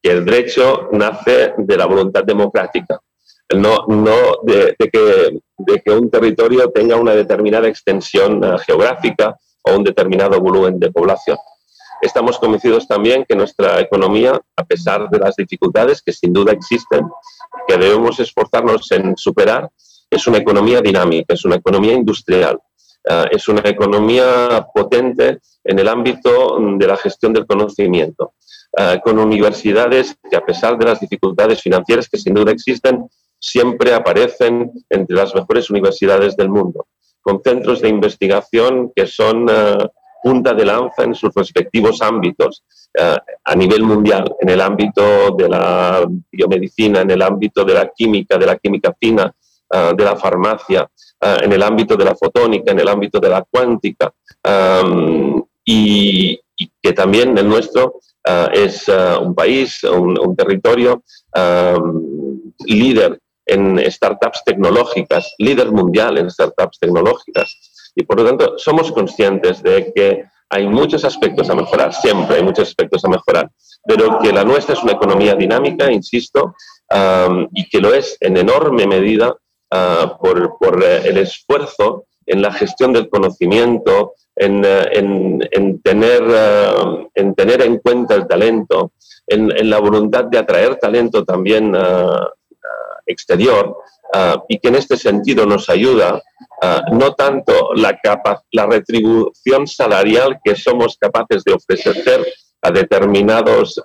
que 0.00 0.12
el 0.12 0.24
derecho 0.24 0.88
nace 0.92 1.54
de 1.56 1.76
la 1.76 1.86
voluntad 1.86 2.22
democrática, 2.24 3.00
no, 3.56 3.84
no 3.88 4.38
de, 4.42 4.76
que, 4.78 5.40
de 5.58 5.82
que, 5.82 5.90
un 5.90 6.10
territorio 6.10 6.70
tenga 6.70 6.96
una 6.96 7.14
determinada 7.14 7.66
extensión 7.66 8.44
uh, 8.44 8.58
geográfica 8.58 9.36
o 9.62 9.76
un 9.76 9.84
determinado 9.84 10.38
volumen 10.40 10.78
de 10.78 10.92
población. 10.92 11.38
Estamos 12.00 12.38
convencidos 12.38 12.86
también 12.86 13.24
que 13.28 13.34
nuestra 13.34 13.80
economía, 13.80 14.40
a 14.56 14.64
pesar 14.64 15.10
de 15.10 15.18
las 15.18 15.34
dificultades 15.34 16.00
que 16.00 16.12
sin 16.12 16.32
duda 16.32 16.52
existen, 16.52 17.08
que 17.66 17.76
debemos 17.76 18.20
esforzarnos 18.20 18.90
en 18.92 19.16
superar, 19.16 19.68
es 20.08 20.26
una 20.26 20.38
economía 20.38 20.80
dinámica, 20.80 21.34
es 21.34 21.44
una 21.44 21.56
economía 21.56 21.94
industrial, 21.94 22.56
uh, 23.10 23.26
es 23.30 23.48
una 23.48 23.68
economía 23.68 24.66
potente 24.72 25.38
en 25.64 25.78
el 25.78 25.88
ámbito 25.88 26.58
de 26.78 26.86
la 26.86 26.96
gestión 26.96 27.32
del 27.32 27.46
conocimiento, 27.46 28.34
uh, 28.78 29.00
con 29.02 29.18
universidades 29.18 30.16
que 30.30 30.36
a 30.36 30.44
pesar 30.44 30.78
de 30.78 30.86
las 30.86 31.00
dificultades 31.00 31.60
financieras 31.60 32.08
que 32.08 32.16
sin 32.16 32.34
duda 32.34 32.52
existen, 32.52 33.08
siempre 33.40 33.92
aparecen 33.92 34.72
entre 34.88 35.16
las 35.16 35.34
mejores 35.34 35.68
universidades 35.68 36.36
del 36.36 36.48
mundo, 36.48 36.86
con 37.20 37.42
centros 37.42 37.80
de 37.80 37.88
investigación 37.88 38.92
que 38.94 39.06
son 39.06 39.50
uh, 39.50 39.88
punta 40.22 40.54
de 40.54 40.64
lanza 40.64 41.04
en 41.04 41.14
sus 41.14 41.32
respectivos 41.34 42.02
ámbitos 42.02 42.64
a 43.44 43.54
nivel 43.54 43.82
mundial, 43.82 44.34
en 44.40 44.48
el 44.48 44.60
ámbito 44.60 45.30
de 45.36 45.48
la 45.48 46.06
biomedicina, 46.30 47.02
en 47.02 47.10
el 47.10 47.22
ámbito 47.22 47.64
de 47.64 47.74
la 47.74 47.90
química, 47.94 48.36
de 48.36 48.46
la 48.46 48.56
química 48.56 48.94
fina, 48.98 49.32
de 49.70 50.04
la 50.04 50.16
farmacia, 50.16 50.88
en 51.20 51.52
el 51.52 51.62
ámbito 51.62 51.96
de 51.96 52.04
la 52.04 52.16
fotónica, 52.16 52.72
en 52.72 52.80
el 52.80 52.88
ámbito 52.88 53.20
de 53.20 53.28
la 53.28 53.44
cuántica, 53.48 54.12
y, 55.64 56.40
que 56.82 56.92
también 56.92 57.38
el 57.38 57.48
nuestro 57.48 58.00
es 58.52 58.88
un 58.88 59.34
país, 59.34 59.84
un, 59.84 60.34
territorio 60.36 61.02
líder 62.66 63.20
en 63.46 63.78
startups 63.90 64.42
tecnológicas, 64.44 65.34
líder 65.38 65.72
mundial 65.72 66.18
en 66.18 66.30
startups 66.30 66.78
tecnológicas. 66.78 67.67
Y 67.98 68.04
por 68.04 68.20
lo 68.20 68.24
tanto, 68.24 68.56
somos 68.58 68.92
conscientes 68.92 69.60
de 69.60 69.92
que 69.92 70.24
hay 70.48 70.68
muchos 70.68 71.04
aspectos 71.04 71.50
a 71.50 71.54
mejorar, 71.56 71.92
siempre 71.92 72.36
hay 72.36 72.44
muchos 72.44 72.68
aspectos 72.68 73.04
a 73.04 73.08
mejorar, 73.08 73.50
pero 73.84 74.20
que 74.20 74.32
la 74.32 74.44
nuestra 74.44 74.74
es 74.74 74.82
una 74.84 74.92
economía 74.92 75.34
dinámica, 75.34 75.90
insisto, 75.90 76.54
y 77.52 77.68
que 77.68 77.80
lo 77.80 77.92
es 77.92 78.16
en 78.20 78.36
enorme 78.36 78.86
medida 78.86 79.34
ah, 79.72 80.16
por, 80.20 80.56
por, 80.58 80.80
eh, 80.82 81.08
el 81.08 81.18
esfuerzo 81.18 82.04
en 82.24 82.40
la 82.40 82.52
gestión 82.52 82.92
del 82.92 83.08
conocimiento, 83.08 84.14
en, 84.36 84.64
eh, 84.64 85.40
en, 85.50 85.82
tener, 85.82 86.22
ah, 86.30 87.04
en 87.16 87.34
tener 87.34 87.62
en 87.62 87.78
cuenta 87.78 88.14
el 88.14 88.28
talento, 88.28 88.92
en, 89.26 89.50
en, 89.50 89.68
la 89.68 89.80
voluntad 89.80 90.24
de 90.24 90.38
atraer 90.38 90.76
talento 90.76 91.24
también 91.24 91.74
exterior, 93.08 93.76
y 94.48 94.58
que 94.58 94.68
en 94.68 94.76
este 94.76 94.96
sentido 94.96 95.44
nos 95.44 95.68
ayuda 95.68 96.22
no 96.92 97.14
tanto 97.14 97.74
la, 97.74 97.98
la 98.52 98.66
retribución 98.66 99.66
salarial 99.66 100.40
que 100.42 100.54
somos 100.54 100.96
capaces 100.98 101.44
de 101.44 101.52
ofrecer 101.52 102.26
a 102.62 102.70
determinados 102.70 103.80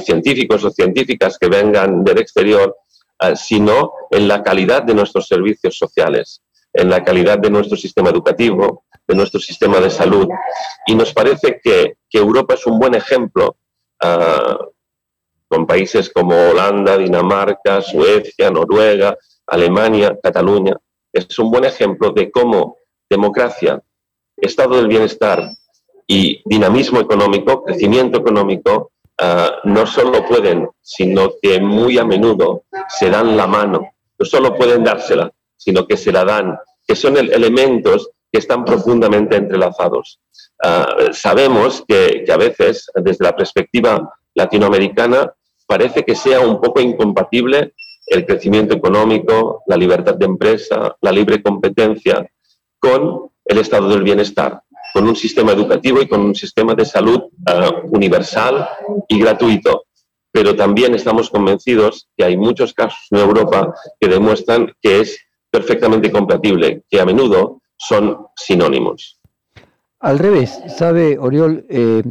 científicos 0.00 0.64
o 0.64 0.70
científicas 0.70 1.38
que 1.38 1.48
vengan 1.48 2.02
del 2.04 2.18
exterior, 2.18 2.76
sino 3.34 3.92
en 4.10 4.26
la 4.26 4.42
calidad 4.42 4.82
de 4.82 4.94
nuestros 4.94 5.28
servicios 5.28 5.78
sociales, 5.78 6.42
en 6.72 6.90
la 6.90 7.04
calidad 7.04 7.38
de 7.38 7.50
nuestro 7.50 7.76
sistema 7.76 8.10
educativo, 8.10 8.84
de 9.06 9.14
nuestro 9.14 9.40
sistema 9.40 9.78
de 9.78 9.90
salud. 9.90 10.28
Y 10.86 10.94
nos 10.94 11.12
parece 11.12 11.60
que 11.62 11.96
Europa 12.10 12.54
es 12.54 12.66
un 12.66 12.78
buen 12.78 12.94
ejemplo 12.94 13.56
con 15.52 15.66
países 15.66 16.08
como 16.08 16.34
Holanda, 16.34 16.96
Dinamarca, 16.96 17.82
Suecia, 17.82 18.50
Noruega, 18.50 19.18
Alemania, 19.46 20.18
Cataluña. 20.22 20.74
Es 21.12 21.38
un 21.38 21.50
buen 21.50 21.64
ejemplo 21.64 22.10
de 22.10 22.30
cómo 22.30 22.78
democracia, 23.10 23.78
estado 24.34 24.76
del 24.76 24.88
bienestar 24.88 25.46
y 26.06 26.40
dinamismo 26.46 27.00
económico, 27.00 27.64
crecimiento 27.64 28.20
económico, 28.20 28.92
ah, 29.20 29.56
no 29.64 29.86
solo 29.86 30.24
pueden, 30.26 30.70
sino 30.80 31.32
que 31.42 31.60
muy 31.60 31.98
a 31.98 32.04
menudo 32.06 32.64
se 32.88 33.10
dan 33.10 33.36
la 33.36 33.46
mano. 33.46 33.92
No 34.18 34.24
solo 34.24 34.56
pueden 34.56 34.82
dársela, 34.82 35.30
sino 35.54 35.86
que 35.86 35.98
se 35.98 36.12
la 36.12 36.24
dan, 36.24 36.56
que 36.86 36.96
son 36.96 37.18
elementos 37.18 38.08
que 38.32 38.38
están 38.38 38.64
profundamente 38.64 39.36
entrelazados. 39.36 40.18
Ah, 40.64 40.86
sabemos 41.12 41.84
que, 41.86 42.24
que 42.24 42.32
a 42.32 42.38
veces, 42.38 42.86
desde 42.94 43.22
la 43.22 43.36
perspectiva 43.36 44.14
latinoamericana, 44.34 45.30
parece 45.72 46.04
que 46.04 46.14
sea 46.14 46.40
un 46.40 46.60
poco 46.60 46.82
incompatible 46.82 47.72
el 48.06 48.26
crecimiento 48.26 48.74
económico, 48.74 49.62
la 49.66 49.78
libertad 49.78 50.16
de 50.16 50.26
empresa, 50.26 50.94
la 51.00 51.10
libre 51.10 51.42
competencia, 51.42 52.30
con 52.78 53.30
el 53.42 53.56
estado 53.56 53.88
del 53.88 54.02
bienestar, 54.02 54.60
con 54.92 55.08
un 55.08 55.16
sistema 55.16 55.52
educativo 55.52 56.02
y 56.02 56.08
con 56.08 56.20
un 56.20 56.34
sistema 56.34 56.74
de 56.74 56.84
salud 56.84 57.22
eh, 57.46 57.70
universal 57.84 58.68
y 59.08 59.18
gratuito. 59.18 59.84
Pero 60.30 60.54
también 60.54 60.94
estamos 60.94 61.30
convencidos 61.30 62.06
que 62.18 62.24
hay 62.26 62.36
muchos 62.36 62.74
casos 62.74 63.06
en 63.10 63.20
Europa 63.20 63.74
que 63.98 64.08
demuestran 64.08 64.74
que 64.82 65.00
es 65.00 65.18
perfectamente 65.50 66.12
compatible, 66.12 66.82
que 66.90 67.00
a 67.00 67.06
menudo 67.06 67.62
son 67.78 68.26
sinónimos. 68.36 69.18
Al 70.00 70.18
revés, 70.18 70.60
sabe, 70.76 71.16
Oriol, 71.18 71.64
eh, 71.70 72.02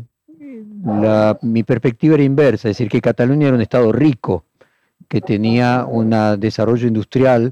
mi 1.42 1.64
perspectiva 1.64 2.16
era 2.16 2.24
inversa, 2.24 2.70
es 2.70 2.78
decir, 2.78 2.90
que 2.90 3.02
Cataluña 3.02 3.48
era 3.48 3.56
un 3.56 3.62
estado 3.62 3.92
rico, 3.92 4.46
que 5.08 5.22
tenía 5.22 5.86
un 5.88 6.10
desarrollo 6.40 6.88
industrial 6.88 7.52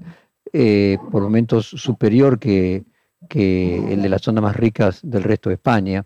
eh, 0.52 0.98
por 1.12 1.22
momentos 1.22 1.68
superior 1.68 2.40
que, 2.40 2.84
el 3.30 4.02
de 4.02 4.10
las 4.10 4.22
zonas 4.22 4.42
más 4.42 4.56
ricas 4.56 5.02
del 5.04 5.24
resto 5.24 5.50
de 5.50 5.56
España, 5.56 6.06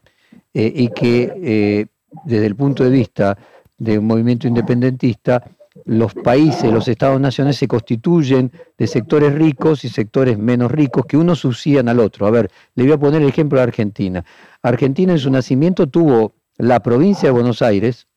eh, 0.53 0.71
y 0.75 0.89
que 0.89 1.31
eh, 1.35 1.85
desde 2.25 2.45
el 2.45 2.55
punto 2.55 2.83
de 2.83 2.89
vista 2.89 3.37
de 3.77 3.99
un 3.99 4.07
movimiento 4.07 4.47
independentista, 4.47 5.43
los 5.85 6.13
países, 6.13 6.71
los 6.71 6.87
estados 6.87 7.19
nacionales 7.19 7.57
se 7.57 7.67
constituyen 7.67 8.51
de 8.77 8.87
sectores 8.87 9.33
ricos 9.33 9.83
y 9.85 9.89
sectores 9.89 10.37
menos 10.37 10.71
ricos 10.71 11.05
que 11.05 11.17
unos 11.17 11.39
subsidian 11.39 11.89
al 11.89 11.99
otro. 11.99 12.27
A 12.27 12.31
ver, 12.31 12.51
le 12.75 12.83
voy 12.83 12.93
a 12.93 12.97
poner 12.97 13.21
el 13.21 13.29
ejemplo 13.29 13.57
de 13.57 13.63
Argentina. 13.63 14.23
Argentina 14.61 15.13
en 15.13 15.19
su 15.19 15.31
nacimiento 15.31 15.87
tuvo 15.87 16.33
la 16.57 16.81
provincia 16.81 17.29
de 17.29 17.33
Buenos 17.33 17.61
Aires, 17.61 18.07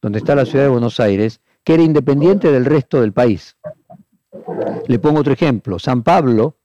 donde 0.00 0.18
está 0.18 0.34
la 0.34 0.46
ciudad 0.46 0.64
de 0.64 0.70
Buenos 0.70 1.00
Aires, 1.00 1.40
que 1.64 1.74
era 1.74 1.82
independiente 1.82 2.50
del 2.50 2.64
resto 2.64 3.00
del 3.00 3.12
país. 3.12 3.56
Le 4.86 4.98
pongo 4.98 5.20
otro 5.20 5.32
ejemplo, 5.32 5.78
San 5.78 6.02
Pablo, 6.02 6.56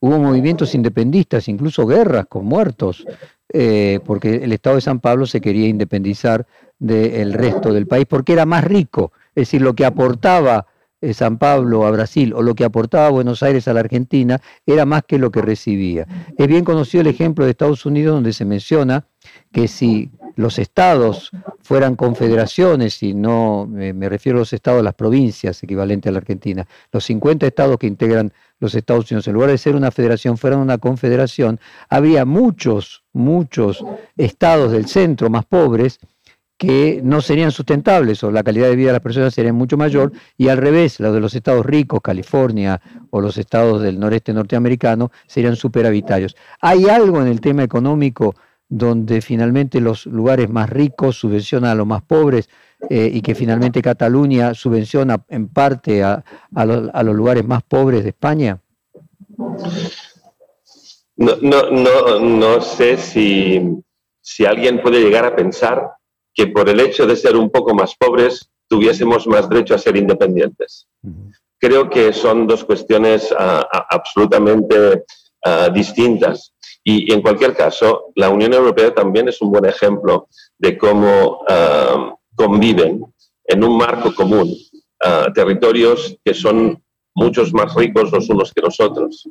hubo 0.00 0.18
movimientos 0.18 0.74
independistas, 0.74 1.48
incluso 1.48 1.86
guerras 1.86 2.26
con 2.26 2.44
muertos, 2.44 3.04
eh, 3.52 4.00
porque 4.04 4.36
el 4.36 4.52
Estado 4.52 4.76
de 4.76 4.82
San 4.82 5.00
Pablo 5.00 5.26
se 5.26 5.40
quería 5.40 5.68
independizar 5.68 6.46
del 6.78 7.32
resto 7.32 7.72
del 7.72 7.86
país, 7.86 8.06
porque 8.08 8.32
era 8.32 8.46
más 8.46 8.64
rico, 8.64 9.12
es 9.28 9.42
decir, 9.42 9.62
lo 9.62 9.74
que 9.74 9.86
aportaba 9.86 10.66
eh, 11.00 11.12
San 11.12 11.38
Pablo 11.38 11.86
a 11.86 11.90
Brasil 11.90 12.32
o 12.34 12.42
lo 12.42 12.54
que 12.54 12.64
aportaba 12.64 13.10
Buenos 13.10 13.42
Aires 13.42 13.68
a 13.68 13.74
la 13.74 13.80
Argentina 13.80 14.40
era 14.64 14.86
más 14.86 15.02
que 15.04 15.18
lo 15.18 15.30
que 15.30 15.42
recibía. 15.42 16.06
Es 16.38 16.48
bien 16.48 16.64
conocido 16.64 17.02
el 17.02 17.08
ejemplo 17.08 17.44
de 17.44 17.50
Estados 17.50 17.84
Unidos 17.84 18.14
donde 18.14 18.32
se 18.32 18.44
menciona 18.44 19.06
que 19.52 19.68
si 19.68 20.10
los 20.36 20.58
estados 20.58 21.30
fueran 21.62 21.96
confederaciones, 21.96 23.02
y 23.02 23.14
no 23.14 23.66
me 23.66 24.08
refiero 24.08 24.38
a 24.38 24.40
los 24.40 24.52
estados 24.52 24.82
las 24.82 24.94
provincias, 24.94 25.62
equivalente 25.62 26.08
a 26.08 26.12
la 26.12 26.18
Argentina, 26.18 26.66
los 26.92 27.04
50 27.04 27.46
estados 27.46 27.78
que 27.78 27.86
integran 27.86 28.32
los 28.60 28.74
Estados 28.74 29.10
Unidos, 29.10 29.26
en 29.28 29.34
lugar 29.34 29.50
de 29.50 29.58
ser 29.58 29.76
una 29.76 29.90
federación, 29.90 30.38
fueran 30.38 30.60
una 30.60 30.78
confederación, 30.78 31.60
habría 31.88 32.24
muchos, 32.24 33.04
muchos 33.12 33.84
estados 34.16 34.72
del 34.72 34.86
centro 34.86 35.28
más 35.28 35.44
pobres 35.44 35.98
que 36.56 37.00
no 37.02 37.20
serían 37.20 37.50
sustentables 37.50 38.22
o 38.22 38.30
la 38.30 38.44
calidad 38.44 38.68
de 38.68 38.76
vida 38.76 38.86
de 38.88 38.92
las 38.94 39.02
personas 39.02 39.34
sería 39.34 39.52
mucho 39.52 39.76
mayor 39.76 40.12
y 40.38 40.48
al 40.48 40.58
revés, 40.58 41.00
los 41.00 41.12
de 41.12 41.20
los 41.20 41.34
estados 41.34 41.66
ricos, 41.66 42.00
California 42.00 42.80
o 43.10 43.20
los 43.20 43.36
estados 43.38 43.82
del 43.82 43.98
noreste 43.98 44.32
norteamericano 44.32 45.10
serían 45.26 45.56
superhabitarios. 45.56 46.36
¿Hay 46.60 46.88
algo 46.88 47.20
en 47.20 47.28
el 47.28 47.40
tema 47.40 47.64
económico 47.64 48.34
donde 48.76 49.22
finalmente 49.22 49.80
los 49.80 50.04
lugares 50.06 50.50
más 50.50 50.68
ricos 50.68 51.16
subvencionan 51.16 51.70
a 51.70 51.74
los 51.76 51.86
más 51.86 52.02
pobres 52.02 52.48
eh, 52.90 53.08
y 53.12 53.22
que 53.22 53.36
finalmente 53.36 53.80
Cataluña 53.80 54.52
subvenciona 54.52 55.24
en 55.28 55.46
parte 55.46 56.02
a, 56.02 56.24
los 56.56 57.14
lugares 57.14 57.46
más 57.46 57.62
pobres 57.62 58.02
de 58.02 58.08
España? 58.08 58.60
No, 61.16 61.36
no, 61.40 62.18
no, 62.18 62.60
sé 62.60 62.96
si, 62.96 63.62
si 64.20 64.44
alguien 64.44 64.82
puede 64.82 65.00
llegar 65.00 65.24
a 65.24 65.36
pensar 65.36 65.92
que 66.34 66.48
por 66.48 66.68
el 66.68 66.80
hecho 66.80 67.06
de 67.06 67.14
ser 67.14 67.36
un 67.36 67.50
poco 67.50 67.74
más 67.74 67.94
pobres 67.94 68.50
tuviésemos 68.66 69.28
más 69.28 69.48
derecho 69.48 69.76
a 69.76 69.78
ser 69.78 69.96
independientes. 69.96 70.88
Creo 71.60 71.88
que 71.88 72.12
son 72.12 72.48
dos 72.48 72.64
cuestiones 72.64 73.32
ah, 73.38 73.86
absolutamente 73.88 75.04
ah, 75.44 75.68
distintas. 75.72 76.53
Y, 76.84 77.10
en 77.12 77.22
cualquier 77.22 77.54
caso, 77.54 78.12
la 78.14 78.28
Unión 78.28 78.52
Europea 78.52 78.92
también 78.92 79.28
es 79.28 79.40
un 79.40 79.50
buen 79.50 79.64
ejemplo 79.64 80.28
de 80.58 80.76
cómo 80.76 81.40
ah, 81.48 82.14
conviven 82.34 83.04
en 83.46 83.64
un 83.64 83.76
marco 83.76 84.14
común 84.14 84.54
ah, 85.02 85.28
territorios 85.34 86.16
que 86.22 86.34
son 86.34 86.82
muchos 87.14 87.54
más 87.54 87.74
ricos 87.74 88.12
los 88.12 88.28
unos 88.28 88.52
que 88.52 88.60
los 88.60 88.78
otros. 88.80 89.28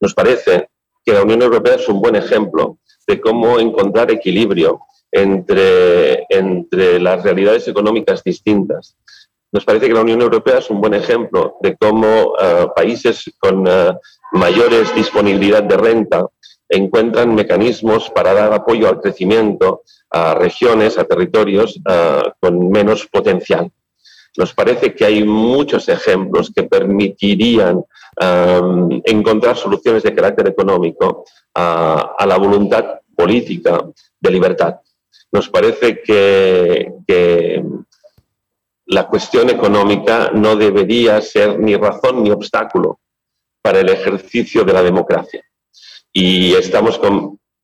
nos 0.00 0.14
parece 0.14 0.68
que 1.04 1.12
la 1.12 1.22
Unión 1.22 1.42
Europea 1.42 1.76
es 1.76 1.88
un 1.88 2.00
buen 2.00 2.14
ejemplo 2.14 2.78
de 3.06 3.20
cómo 3.20 3.58
encontrar 3.58 4.10
equilibrio 4.10 4.80
entre, 5.10 6.26
entre 6.28 7.00
las 7.00 7.22
realidades 7.22 7.66
económicas 7.66 8.22
distintas. 8.22 8.96
Nos 9.52 9.64
parece 9.64 9.88
que 9.88 9.94
la 9.94 10.02
Unión 10.02 10.20
Europea 10.20 10.58
es 10.58 10.70
un 10.70 10.80
buen 10.80 10.94
ejemplo 10.94 11.56
de 11.60 11.76
cómo 11.76 12.34
ah, 12.38 12.72
países 12.74 13.30
con 13.38 13.64
mayores 14.32 14.94
disponibilidad 14.94 15.62
de 15.62 15.76
renta, 15.76 16.26
encuentran 16.68 17.34
mecanismos 17.34 18.10
para 18.10 18.32
dar 18.32 18.52
apoyo 18.52 18.88
al 18.88 19.00
crecimiento 19.00 19.82
a 20.10 20.34
regiones, 20.34 20.98
a 20.98 21.04
territorios 21.04 21.80
con 22.40 22.70
menos 22.70 23.06
potencial. 23.06 23.70
Nos 24.36 24.54
parece 24.54 24.94
que 24.94 25.04
hay 25.04 25.24
muchos 25.24 25.88
ejemplos 25.88 26.52
que 26.54 26.62
permitirían 26.62 27.82
encontrar 29.04 29.56
soluciones 29.56 30.02
de 30.02 30.14
carácter 30.14 30.48
económico 30.48 31.24
a, 31.54 32.24
la 32.26 32.36
voluntad 32.36 33.00
política 33.16 33.84
de 34.20 34.30
libertad. 34.30 34.76
Nos 35.32 35.48
parece 35.48 36.00
que, 36.02 36.92
que 37.06 37.62
la 38.90 39.06
cuestión 39.06 39.48
económica 39.50 40.32
no 40.34 40.56
debería 40.56 41.20
ser 41.22 41.60
ni 41.60 41.76
razón 41.76 42.24
ni 42.24 42.30
obstáculo 42.32 42.98
para 43.62 43.78
el 43.78 43.88
ejercicio 43.88 44.64
de 44.64 44.72
la 44.72 44.82
democracia. 44.82 45.44
Y 46.12 46.54
estamos 46.54 47.00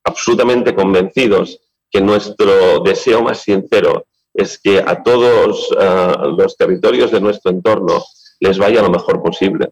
absolutamente 0.05 0.73
convencidos 0.73 1.61
que 1.91 2.01
nuestro 2.01 2.79
deseo 2.81 3.23
más 3.23 3.39
sincero 3.39 4.07
es 4.33 4.61
que 4.61 4.79
a 4.79 5.03
todos 5.03 5.69
ah, 5.77 6.33
los 6.37 6.57
territorios 6.57 7.11
de 7.11 7.21
nuestro 7.21 7.51
entorno 7.51 8.05
les 8.39 8.57
vaya 8.57 8.81
lo 8.81 8.91
mejor 8.91 9.21
posible. 9.21 9.71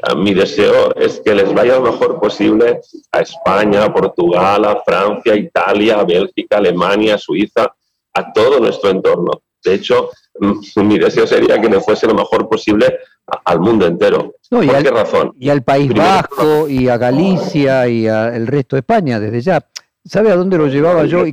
Ah, 0.00 0.14
mi 0.14 0.34
deseo 0.34 0.94
es 0.94 1.18
que 1.18 1.34
les 1.34 1.52
vaya 1.52 1.80
lo 1.80 1.90
mejor 1.90 2.20
posible 2.20 2.80
a 3.10 3.20
España, 3.20 3.82
a 3.82 3.92
Portugal, 3.92 4.64
a 4.64 4.80
Francia, 4.84 5.34
Italia, 5.34 5.98
a 5.98 6.04
Bélgica, 6.04 6.58
Alemania, 6.58 7.18
Suiza, 7.18 7.74
a 8.14 8.32
todo 8.32 8.60
nuestro 8.60 8.90
entorno. 8.90 9.42
De 9.64 9.74
hecho, 9.74 10.10
mi 10.76 10.98
deseo 10.98 11.26
sería 11.26 11.60
que 11.60 11.68
le 11.68 11.80
fuese 11.80 12.06
lo 12.06 12.14
mejor 12.14 12.48
posible 12.48 12.98
al 13.44 13.60
mundo 13.60 13.86
entero. 13.86 14.34
¿Por 14.48 14.66
qué 14.66 14.90
razón? 14.90 15.32
Y 15.38 15.48
al 15.48 15.62
País 15.62 15.92
Vasco, 15.94 16.68
y 16.68 16.88
a 16.88 16.96
Galicia, 16.96 17.88
y 17.88 18.06
al 18.06 18.46
resto 18.46 18.76
de 18.76 18.80
España, 18.80 19.20
desde 19.20 19.40
ya. 19.40 19.66
¿Sabe 20.04 20.32
a 20.32 20.36
dónde 20.36 20.58
lo 20.58 20.66
llevaba 20.66 21.04
yo? 21.04 21.26
Y 21.26 21.32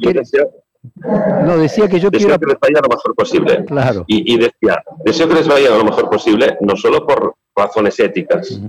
no, 0.95 1.57
decía 1.57 1.87
que 1.87 1.99
yo 1.99 2.09
deseo 2.09 2.37
que 2.39 2.45
les 2.45 2.59
vaya 2.59 2.81
lo 2.81 2.89
mejor 2.89 3.15
posible. 3.15 3.65
Claro. 3.65 4.03
Y, 4.07 4.37
decía, 4.37 4.83
deseo 5.03 5.27
que 5.27 5.35
les 5.35 5.47
vaya 5.47 5.69
lo 5.69 5.83
mejor 5.83 6.09
posible, 6.09 6.57
no 6.61 6.75
solo 6.75 7.05
por 7.05 7.35
razones 7.55 7.99
éticas, 7.99 8.59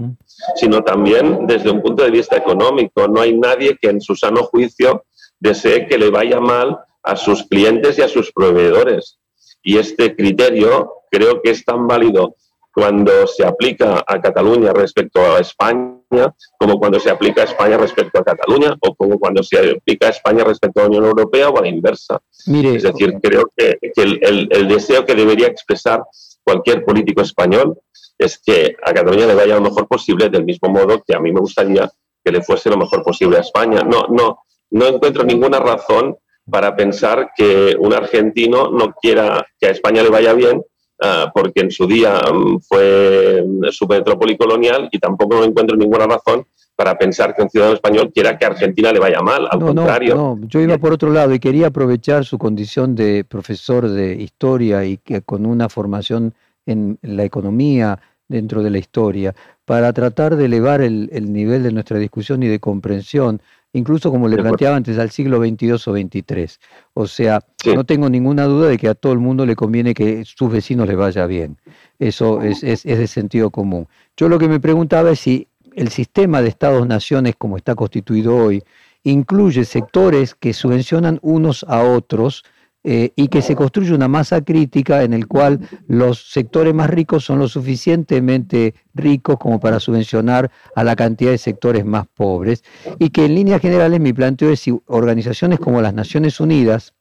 sino 0.56 0.82
también 0.82 1.46
desde 1.46 1.70
un 1.70 1.82
punto 1.82 2.02
de 2.04 2.10
vista 2.10 2.36
económico. 2.36 3.06
No 3.08 3.20
hay 3.20 3.36
nadie 3.36 3.76
que 3.80 3.90
en 3.90 4.00
su 4.00 4.14
sano 4.14 4.44
juicio 4.44 5.04
desee 5.38 5.86
que 5.86 5.98
le 5.98 6.10
vaya 6.10 6.40
mal 6.40 6.78
a 7.02 7.16
sus 7.16 7.44
clientes 7.44 7.98
y 7.98 8.02
a 8.02 8.08
sus 8.08 8.32
proveedores. 8.32 9.17
Y 9.62 9.78
este 9.78 10.14
criterio 10.14 10.92
creo 11.10 11.42
que 11.42 11.50
es 11.50 11.64
tan 11.64 11.86
válido 11.86 12.36
cuando 12.78 13.26
se 13.26 13.44
aplica 13.44 14.04
a 14.06 14.20
Cataluña 14.20 14.72
respecto 14.72 15.20
a 15.20 15.40
España, 15.40 16.32
como 16.58 16.78
cuando 16.78 17.00
se 17.00 17.10
aplica 17.10 17.40
a 17.40 17.44
España 17.44 17.76
respecto 17.76 18.20
a 18.20 18.24
Cataluña, 18.24 18.76
o 18.80 18.94
como 18.94 19.18
cuando 19.18 19.42
se 19.42 19.58
aplica 19.58 20.06
a 20.06 20.10
España 20.10 20.44
respecto 20.44 20.78
a 20.78 20.82
la 20.84 20.88
Unión 20.88 21.04
Europea 21.06 21.48
o 21.48 21.58
a 21.58 21.62
la 21.62 21.68
inversa. 21.68 22.20
Mire, 22.46 22.76
es 22.76 22.84
decir, 22.84 23.14
creo 23.20 23.50
que, 23.56 23.78
el, 23.96 24.68
deseo 24.68 25.04
que 25.04 25.16
debería 25.16 25.48
expresar 25.48 26.04
cualquier 26.44 26.84
político 26.84 27.20
español 27.20 27.80
es 28.16 28.38
que 28.38 28.76
a 28.84 28.92
Cataluña 28.92 29.26
le 29.26 29.34
vaya 29.34 29.56
lo 29.56 29.62
mejor 29.62 29.88
posible, 29.88 30.28
del 30.28 30.44
mismo 30.44 30.68
modo 30.68 31.02
que 31.04 31.16
a 31.16 31.20
mí 31.20 31.32
me 31.32 31.40
gustaría 31.40 31.90
que 32.24 32.30
le 32.30 32.42
fuese 32.42 32.70
lo 32.70 32.76
mejor 32.76 33.02
posible 33.02 33.38
a 33.38 33.40
España. 33.40 33.82
No, 33.82 34.06
no, 34.08 34.44
no 34.70 34.86
encuentro 34.86 35.24
ninguna 35.24 35.58
razón 35.58 36.16
para 36.50 36.74
pensar 36.74 37.30
que 37.36 37.76
un 37.78 37.92
argentino 37.92 38.70
no 38.70 38.94
quiera 38.94 39.46
que 39.60 39.66
a 39.66 39.70
España 39.70 40.02
le 40.02 40.10
vaya 40.10 40.32
bien 40.32 40.62
Ah, 41.00 41.30
porque 41.32 41.60
en 41.60 41.70
su 41.70 41.86
día 41.86 42.20
mm, 42.20 42.58
fue 42.60 43.44
su 43.70 43.86
metrópoli 43.86 44.36
colonial 44.36 44.88
y 44.90 44.98
tampoco 44.98 45.36
no 45.36 45.44
encuentro 45.44 45.76
ninguna 45.76 46.06
razón 46.06 46.44
para 46.74 46.98
pensar 46.98 47.34
que 47.34 47.42
un 47.42 47.50
ciudadano 47.50 47.76
español 47.76 48.10
quiera 48.12 48.36
que 48.36 48.44
Argentina 48.44 48.92
le 48.92 48.98
vaya 48.98 49.20
mal, 49.20 49.48
al 49.50 49.60
contrario. 49.60 50.14
No, 50.16 50.38
yo 50.42 50.60
iba 50.60 50.78
por 50.78 50.92
otro 50.92 51.10
lado 51.10 51.34
y 51.34 51.38
quería 51.38 51.68
aprovechar 51.68 52.24
su 52.24 52.36
condición 52.38 52.96
de 52.96 53.24
profesor 53.24 53.88
de 53.88 54.14
historia 54.14 54.84
y 54.84 54.96
que 54.96 55.22
con 55.22 55.46
una 55.46 55.68
formación 55.68 56.34
en 56.66 56.98
la 57.02 57.24
economía 57.24 58.00
dentro 58.26 58.62
de 58.62 58.70
la 58.70 58.78
historia, 58.78 59.34
para 59.64 59.92
tratar 59.92 60.36
de 60.36 60.44
elevar 60.44 60.82
el, 60.82 61.08
el 61.12 61.32
nivel 61.32 61.62
de 61.62 61.72
nuestra 61.72 61.98
discusión 61.98 62.42
y 62.42 62.48
de 62.48 62.60
comprensión 62.60 63.40
incluso 63.72 64.10
como 64.10 64.28
le 64.28 64.36
planteaba 64.36 64.76
antes, 64.76 64.98
al 64.98 65.10
siglo 65.10 65.38
XXII 65.38 65.72
o 65.72 65.78
XXIII. 65.78 66.48
O 66.94 67.06
sea, 67.06 67.40
no 67.74 67.84
tengo 67.84 68.08
ninguna 68.08 68.44
duda 68.44 68.68
de 68.68 68.78
que 68.78 68.88
a 68.88 68.94
todo 68.94 69.12
el 69.12 69.18
mundo 69.18 69.46
le 69.46 69.56
conviene 69.56 69.94
que 69.94 70.24
sus 70.24 70.50
vecinos 70.50 70.88
le 70.88 70.96
vaya 70.96 71.26
bien. 71.26 71.58
Eso 71.98 72.42
es, 72.42 72.62
es, 72.62 72.86
es 72.86 72.98
de 72.98 73.06
sentido 73.06 73.50
común. 73.50 73.88
Yo 74.16 74.28
lo 74.28 74.38
que 74.38 74.48
me 74.48 74.60
preguntaba 74.60 75.10
es 75.10 75.20
si 75.20 75.48
el 75.74 75.88
sistema 75.90 76.42
de 76.42 76.48
Estados-naciones 76.48 77.34
como 77.36 77.56
está 77.56 77.74
constituido 77.74 78.36
hoy 78.36 78.62
incluye 79.04 79.64
sectores 79.64 80.34
que 80.34 80.52
subvencionan 80.52 81.18
unos 81.22 81.64
a 81.68 81.82
otros 81.82 82.44
eh, 82.90 83.12
y 83.16 83.28
que 83.28 83.42
se 83.42 83.54
construye 83.54 83.92
una 83.92 84.08
masa 84.08 84.40
crítica 84.40 85.02
en 85.02 85.12
el 85.12 85.26
cual 85.26 85.60
los 85.88 86.30
sectores 86.32 86.72
más 86.72 86.88
ricos 86.88 87.22
son 87.22 87.38
lo 87.38 87.46
suficientemente 87.46 88.74
ricos 88.94 89.36
como 89.38 89.60
para 89.60 89.78
subvencionar 89.78 90.50
a 90.74 90.84
la 90.84 90.96
cantidad 90.96 91.30
de 91.30 91.36
sectores 91.36 91.84
más 91.84 92.06
pobres 92.06 92.64
y 92.98 93.10
que 93.10 93.26
en 93.26 93.34
líneas 93.34 93.60
generales 93.60 94.00
mi 94.00 94.14
planteo 94.14 94.48
es 94.48 94.60
si 94.60 94.74
organizaciones 94.86 95.58
como 95.58 95.82
las 95.82 95.92
Naciones 95.92 96.40
Unidas 96.40 96.94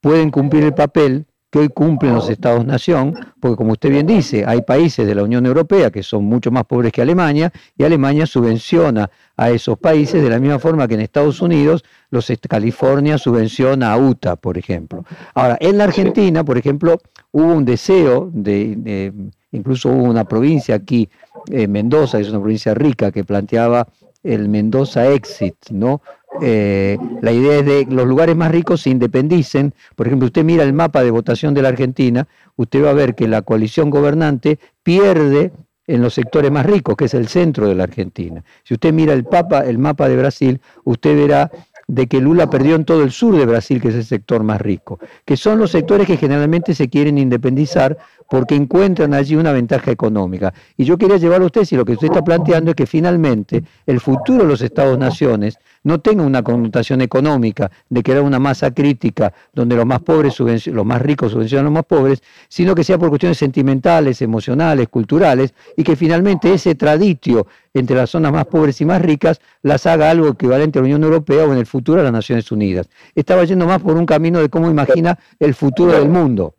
pueden 0.00 0.32
cumplir 0.32 0.64
el 0.64 0.74
papel 0.74 1.26
que 1.50 1.58
hoy 1.58 1.68
cumplen 1.68 2.14
los 2.14 2.30
Estados-nación, 2.30 3.14
porque 3.40 3.56
como 3.56 3.72
usted 3.72 3.90
bien 3.90 4.06
dice, 4.06 4.44
hay 4.46 4.62
países 4.62 5.06
de 5.06 5.14
la 5.14 5.24
Unión 5.24 5.44
Europea 5.46 5.90
que 5.90 6.02
son 6.02 6.24
mucho 6.24 6.50
más 6.50 6.64
pobres 6.64 6.92
que 6.92 7.02
Alemania, 7.02 7.52
y 7.76 7.82
Alemania 7.82 8.26
subvenciona 8.26 9.10
a 9.36 9.50
esos 9.50 9.78
países 9.78 10.22
de 10.22 10.30
la 10.30 10.38
misma 10.38 10.58
forma 10.58 10.86
que 10.86 10.94
en 10.94 11.00
Estados 11.00 11.40
Unidos 11.40 11.84
los 12.10 12.30
California 12.48 13.18
subvenciona 13.18 13.92
a 13.92 13.96
UTA, 13.96 14.36
por 14.36 14.58
ejemplo. 14.58 15.04
Ahora, 15.34 15.56
en 15.60 15.78
la 15.78 15.84
Argentina, 15.84 16.44
por 16.44 16.58
ejemplo, 16.58 17.00
hubo 17.32 17.54
un 17.54 17.64
deseo 17.64 18.30
de, 18.32 19.12
incluso 19.50 19.90
hubo 19.90 20.04
una 20.04 20.24
provincia 20.24 20.74
aquí, 20.74 21.08
eh, 21.50 21.66
Mendoza, 21.66 22.18
que 22.18 22.22
es 22.24 22.30
una 22.30 22.40
provincia 22.40 22.74
rica, 22.74 23.10
que 23.10 23.24
planteaba 23.24 23.86
el 24.22 24.48
Mendoza 24.48 25.08
Exit, 25.08 25.56
¿no? 25.70 26.02
Eh, 26.40 26.96
la 27.20 27.32
idea 27.32 27.58
es 27.58 27.66
de 27.66 27.86
que 27.86 27.94
los 27.94 28.06
lugares 28.06 28.36
más 28.36 28.50
ricos 28.50 28.82
se 28.82 28.90
independicen. 28.90 29.74
Por 29.96 30.06
ejemplo, 30.06 30.26
usted 30.26 30.44
mira 30.44 30.62
el 30.62 30.72
mapa 30.72 31.02
de 31.02 31.10
votación 31.10 31.54
de 31.54 31.62
la 31.62 31.68
Argentina, 31.68 32.28
usted 32.56 32.84
va 32.84 32.90
a 32.90 32.94
ver 32.94 33.14
que 33.14 33.26
la 33.26 33.42
coalición 33.42 33.90
gobernante 33.90 34.58
pierde 34.82 35.52
en 35.86 36.02
los 36.02 36.14
sectores 36.14 36.52
más 36.52 36.66
ricos, 36.66 36.96
que 36.96 37.06
es 37.06 37.14
el 37.14 37.26
centro 37.26 37.66
de 37.68 37.74
la 37.74 37.82
Argentina. 37.82 38.44
Si 38.62 38.74
usted 38.74 38.92
mira 38.92 39.12
el, 39.12 39.24
papa, 39.24 39.60
el 39.60 39.78
mapa 39.78 40.08
de 40.08 40.16
Brasil, 40.16 40.60
usted 40.84 41.16
verá 41.16 41.50
de 41.88 42.06
que 42.06 42.20
Lula 42.20 42.48
perdió 42.48 42.76
en 42.76 42.84
todo 42.84 43.02
el 43.02 43.10
sur 43.10 43.36
de 43.36 43.44
Brasil, 43.44 43.80
que 43.80 43.88
es 43.88 43.96
el 43.96 44.04
sector 44.04 44.44
más 44.44 44.60
rico, 44.60 45.00
que 45.24 45.36
son 45.36 45.58
los 45.58 45.72
sectores 45.72 46.06
que 46.06 46.16
generalmente 46.16 46.74
se 46.74 46.88
quieren 46.88 47.18
independizar 47.18 47.98
porque 48.30 48.54
encuentran 48.54 49.12
allí 49.12 49.34
una 49.34 49.50
ventaja 49.50 49.90
económica. 49.90 50.54
Y 50.76 50.84
yo 50.84 50.96
quería 50.96 51.16
llevar 51.16 51.42
a 51.42 51.46
usted, 51.46 51.64
si 51.64 51.76
lo 51.76 51.84
que 51.84 51.94
usted 51.94 52.06
está 52.06 52.22
planteando 52.22 52.70
es 52.70 52.76
que 52.76 52.86
finalmente 52.86 53.64
el 53.86 53.98
futuro 53.98 54.44
de 54.44 54.48
los 54.48 54.62
Estados-naciones 54.62 55.58
no 55.82 56.00
tenga 56.00 56.22
una 56.22 56.42
connotación 56.42 57.00
económica 57.00 57.72
de 57.88 58.02
crear 58.04 58.22
una 58.22 58.38
masa 58.38 58.70
crítica 58.72 59.32
donde 59.52 59.74
los 59.74 59.84
más 59.84 60.00
pobres 60.02 60.38
los 60.38 60.86
más 60.86 61.02
ricos 61.02 61.32
subvencionan 61.32 61.66
a 61.66 61.70
los 61.70 61.74
más 61.74 61.84
pobres, 61.84 62.22
sino 62.48 62.76
que 62.76 62.84
sea 62.84 62.98
por 62.98 63.08
cuestiones 63.08 63.36
sentimentales, 63.36 64.22
emocionales, 64.22 64.88
culturales, 64.88 65.52
y 65.76 65.82
que 65.82 65.96
finalmente 65.96 66.54
ese 66.54 66.76
traditio 66.76 67.48
entre 67.74 67.96
las 67.96 68.10
zonas 68.10 68.32
más 68.32 68.46
pobres 68.46 68.80
y 68.80 68.84
más 68.84 69.02
ricas 69.02 69.40
las 69.62 69.86
haga 69.86 70.08
algo 70.08 70.28
equivalente 70.28 70.78
a 70.78 70.82
la 70.82 70.86
Unión 70.86 71.02
Europea 71.02 71.46
o 71.46 71.52
en 71.52 71.58
el 71.58 71.66
futuro 71.66 72.00
a 72.00 72.04
las 72.04 72.12
Naciones 72.12 72.52
Unidas. 72.52 72.88
Estaba 73.16 73.42
yendo 73.42 73.66
más 73.66 73.82
por 73.82 73.96
un 73.96 74.06
camino 74.06 74.38
de 74.38 74.48
cómo 74.48 74.70
imagina 74.70 75.18
el 75.40 75.54
futuro 75.54 75.92
del 75.92 76.08
mundo. 76.08 76.54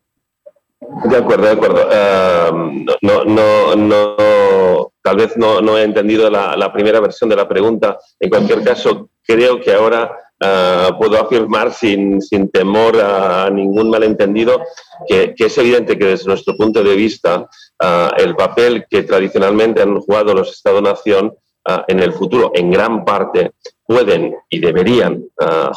De 0.81 1.17
acuerdo, 1.17 1.45
de 1.45 1.51
acuerdo. 1.51 1.91
Em, 1.91 2.85
no, 3.03 3.23
no, 3.25 3.75
no, 3.75 4.93
tal 5.03 5.15
vez 5.15 5.37
no, 5.37 5.77
he 5.77 5.83
entendido 5.83 6.29
la, 6.29 6.73
primera 6.73 6.99
versión 6.99 7.29
de 7.29 7.35
la 7.35 7.47
pregunta. 7.47 7.99
En 8.19 8.29
cualquier 8.29 8.63
caso, 8.63 9.09
creo 9.23 9.61
que 9.61 9.73
ahora 9.73 10.11
eh, 10.39 10.89
puedo 10.97 11.19
afirmar 11.19 11.71
sin, 11.71 12.19
temor 12.51 12.99
a 12.99 13.49
ningún 13.51 13.91
malentendido 13.91 14.59
que, 15.07 15.35
es 15.37 15.57
evidente 15.59 15.99
que 15.99 16.05
desde 16.05 16.25
nuestro 16.25 16.55
punto 16.57 16.83
de 16.83 16.95
vista 16.95 17.47
eh, 17.79 18.09
el 18.17 18.35
papel 18.35 18.85
que 18.89 19.03
tradicionalmente 19.03 19.83
han 19.83 19.99
jugado 19.99 20.33
los 20.33 20.49
Estados-nación 20.49 21.31
eh, 21.67 21.77
en 21.89 21.99
el 21.99 22.11
futuro, 22.13 22.51
en 22.55 22.71
gran 22.71 23.05
parte, 23.05 23.51
pueden 23.85 24.33
y 24.49 24.59
deberían 24.59 25.25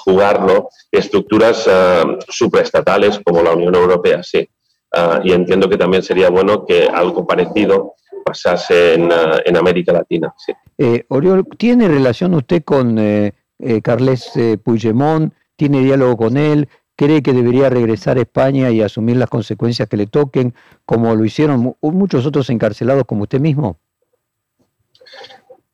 jugarlo 0.04 0.68
estructuras 0.92 1.68
supraestatales 2.28 3.20
como 3.24 3.42
la 3.42 3.54
Unión 3.54 3.74
Europea, 3.74 4.22
sí. 4.22 4.48
Ah, 4.96 5.20
y 5.24 5.32
entiendo 5.32 5.68
que 5.68 5.76
también 5.76 6.02
sería 6.02 6.30
bueno 6.30 6.64
que 6.64 6.86
algo 6.86 7.26
parecido 7.26 7.94
pasase 8.24 8.94
en, 8.94 9.10
ah, 9.12 9.40
América 9.58 9.92
Latina. 9.92 10.32
Eh, 10.78 11.04
Oriol, 11.08 11.46
¿tiene 11.58 11.88
relación 11.88 12.34
usted 12.34 12.62
con 12.62 12.98
eh, 12.98 13.32
eh, 13.58 13.82
Carles 13.82 14.32
Puigdemont? 14.62 15.32
¿Tiene 15.56 15.80
diálogo 15.80 16.16
con 16.16 16.36
él? 16.36 16.68
¿Cree 16.96 17.22
que 17.22 17.32
debería 17.32 17.70
regresar 17.70 18.18
a 18.18 18.20
España 18.20 18.70
y 18.70 18.80
asumir 18.80 19.16
las 19.16 19.28
consecuencias 19.28 19.88
que 19.88 19.96
le 19.96 20.06
toquen, 20.06 20.54
como 20.86 21.14
lo 21.14 21.24
hicieron 21.24 21.76
muchos 21.80 22.24
otros 22.24 22.50
encarcelados 22.50 23.04
como 23.04 23.22
usted 23.22 23.40
mismo? 23.40 23.78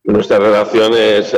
Nuestra 0.04 0.38
relación 0.38 0.94
es 0.94 1.36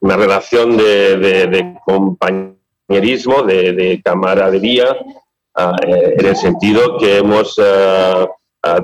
una 0.00 0.16
relación 0.16 0.76
de, 0.76 1.76
compañerismo, 1.84 3.42
de, 3.42 3.72
de 3.72 4.00
camaradería, 4.00 4.96
Ah, 4.96 5.29
en 5.56 6.26
el 6.26 6.36
sentido 6.36 6.96
que 6.98 7.18
hemos 7.18 7.58
ah, 7.58 8.26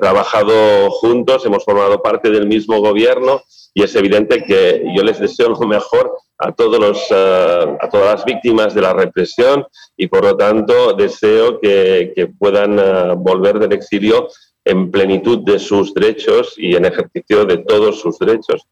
trabajado 0.00 0.90
juntos, 0.90 1.44
hemos 1.46 1.64
formado 1.64 2.02
parte 2.02 2.30
del 2.30 2.46
mismo 2.46 2.80
gobierno 2.80 3.42
y 3.74 3.82
es 3.82 3.94
evidente 3.94 4.42
que 4.42 4.84
yo 4.96 5.02
les 5.02 5.20
deseo 5.20 5.50
lo 5.50 5.66
mejor 5.66 6.16
a, 6.38 6.52
todos 6.52 6.78
los, 6.78 7.06
eh, 7.10 7.76
a 7.80 7.88
todas 7.88 8.14
las 8.14 8.24
víctimas 8.24 8.74
de 8.74 8.82
la 8.82 8.92
represión 8.92 9.66
y 9.96 10.06
por 10.06 10.24
lo 10.24 10.36
tanto 10.36 10.94
deseo 10.94 11.60
que, 11.60 12.32
puedan 12.38 12.78
eh, 12.78 13.14
volver 13.16 13.58
del 13.58 13.72
exilio 13.72 14.28
en 14.64 14.90
plenitud 14.90 15.44
de 15.44 15.58
sus 15.58 15.94
derechos 15.94 16.54
y 16.56 16.74
en 16.74 16.86
ejercicio 16.86 17.44
de 17.44 17.58
todos 17.58 18.00
sus 18.00 18.18
derechos. 18.18 18.66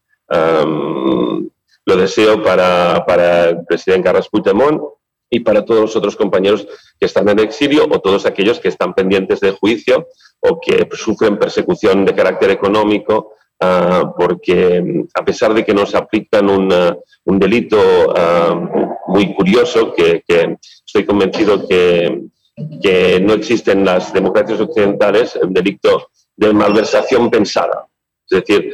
lo 1.87 1.95
deseo 1.95 2.41
para, 2.41 3.05
para 3.05 3.49
el 3.49 3.65
presidente 3.65 4.05
Carles 4.05 4.27
Puigdemont 4.27 4.81
y 5.29 5.39
para 5.39 5.65
todos 5.65 5.81
los 5.81 5.95
otros 5.95 6.15
compañeros 6.15 6.67
que 6.99 7.05
están 7.05 7.27
en 7.29 7.39
exilio 7.39 7.87
o 7.89 7.99
todos 7.99 8.25
aquellos 8.25 8.59
que 8.59 8.69
están 8.69 8.93
pendientes 8.93 9.39
de 9.39 9.51
juicio 9.51 10.07
o 10.39 10.59
que 10.59 10.87
sufren 10.93 11.37
persecución 11.37 12.05
de 12.05 12.15
carácter 12.15 12.51
económico 12.51 13.35
Ah, 13.59 14.13
porque 14.17 14.81
mm, 14.81 15.07
a 15.13 15.23
pesar 15.23 15.53
de 15.53 15.63
que 15.63 15.73
nos 15.73 15.95
aplican 15.95 16.49
ah, 16.71 16.97
un 17.23 17.39
delito 17.39 17.77
ah, 18.15 18.53
muy 19.07 19.33
curioso, 19.33 19.93
que, 19.93 20.23
estoy 20.85 21.05
convencido 21.05 21.65
que, 21.67 22.23
que, 22.81 23.19
no 23.21 23.33
existe 23.33 23.71
en 23.71 23.85
las 23.85 24.11
democracias 24.13 24.59
occidentales, 24.59 25.37
el 25.41 25.53
delito 25.53 26.09
de 26.35 26.51
malversación 26.53 27.29
pensada. 27.29 27.87
Es 28.29 28.39
decir, 28.39 28.73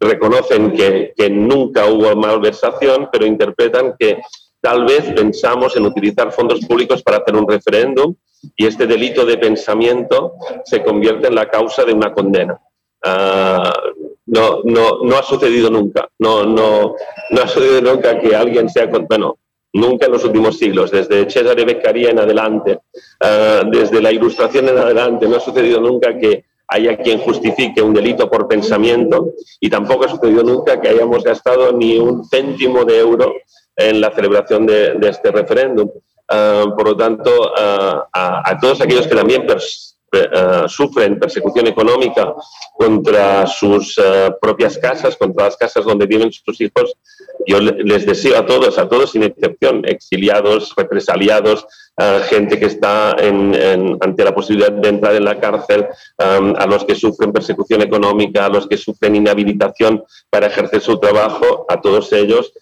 reconocen 0.00 0.72
que, 0.72 1.12
que 1.16 1.30
nunca 1.30 1.86
hubo 1.86 2.16
malversación, 2.16 3.08
pero 3.12 3.26
interpretan 3.26 3.94
que 3.98 4.18
tal 4.64 4.86
vez 4.86 5.12
pensamos 5.12 5.76
en 5.76 5.84
utilizar 5.84 6.32
fondos 6.32 6.60
públicos 6.60 7.02
para 7.02 7.18
hacer 7.18 7.36
un 7.36 7.46
referéndum 7.46 8.14
y 8.56 8.66
este 8.66 8.86
delito 8.86 9.26
de 9.26 9.36
pensamiento 9.36 10.36
se 10.64 10.82
convierte 10.82 11.28
en 11.28 11.34
la 11.34 11.50
causa 11.50 11.84
de 11.84 11.92
una 11.92 12.14
condena. 12.14 12.58
Ah, 13.04 13.74
no, 14.24 14.60
no, 14.64 15.04
no 15.04 15.16
ha 15.18 15.22
sucedido 15.22 15.68
nunca. 15.68 16.08
No, 16.18 16.44
no, 16.44 16.94
no 17.30 17.42
ha 17.42 17.46
sucedido 17.46 17.82
nunca 17.82 18.18
que 18.18 18.34
alguien 18.34 18.70
sea. 18.70 18.86
Bueno, 18.86 19.36
nunca 19.74 20.06
en 20.06 20.12
los 20.12 20.24
últimos 20.24 20.56
siglos, 20.56 20.90
desde 20.90 21.28
Cesare 21.28 21.66
Beccaria 21.66 22.08
en 22.08 22.20
adelante, 22.20 22.78
ah, 23.20 23.64
desde 23.70 24.00
la 24.00 24.12
Ilustración 24.12 24.70
en 24.70 24.78
adelante, 24.78 25.28
no 25.28 25.36
ha 25.36 25.40
sucedido 25.40 25.78
nunca 25.78 26.18
que 26.18 26.46
haya 26.68 26.96
quien 26.96 27.18
justifique 27.18 27.82
un 27.82 27.92
delito 27.92 28.30
por 28.30 28.48
pensamiento 28.48 29.32
y 29.60 29.68
tampoco 29.68 30.06
ha 30.06 30.08
sucedido 30.08 30.42
nunca 30.42 30.80
que 30.80 30.88
hayamos 30.88 31.22
gastado 31.22 31.70
ni 31.72 31.98
un 31.98 32.24
céntimo 32.24 32.86
de 32.86 32.98
euro 32.98 33.34
en 33.76 34.00
la 34.00 34.10
celebración 34.12 34.66
de, 34.66 34.96
este 35.02 35.30
referéndum. 35.30 35.90
Ah, 36.28 36.64
por 36.76 36.88
lo 36.88 36.96
tanto, 36.96 37.30
a, 37.56 38.08
a, 38.12 38.58
todos 38.58 38.80
aquellos 38.80 39.06
que 39.06 39.14
también 39.14 39.46
eh, 40.14 40.64
sufren 40.68 41.18
persecución 41.18 41.66
económica 41.66 42.34
contra 42.76 43.46
sus 43.46 44.00
propias 44.40 44.78
casas, 44.78 45.16
contra 45.16 45.46
las 45.46 45.56
casas 45.56 45.84
donde 45.84 46.06
viven 46.06 46.32
sus 46.32 46.60
hijos. 46.60 46.94
Yo 47.46 47.60
les 47.60 48.06
deseo 48.06 48.38
a 48.38 48.46
todos, 48.46 48.78
a 48.78 48.88
todos 48.88 49.10
sin 49.10 49.24
excepción, 49.24 49.82
exiliados, 49.84 50.72
represaliados, 50.76 51.66
gente 52.28 52.58
que 52.58 52.66
está 52.66 53.10
ante 53.12 54.24
la 54.24 54.34
posibilidad 54.34 54.72
de 54.72 54.88
entrar 54.88 55.14
en 55.14 55.24
la 55.24 55.38
cárcel, 55.40 55.86
a 56.18 56.66
los 56.66 56.84
que 56.84 56.94
sufren 56.94 57.32
persecución 57.32 57.82
económica, 57.82 58.46
a 58.46 58.48
los 58.48 58.66
que 58.66 58.76
sufren 58.76 59.16
inhabilitación 59.16 60.02
para 60.30 60.46
ejercer 60.46 60.80
su 60.80 60.98
trabajo, 60.98 61.66
a 61.68 61.80
todos 61.80 62.12
ellos 62.12 62.52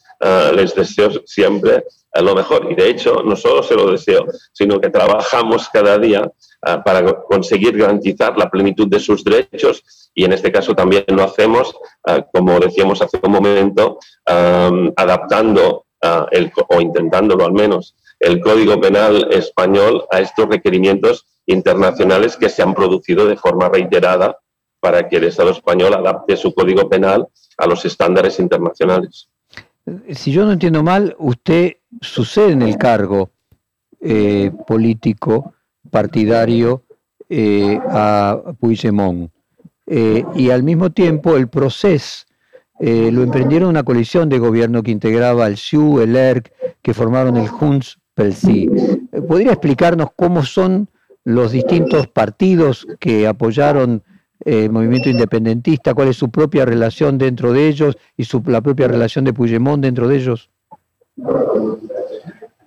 les 0.55 0.75
deseo 0.75 1.11
siempre 1.27 1.85
lo 2.15 2.35
mejor. 2.35 2.71
Y 2.71 2.75
de 2.75 2.91
hecho, 2.91 3.23
no 3.25 3.37
solo 3.37 3.63
se 3.63 3.75
lo 3.75 3.91
deseo, 3.91 4.27
sino 4.53 4.81
que 4.81 4.91
trabajamos 4.91 5.69
cada 5.69 5.99
día 5.99 6.31
Ah, 6.65 6.81
para 6.81 7.03
conseguir 7.23 7.77
garantizar 7.77 8.39
la 8.39 8.49
plenitud 8.49 8.87
de 8.87 9.01
sus 9.01 9.25
derechos 9.25 10.11
y 10.15 10.25
en 10.25 10.33
este 10.33 10.53
caso 10.53 10.77
también 10.77 11.05
lo 11.09 11.25
hacemos, 11.25 11.75
como 12.33 12.61
decíamos 12.61 13.03
hace 13.03 13.19
un 13.21 13.33
momento, 13.33 13.99
adaptando 14.25 15.87
o 16.69 16.81
intentándolo 16.81 17.45
al 17.45 17.53
menos 17.53 17.97
el 18.21 18.41
Código 18.41 18.81
Penal 18.81 19.27
español 19.33 20.05
a 20.13 20.21
estos 20.21 20.49
requerimientos 20.49 21.27
internacionales 21.47 22.37
que 22.37 22.49
se 22.49 22.63
han 22.63 22.75
producido 22.75 23.27
de 23.27 23.37
forma 23.37 23.69
reiterada 23.69 24.39
para 24.79 25.09
que 25.09 25.17
el 25.17 25.25
Estado 25.25 25.51
español 25.51 25.95
adapte 25.95 26.37
su 26.37 26.55
Código 26.55 26.89
Penal 26.89 27.27
a 27.59 27.67
los 27.67 27.85
estándares 27.85 28.39
internacionales. 28.39 29.32
Si 30.11 30.33
yo 30.33 30.45
no 30.45 30.53
entiendo 30.53 30.83
mal, 30.83 31.17
usted 31.19 31.77
sucede 32.01 32.53
en 32.53 32.63
el 32.63 32.77
cargo 32.77 33.31
eh, 34.01 34.51
político 34.67 35.55
partidario 35.91 36.85
eh, 37.29 37.81
a 37.89 38.55
Puigdemont. 38.59 39.31
Eh, 39.87 40.25
y 40.35 40.51
al 40.51 40.63
mismo 40.63 40.91
tiempo 40.91 41.37
el 41.37 41.49
proceso 41.49 42.27
lo 42.81 43.23
emprendieron 43.23 43.69
una 43.69 43.85
coalición 43.85 44.29
de 44.29 44.41
gobierno 44.41 44.83
que 44.83 44.91
integraba 44.91 45.47
el 45.47 45.57
SIU, 45.57 46.01
el 46.01 46.17
ERC, 46.17 46.53
que 46.83 46.95
formaron 46.95 47.37
el 47.37 47.47
Junts 47.47 48.01
pel 48.15 48.35
Sí. 48.35 48.69
¿Podría 49.29 49.53
explicarnos 49.53 50.09
cómo 50.17 50.43
son 50.43 50.89
los 51.23 51.53
distintos 51.53 52.09
partidos 52.09 52.89
que 52.99 53.29
apoyaron 53.29 54.03
el 54.45 54.71
movimiento 54.71 55.09
independentista? 55.09 55.95
¿Cuál 55.95 56.09
es 56.09 56.17
su 56.17 56.31
propia 56.31 56.65
relación 56.65 57.19
dentro 57.19 57.53
de 57.53 57.69
ellos 57.69 57.97
y 58.17 58.25
su, 58.25 58.43
la 58.47 58.61
propia 58.61 58.89
relación 58.89 59.25
de 59.25 59.33
Puigdemont 59.33 59.83
dentro 59.83 60.09
de 60.09 60.17
ellos? 60.17 60.51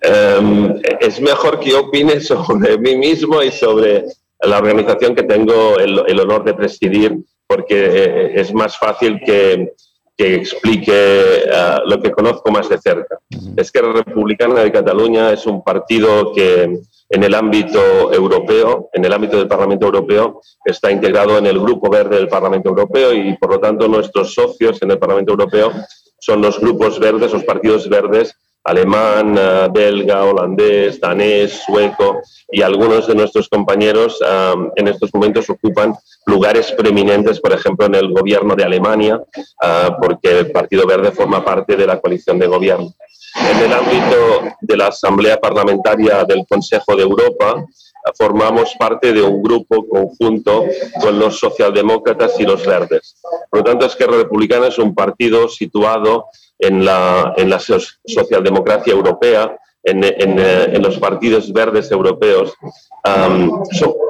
Em, 0.00 0.80
es 1.00 1.20
mejor 1.20 1.58
que 1.60 1.74
opine 1.74 2.20
sobre 2.32 2.78
mí 2.78 2.96
mismo 2.96 3.42
y 3.42 3.50
sobre 3.50 4.04
la 4.40 4.58
organización 4.58 5.14
que 5.14 5.22
tengo 5.22 5.78
el, 5.78 6.20
honor 6.20 6.44
de 6.44 6.54
presidir, 6.54 7.16
porque 7.46 7.86
eh, 7.86 8.40
es 8.40 8.52
más 8.52 8.78
fácil 8.78 9.20
que, 9.24 9.72
que 10.16 10.34
explique 10.34 10.92
eh, 10.92 11.76
lo 11.86 12.00
que 12.00 12.10
conozco 12.10 12.50
más 12.50 12.68
de 12.68 12.78
cerca. 12.78 13.18
Es 13.56 13.72
que 13.72 13.82
Republicana 13.82 14.60
de 14.60 14.72
Cataluña 14.72 15.32
es 15.32 15.46
un 15.46 15.64
partido 15.64 16.32
que 16.32 16.80
en 17.08 17.22
el 17.22 17.34
ámbito 17.34 18.12
europeo, 18.12 18.90
en 18.92 19.04
el 19.04 19.12
ámbito 19.12 19.38
del 19.38 19.48
Parlamento 19.48 19.86
Europeo, 19.86 20.40
está 20.64 20.90
integrado 20.90 21.38
en 21.38 21.46
el 21.46 21.58
Grupo 21.58 21.90
Verde 21.90 22.16
del 22.16 22.28
Parlamento 22.28 22.70
Europeo 22.70 23.12
y, 23.12 23.36
por 23.36 23.50
lo 23.50 23.60
tanto, 23.60 23.88
nuestros 23.88 24.34
socios 24.34 24.82
en 24.82 24.90
el 24.90 24.98
Parlamento 24.98 25.32
Europeo 25.32 25.72
son 26.18 26.42
los 26.42 26.58
grupos 26.58 26.98
verdes, 26.98 27.32
los 27.32 27.44
partidos 27.44 27.88
verdes 27.88 28.34
alemán, 28.66 29.36
eh, 29.38 29.68
belga, 29.72 30.24
holandés, 30.24 31.00
danés, 31.00 31.62
sueco 31.64 32.20
y 32.50 32.62
algunos 32.62 33.06
de 33.06 33.14
nuestros 33.14 33.48
compañeros 33.48 34.20
en 34.76 34.88
estos 34.88 35.12
momentos 35.14 35.48
ocupan 35.50 35.94
lugares 36.26 36.72
preeminentes, 36.72 37.40
por 37.40 37.52
ejemplo, 37.52 37.86
en 37.86 37.94
el 37.94 38.12
gobierno 38.12 38.54
de 38.56 38.64
Alemania, 38.64 39.20
eh, 39.36 39.88
porque 40.00 40.40
el 40.40 40.52
Partido 40.52 40.86
Verde 40.86 41.12
forma 41.12 41.44
parte 41.44 41.76
de 41.76 41.86
la 41.86 42.00
coalición 42.00 42.38
de 42.38 42.46
gobierno. 42.46 42.92
En 43.38 43.58
el 43.58 43.72
ámbito 43.72 44.56
de 44.60 44.76
la 44.76 44.88
Asamblea 44.88 45.38
Parlamentaria 45.38 46.24
del 46.24 46.46
Consejo 46.48 46.96
de 46.96 47.02
Europa, 47.02 47.64
formamos 48.16 48.74
parte 48.78 49.12
de 49.12 49.22
un 49.22 49.42
grupo 49.42 49.86
conjunto 49.88 50.64
con 51.00 51.18
los 51.18 51.38
socialdemócratas 51.38 52.38
y 52.38 52.44
los 52.44 52.64
verdes. 52.64 53.16
Por 53.50 53.60
lo 53.60 53.64
tanto, 53.64 53.86
Esquerra 53.86 54.16
Republicana 54.16 54.68
es 54.68 54.78
un 54.78 54.94
partido 54.94 55.48
situado 55.48 56.26
en 56.58 56.84
la, 56.84 57.34
en 57.36 57.50
la 57.50 57.58
socialdemocracia 57.58 58.92
europea, 58.92 59.56
en, 59.82 60.02
en, 60.02 60.38
eh, 60.38 60.70
en, 60.72 60.82
los 60.82 60.98
partidos 60.98 61.52
verdes 61.52 61.90
europeos. 61.90 62.54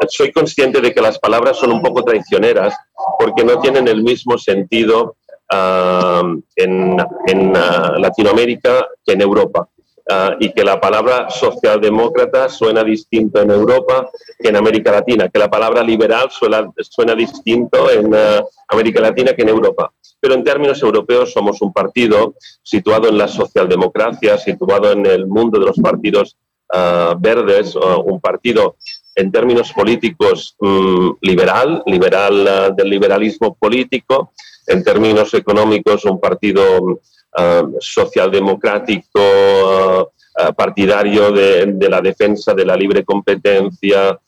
soy 0.08 0.32
consciente 0.32 0.80
de 0.80 0.94
que 0.94 1.02
las 1.02 1.18
palabras 1.18 1.58
son 1.58 1.72
un 1.72 1.82
poco 1.82 2.02
traicioneras 2.02 2.74
porque 3.18 3.44
no 3.44 3.60
tienen 3.60 3.88
el 3.88 4.02
mismo 4.02 4.38
sentido 4.38 5.16
en, 5.50 6.96
en 7.26 7.50
uh, 7.50 7.98
Latinoamérica 7.98 8.86
que 9.04 9.12
en 9.12 9.20
Europa. 9.20 9.68
Uh, 10.08 10.36
y 10.38 10.52
que 10.52 10.62
la 10.62 10.80
palabra 10.80 11.28
socialdemócrata 11.28 12.48
suena 12.48 12.84
distinto 12.84 13.42
en 13.42 13.50
Europa 13.50 14.08
que 14.38 14.50
en 14.50 14.56
América 14.56 14.92
Latina, 14.92 15.28
que 15.28 15.40
la 15.40 15.50
palabra 15.50 15.82
liberal 15.82 16.28
suena, 16.30 16.72
suena 16.78 17.12
distinto 17.16 17.90
en 17.90 18.14
uh, 18.14 18.46
América 18.68 19.00
Latina 19.00 19.34
que 19.34 19.42
en 19.42 19.48
Europa 19.48 19.92
pero 20.20 20.34
en 20.34 20.44
términos 20.44 20.82
europeos 20.82 21.32
somos 21.32 21.62
un 21.62 21.72
partido 21.72 22.34
situado 22.62 23.08
en 23.08 23.18
la 23.18 23.28
socialdemocracia, 23.28 24.38
situado 24.38 24.92
en 24.92 25.06
el 25.06 25.26
mundo 25.26 25.58
de 25.58 25.66
los 25.66 25.76
partidos 25.76 26.36
ah, 26.72 27.14
verdes, 27.18 27.76
un 27.76 28.20
partido 28.20 28.76
en 29.14 29.30
términos 29.30 29.72
políticos 29.72 30.56
mm, 30.58 31.10
liberal, 31.20 31.82
liberal 31.86 32.48
ah, 32.48 32.70
del 32.70 32.90
liberalismo 32.90 33.54
político, 33.54 34.32
en 34.66 34.82
términos 34.82 35.32
económicos 35.34 36.04
un 36.04 36.20
partido 36.20 37.00
ah, 37.36 37.62
socialdemocrático, 37.78 40.12
partidario 40.54 41.32
de, 41.32 41.64
de, 41.64 41.88
la 41.88 42.02
defensa 42.02 42.52
de 42.52 42.66
la 42.66 42.76
libre 42.76 43.04
competencia, 43.04 44.20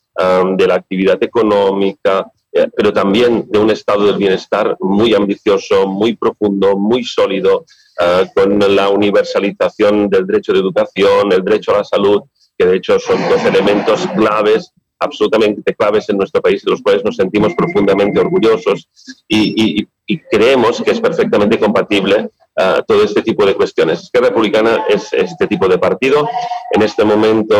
de 0.56 0.66
la 0.66 0.74
actividad 0.74 1.22
económica, 1.22 2.26
eh, 2.50 2.68
pero 2.74 2.92
también 2.92 3.46
de 3.48 3.58
un 3.58 3.70
estado 3.70 4.06
del 4.06 4.16
bienestar 4.16 4.76
muy 4.80 5.14
ambicioso, 5.14 5.86
muy 5.86 6.16
profundo, 6.16 6.76
muy 6.76 7.04
sólido, 7.04 7.64
eh, 8.00 8.26
con 8.34 8.58
la 8.74 8.88
universalización 8.88 10.08
del 10.08 10.26
derecho 10.26 10.52
de 10.52 10.60
educación, 10.60 11.32
el 11.32 11.44
derecho 11.44 11.74
a 11.74 11.78
la 11.78 11.84
salud, 11.84 12.22
que 12.56 12.66
de 12.66 12.76
hecho 12.76 12.98
son 12.98 13.18
dos 13.28 13.44
elementos 13.44 14.06
claves 14.16 14.72
absolutamente 15.00 15.76
claves 15.76 16.08
en 16.08 16.16
nuestro 16.16 16.42
país, 16.42 16.64
de 16.64 16.72
los 16.72 16.82
cuales 16.82 17.04
nos 17.04 17.14
sentimos 17.14 17.54
profundamente 17.54 18.18
orgullosos. 18.18 18.88
Y, 19.28 19.86
creemos 20.16 20.82
que 20.82 20.92
es 20.92 21.00
perfectamente 21.00 21.58
compatible 21.58 22.30
uh, 22.56 22.82
todo 22.86 23.04
este 23.04 23.22
tipo 23.22 23.44
de 23.44 23.54
cuestiones. 23.54 24.02
Esquerra 24.02 24.28
Republicana 24.28 24.86
es 24.88 25.12
este 25.12 25.46
tipo 25.46 25.68
de 25.68 25.78
partido. 25.78 26.26
En 26.72 26.82
este 26.82 27.04
momento 27.04 27.56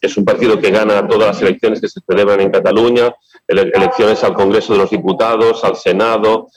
es 0.00 0.16
un 0.16 0.24
partido 0.24 0.58
que 0.58 0.70
gana 0.70 1.06
todas 1.06 1.28
las 1.28 1.42
elecciones 1.42 1.80
que 1.80 1.88
se 1.88 2.00
celebran 2.00 2.40
en 2.40 2.50
Cataluña, 2.50 3.14
elecciones 3.46 4.22
al 4.24 4.34
Congreso 4.34 4.72
de 4.72 4.78
los 4.80 4.90
Diputados, 4.90 5.64
al 5.64 5.76
Senado, 5.76 6.48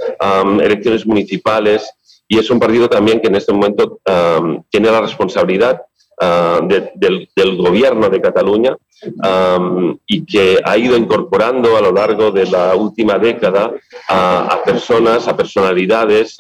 elecciones 0.62 1.06
municipales 1.06 1.92
y 2.32 2.38
es 2.38 2.50
un 2.52 2.60
partido 2.60 2.88
también 2.88 3.20
que 3.20 3.28
en 3.28 3.36
este 3.36 3.52
momento 3.52 4.00
um, 4.08 4.64
tiene 4.70 4.92
la 4.92 5.02
responsabilidad 5.02 5.82
uh, 6.22 6.66
del, 6.68 7.58
gobierno 7.58 8.08
de 8.08 8.22
Cataluña 8.22 8.78
um, 9.24 9.98
y 10.08 10.26
que 10.26 10.60
ha 10.64 10.78
ido 10.78 10.98
incorporando 10.98 11.78
a 11.78 11.82
lo 11.82 11.92
largo 11.92 12.32
de 12.32 12.46
la 12.46 12.76
última 12.76 13.18
década 13.18 13.72
a, 14.08 14.62
personas, 14.66 15.28
a 15.28 15.36
personalidades 15.36 16.36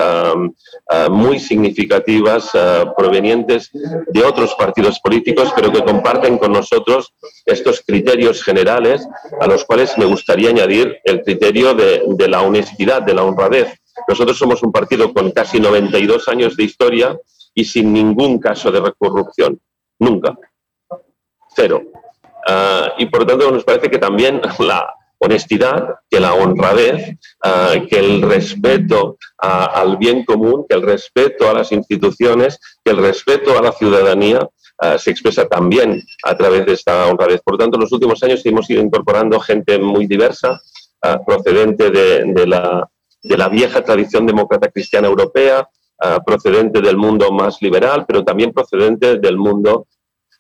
muy 1.10 1.39
significativas 1.39 2.51
provenientes 2.97 3.70
de 4.07 4.24
otros 4.24 4.55
partidos 4.55 4.99
políticos, 4.99 5.51
pero 5.55 5.72
que 5.72 5.84
comparten 5.84 6.38
con 6.38 6.51
nosotros 6.51 7.14
estos 7.45 7.82
criterios 7.86 8.43
generales 8.43 9.07
a 9.39 9.47
los 9.47 9.66
cuales 9.66 9.97
me 9.97 10.05
gustaría 10.05 10.49
añadir 10.49 10.97
el 11.03 11.22
criterio 11.22 11.74
de, 11.74 12.03
de 12.07 12.28
la 12.28 12.41
honestidad, 12.41 13.01
de 13.01 13.14
la 13.14 13.24
honradez 13.24 13.80
nosotros 14.07 14.38
somos 14.38 14.64
un 14.64 14.72
partido 14.72 15.14
con 15.14 15.32
casi 15.32 15.60
92 15.60 16.28
años 16.30 16.55
de 16.55 16.64
historia 16.64 17.18
y 17.53 17.66
sin 17.66 17.91
ningún 17.91 18.39
caso 18.39 18.72
de 18.72 18.82
corrupción. 18.97 19.60
Nunca. 19.99 20.38
Cero. 21.55 21.84
Y 22.97 23.06
por 23.08 23.22
lo 23.22 23.28
tanto 23.28 23.52
nos 23.52 23.64
parece 23.64 23.89
que 23.89 23.97
también 23.97 24.41
la 24.60 24.93
honestidad, 25.20 25.95
que 26.10 26.20
la 26.20 26.34
honradez, 26.34 27.18
ah, 27.43 27.76
que 27.89 28.00
el 28.00 28.22
respeto 28.22 29.18
al 29.38 29.97
bien 29.97 30.24
común, 30.24 30.66
que 30.68 30.76
el 30.76 30.82
respeto 30.82 31.50
a 31.50 31.54
las 31.54 31.72
instituciones, 31.72 32.60
que 32.84 32.91
el 32.91 32.97
respeto 32.97 33.58
a 33.58 33.62
la 33.62 33.72
ciudadanía 33.72 34.47
ah, 34.80 34.97
se 34.97 35.12
expresa 35.12 35.47
también 35.47 36.02
a 36.24 36.36
través 36.36 36.66
de 36.66 36.74
esta 36.74 37.08
honradez. 37.08 37.41
Por 37.41 37.58
tanto, 37.58 37.78
en 37.78 37.82
los 37.82 37.91
últimos 37.91 38.24
años 38.24 38.45
hemos 38.45 38.70
ido 38.70 38.82
incorporando 38.82 39.39
gente 39.39 39.78
muy 39.80 40.08
diversa, 40.08 40.60
procedente 41.26 41.91
de 41.91 42.45
la 42.45 42.89
de 43.24 43.38
la 43.38 43.50
vieja 43.50 43.84
tradición 43.84 44.26
demócrata 44.26 44.70
cristiana 44.70 45.08
europea, 45.08 45.68
ah, 46.02 46.20
procedente 46.26 46.82
del 46.82 46.97
mundo 46.97 47.32
más 47.32 47.62
liberal, 47.62 48.06
pero 48.08 48.24
también 48.24 48.54
procedente 48.54 49.18
del 49.18 49.38
mundo 49.38 49.88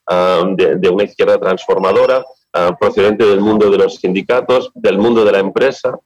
ah, 0.09 0.43
de, 0.55 0.89
una 0.89 1.03
izquierda 1.03 1.39
transformadora, 1.39 2.25
ah, 2.53 2.75
procedente 2.79 3.25
del 3.25 3.41
mundo 3.41 3.69
de 3.69 3.77
los 3.77 3.95
sindicatos, 3.95 4.71
del 4.73 4.97
mundo 4.97 5.23
de 5.23 5.31
la 5.31 5.39
empresa, 5.39 5.97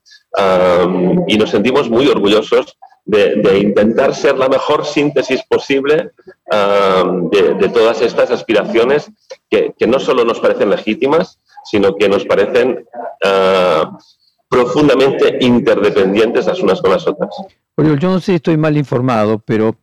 y 1.27 1.37
nos 1.37 1.51
sentimos 1.51 1.91
muy 1.91 2.07
orgullosos 2.07 2.75
de, 3.05 3.59
intentar 3.59 4.15
ser 4.15 4.35
la 4.35 4.49
mejor 4.49 4.83
síntesis 4.83 5.43
posible 5.43 6.09
de, 6.49 7.69
todas 7.71 8.01
estas 8.01 8.31
aspiraciones 8.31 9.11
que, 9.47 9.75
que, 9.77 9.85
no 9.85 9.99
solo 9.99 10.25
nos 10.25 10.39
parecen 10.39 10.71
legítimas, 10.71 11.39
sino 11.65 11.95
que 11.95 12.09
nos 12.09 12.25
parecen 12.25 12.83
profundamente 14.49 15.37
interdependientes 15.41 16.45
las 16.45 16.59
unas 16.59 16.81
con 16.81 16.91
las 16.91 17.07
otras. 17.07 17.29
Oriol, 17.75 17.99
yo 17.99 18.09
no 18.09 18.19
sé 18.19 18.25
si 18.25 18.35
estoy 18.35 18.57
mal 18.57 18.77
informado, 18.77 19.39
pero 19.39 19.75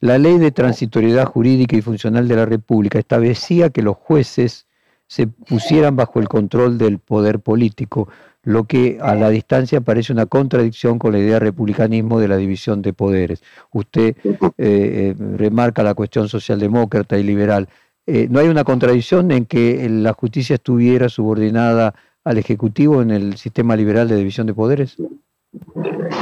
la 0.00 0.18
ley 0.18 0.38
de 0.38 0.50
transitoriedad 0.50 1.24
jurídica 1.26 1.76
y 1.76 1.82
funcional 1.82 2.28
de 2.28 2.36
la 2.36 2.46
República 2.46 2.98
establecía 2.98 3.70
que 3.70 3.82
los 3.82 3.96
jueces 3.96 4.66
se 5.06 5.26
pusieran 5.26 5.96
bajo 5.96 6.20
el 6.20 6.28
control 6.28 6.78
del 6.78 6.98
poder 6.98 7.40
político, 7.40 8.08
lo 8.42 8.64
que 8.64 8.98
a 9.00 9.14
la 9.14 9.30
distancia 9.30 9.80
parece 9.80 10.12
una 10.12 10.26
contradicción 10.26 10.98
con 10.98 11.12
la 11.12 11.18
idea 11.18 11.38
republicanismo 11.38 12.20
de 12.20 12.28
la 12.28 12.36
división 12.36 12.82
de 12.82 12.92
poderes. 12.92 13.42
Usted 13.72 14.16
eh, 14.24 14.34
eh, 14.58 15.14
remarca 15.36 15.82
la 15.82 15.94
cuestión 15.94 16.28
socialdemócrata 16.28 17.18
y 17.18 17.22
liberal. 17.22 17.68
Eh, 18.06 18.28
¿No 18.30 18.38
hay 18.38 18.48
una 18.48 18.64
contradicción 18.64 19.30
en 19.32 19.46
que 19.46 19.88
la 19.88 20.12
justicia 20.12 20.54
estuviera 20.54 21.08
subordinada 21.08 21.94
al 22.24 22.38
Ejecutivo 22.38 23.02
en 23.02 23.10
el 23.10 23.36
sistema 23.36 23.76
liberal 23.76 24.08
de 24.08 24.16
división 24.16 24.46
de 24.46 24.54
poderes? 24.54 24.96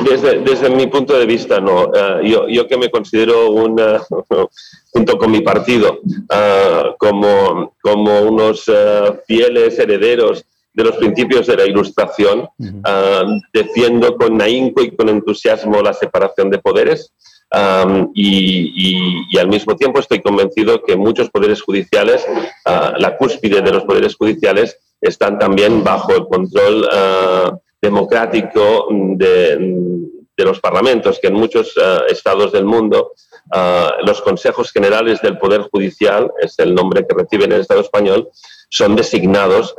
Desde, 0.05 0.41
desde 0.41 0.71
mi 0.71 0.87
punto 0.87 1.17
de 1.19 1.27
vista, 1.27 1.61
no. 1.61 1.93
Eh, 1.95 2.29
yo, 2.29 2.49
yo, 2.49 2.67
que 2.67 2.77
me 2.77 2.91
considero, 2.91 3.51
una, 3.51 4.01
junto 4.93 5.19
con 5.19 5.31
mi 5.31 5.41
partido, 5.41 6.01
uh, 6.03 6.97
como, 6.99 7.75
como 7.83 8.23
unos 8.23 8.67
uh, 8.69 9.17
fieles 9.27 9.79
herederos 9.79 10.45
de 10.73 10.85
los 10.85 10.97
principios 10.97 11.47
de 11.47 11.57
la 11.57 11.67
Ilustración, 11.67 12.49
defiendo 13.53 14.17
con 14.17 14.43
ahínco 14.43 14.83
y 14.83 14.91
con 14.91 15.09
entusiasmo 15.09 15.81
la 15.81 15.93
separación 15.93 16.51
de 16.51 16.59
poderes. 16.59 17.13
Um, 17.53 18.11
y, 18.13 19.29
y, 19.31 19.39
al 19.39 19.47
mismo 19.47 19.77
tiempo 19.77 20.01
estoy 20.01 20.21
convencido 20.21 20.83
que 20.83 20.97
muchos 20.97 21.31
poderes 21.31 21.63
judiciales, 21.63 22.27
la 22.65 23.17
cúspide 23.17 23.63
de 23.63 23.71
los 23.71 23.85
poderes 23.85 24.17
judiciales, 24.17 24.77
están 25.01 25.39
también 25.39 25.85
bajo 25.85 26.13
el 26.13 26.27
control 26.27 26.89
democrático 27.85 28.89
de, 28.91 30.11
los 30.39 30.61
parlamentos, 30.61 31.19
que 31.21 31.29
en 31.29 31.35
muchos 31.35 31.77
eh, 31.77 31.99
estados 32.09 32.51
del 32.51 32.65
mundo 32.65 33.13
eh, 33.55 33.89
los 34.07 34.21
consejos 34.23 34.73
generales 34.73 35.21
del 35.21 35.39
Poder 35.39 35.63
Judicial, 35.71 36.33
es 36.41 36.59
el 36.59 36.75
nombre 36.75 37.07
que 37.07 37.15
reciben 37.15 37.51
en 37.51 37.57
el 37.57 37.61
Estado 37.61 37.83
español, 37.83 38.29
son 38.69 38.97
designados 38.97 39.77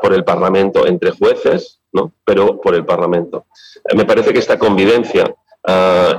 por 0.00 0.14
el 0.14 0.22
Parlamento 0.22 0.86
entre 0.86 1.10
jueces, 1.10 1.80
¿no? 1.92 2.12
pero 2.24 2.60
por 2.60 2.76
el 2.76 2.84
Parlamento. 2.84 3.46
me 3.96 4.04
parece 4.04 4.32
que 4.32 4.38
esta 4.38 4.56
convivencia 4.56 5.34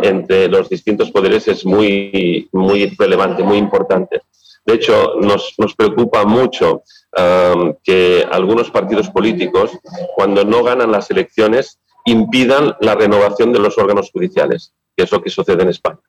entre 0.01 0.49
los 0.49 0.67
distintos 0.67 1.11
poderes 1.11 1.47
es 1.47 1.65
muy, 1.65 2.49
muy 2.51 2.87
relevante, 2.99 3.41
muy 3.41 3.57
importante. 3.57 4.21
De 4.65 4.75
hecho, 4.75 5.15
nos, 5.19 5.53
nos 5.57 5.75
preocupa 5.75 6.25
mucho 6.25 6.83
um, 7.17 7.73
que 7.83 8.25
algunos 8.29 8.69
partidos 8.69 9.09
políticos, 9.09 9.71
cuando 10.15 10.43
no 10.43 10.63
ganan 10.63 10.91
las 10.91 11.09
elecciones, 11.11 11.79
impidan 12.05 12.75
la 12.79 12.95
renovación 12.95 13.51
de 13.53 13.59
los 13.59 13.77
órganos 13.77 14.11
judiciales, 14.11 14.73
que 14.95 15.03
es 15.03 15.11
lo 15.11 15.21
que 15.21 15.29
sucede 15.29 15.63
en 15.63 15.69
España. 15.69 15.99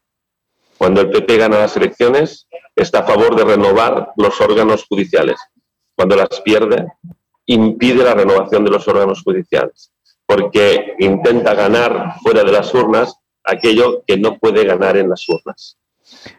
Cuando 0.78 1.02
el 1.02 1.10
PP 1.10 1.36
gana 1.36 1.58
las 1.58 1.76
elecciones, 1.76 2.48
está 2.74 3.00
a 3.00 3.06
favor 3.06 3.36
de 3.36 3.44
renovar 3.44 4.12
los 4.16 4.40
órganos 4.40 4.84
judiciales. 4.86 5.38
Cuando 5.94 6.16
las 6.16 6.40
pierde, 6.40 6.86
impide 7.46 8.04
la 8.04 8.14
renovación 8.14 8.64
de 8.64 8.70
los 8.70 8.86
órganos 8.88 9.22
judiciales, 9.22 9.92
porque 10.24 10.94
intenta 10.98 11.54
ganar 11.54 12.14
fuera 12.22 12.44
de 12.44 12.52
las 12.52 12.72
urnas 12.72 13.14
aquello 13.44 14.02
que 14.06 14.16
no 14.16 14.38
puede 14.38 14.64
ganar 14.64 14.96
en 14.96 15.10
las 15.10 15.28
urnas. 15.28 15.76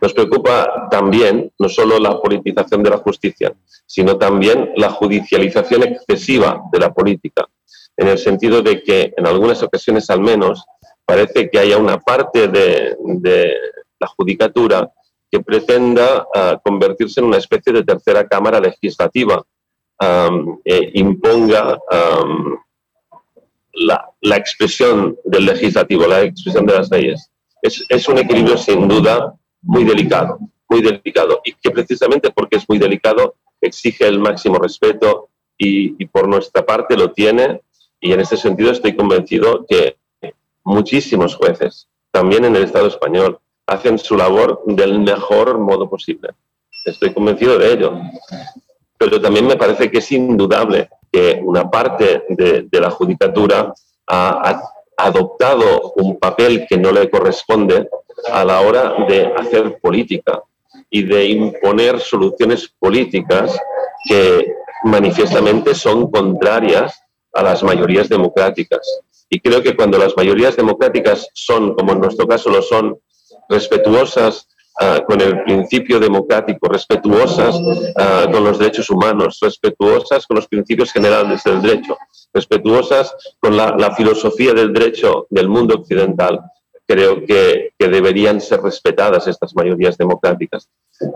Nos 0.02 0.14
preocupa 0.14 0.88
también 0.90 1.52
no 1.60 1.70
solo 1.70 2.00
la 2.00 2.20
politización 2.20 2.84
de 2.84 2.90
la 2.90 2.98
justicia, 2.98 3.54
sino 3.86 4.18
también 4.18 4.72
la 4.76 4.90
judicialización 4.90 5.84
excesiva 5.84 6.62
de 6.72 6.80
la 6.80 6.94
política, 6.94 7.48
en 7.98 8.08
el 8.08 8.18
sentido 8.18 8.62
de 8.62 8.82
que 8.84 9.14
en 9.16 9.28
algunas 9.28 9.62
ocasiones 9.64 10.10
al 10.10 10.22
menos 10.22 10.64
parece 11.06 11.50
que 11.50 11.60
haya 11.60 11.78
una 11.78 12.00
parte 12.00 12.48
de, 12.48 12.96
la 14.00 14.08
judicatura 14.08 14.90
que 15.30 15.42
pretenda 15.42 16.26
ah, 16.34 16.60
convertirse 16.64 17.20
en 17.20 17.28
una 17.28 17.38
especie 17.38 17.72
de 17.72 17.84
tercera 17.84 18.28
cámara 18.28 18.60
legislativa, 18.60 19.44
e 20.66 20.92
imponga 20.96 21.78
la, 23.74 24.38
expresión 24.38 25.16
del 25.24 25.46
legislativo, 25.46 26.08
la 26.08 26.24
expresión 26.24 26.66
de 26.66 26.74
las 26.74 26.90
leyes. 26.90 27.30
es 27.62 28.10
un 28.10 28.18
equilibrio 28.18 28.58
sin 28.58 28.88
duda 28.88 29.36
muy 29.62 29.84
delicado, 29.84 30.40
muy 30.70 30.82
delicado, 30.82 31.42
y 31.46 31.54
que 31.54 31.72
precisamente 31.72 32.32
porque 32.32 32.58
es 32.58 32.68
muy 32.68 32.78
delicado 32.78 33.36
exige 33.62 34.08
el 34.08 34.20
máximo 34.20 34.58
respeto 34.58 35.30
y, 35.58 36.06
por 36.08 36.28
nuestra 36.28 36.66
parte 36.66 36.98
lo 36.98 37.12
tiene, 37.12 37.62
y 38.00 38.14
en 38.14 38.20
ese 38.20 38.36
sentido 38.36 38.72
estoy 38.72 38.96
convencido 38.96 39.66
que 39.70 39.98
muchísimos 40.64 41.36
jueces, 41.36 41.88
también 42.10 42.46
en 42.46 42.56
el 42.56 42.64
Estado 42.64 42.88
español, 42.88 43.40
hacen 43.68 44.00
su 44.00 44.18
labor 44.18 44.64
del 44.66 45.00
mejor 45.00 45.60
modo 45.60 45.88
posible. 45.88 46.30
Estoy 46.84 47.14
convencido 47.14 47.60
de 47.60 47.74
ello. 47.74 47.94
Pero 48.98 49.22
también 49.22 49.46
me 49.46 49.56
parece 49.56 49.92
que 49.92 50.00
es 50.00 50.12
indudable 50.12 50.90
que 51.12 51.40
una 51.44 51.70
parte 51.70 52.24
de, 52.30 52.68
la 52.72 52.90
judicatura 52.90 53.72
ha 54.08 54.62
adoptado 54.98 55.94
un 55.96 56.20
papel 56.20 56.66
que 56.68 56.78
no 56.78 56.92
le 56.92 57.10
corresponde 57.10 57.88
a 58.32 58.44
la 58.44 58.62
hora 58.62 58.96
de 59.08 59.32
hacer 59.38 59.80
política 59.80 60.42
y 60.90 61.04
de 61.04 61.26
imponer 61.26 62.00
soluciones 62.00 62.68
políticas 62.80 63.58
que 64.08 64.54
manifiestamente 64.84 65.76
son 65.76 66.12
contrarias 66.12 67.02
a 67.34 67.44
las 67.44 67.64
mayorías 67.64 68.10
democráticas. 68.10 68.82
Y 69.30 69.40
creo 69.40 69.62
que 69.64 69.76
cuando 69.76 69.98
las 69.98 70.16
mayorías 70.18 70.58
democráticas 70.58 71.30
son, 71.34 71.74
como 71.76 71.94
en 71.94 72.02
nuestro 72.02 72.28
caso 72.28 72.50
lo 72.50 72.62
son, 72.62 73.00
respetuosas 73.48 74.48
ah, 74.80 75.02
con 75.08 75.22
el 75.22 75.44
principio 75.44 76.00
democrático, 76.00 76.68
respetuosas 76.68 77.56
ah, 77.96 78.28
con 78.32 78.44
los 78.44 78.60
derechos 78.60 78.90
humanos, 78.90 79.40
respetuosas 79.42 80.26
con 80.28 80.36
los 80.36 80.48
principios 80.48 80.92
generales 80.92 81.44
del 81.44 81.62
derecho, 81.62 81.98
respetuosas 82.34 83.16
con 83.40 83.56
la, 83.56 83.94
filosofía 83.96 84.54
del 84.54 84.74
derecho 84.74 85.28
del 85.30 85.48
mundo 85.48 85.76
occidental, 85.76 86.42
creo 86.92 87.26
que, 87.26 87.74
que, 87.78 87.88
deberían 87.88 88.42
ser 88.42 88.62
respetadas 88.62 89.28
estas 89.28 89.56
mayorías 89.56 89.98
democráticas. 89.98 90.70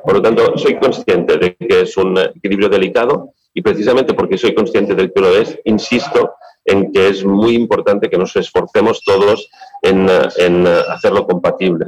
Por 0.04 0.14
lo 0.14 0.22
tanto, 0.22 0.58
soy 0.58 0.80
consciente 0.80 1.38
de 1.38 1.56
que 1.56 1.82
es 1.82 1.98
un 1.98 2.18
equilibrio 2.18 2.70
delicado 2.70 3.34
y 3.54 3.62
precisamente 3.62 4.14
porque 4.14 4.38
soy 4.38 4.54
consciente 4.54 4.96
de 4.96 5.12
que 5.12 5.22
lo 5.22 5.36
es, 5.36 5.60
insisto 5.66 6.36
en 6.66 6.92
que 6.92 7.10
es 7.10 7.24
muy 7.24 7.56
importante 7.56 8.10
que 8.10 8.18
nos 8.18 8.36
esforcemos 8.36 9.04
todos 9.04 9.50
en, 9.82 10.08
en 10.38 10.68
hacerlo 10.68 11.28
compatible. 11.28 11.86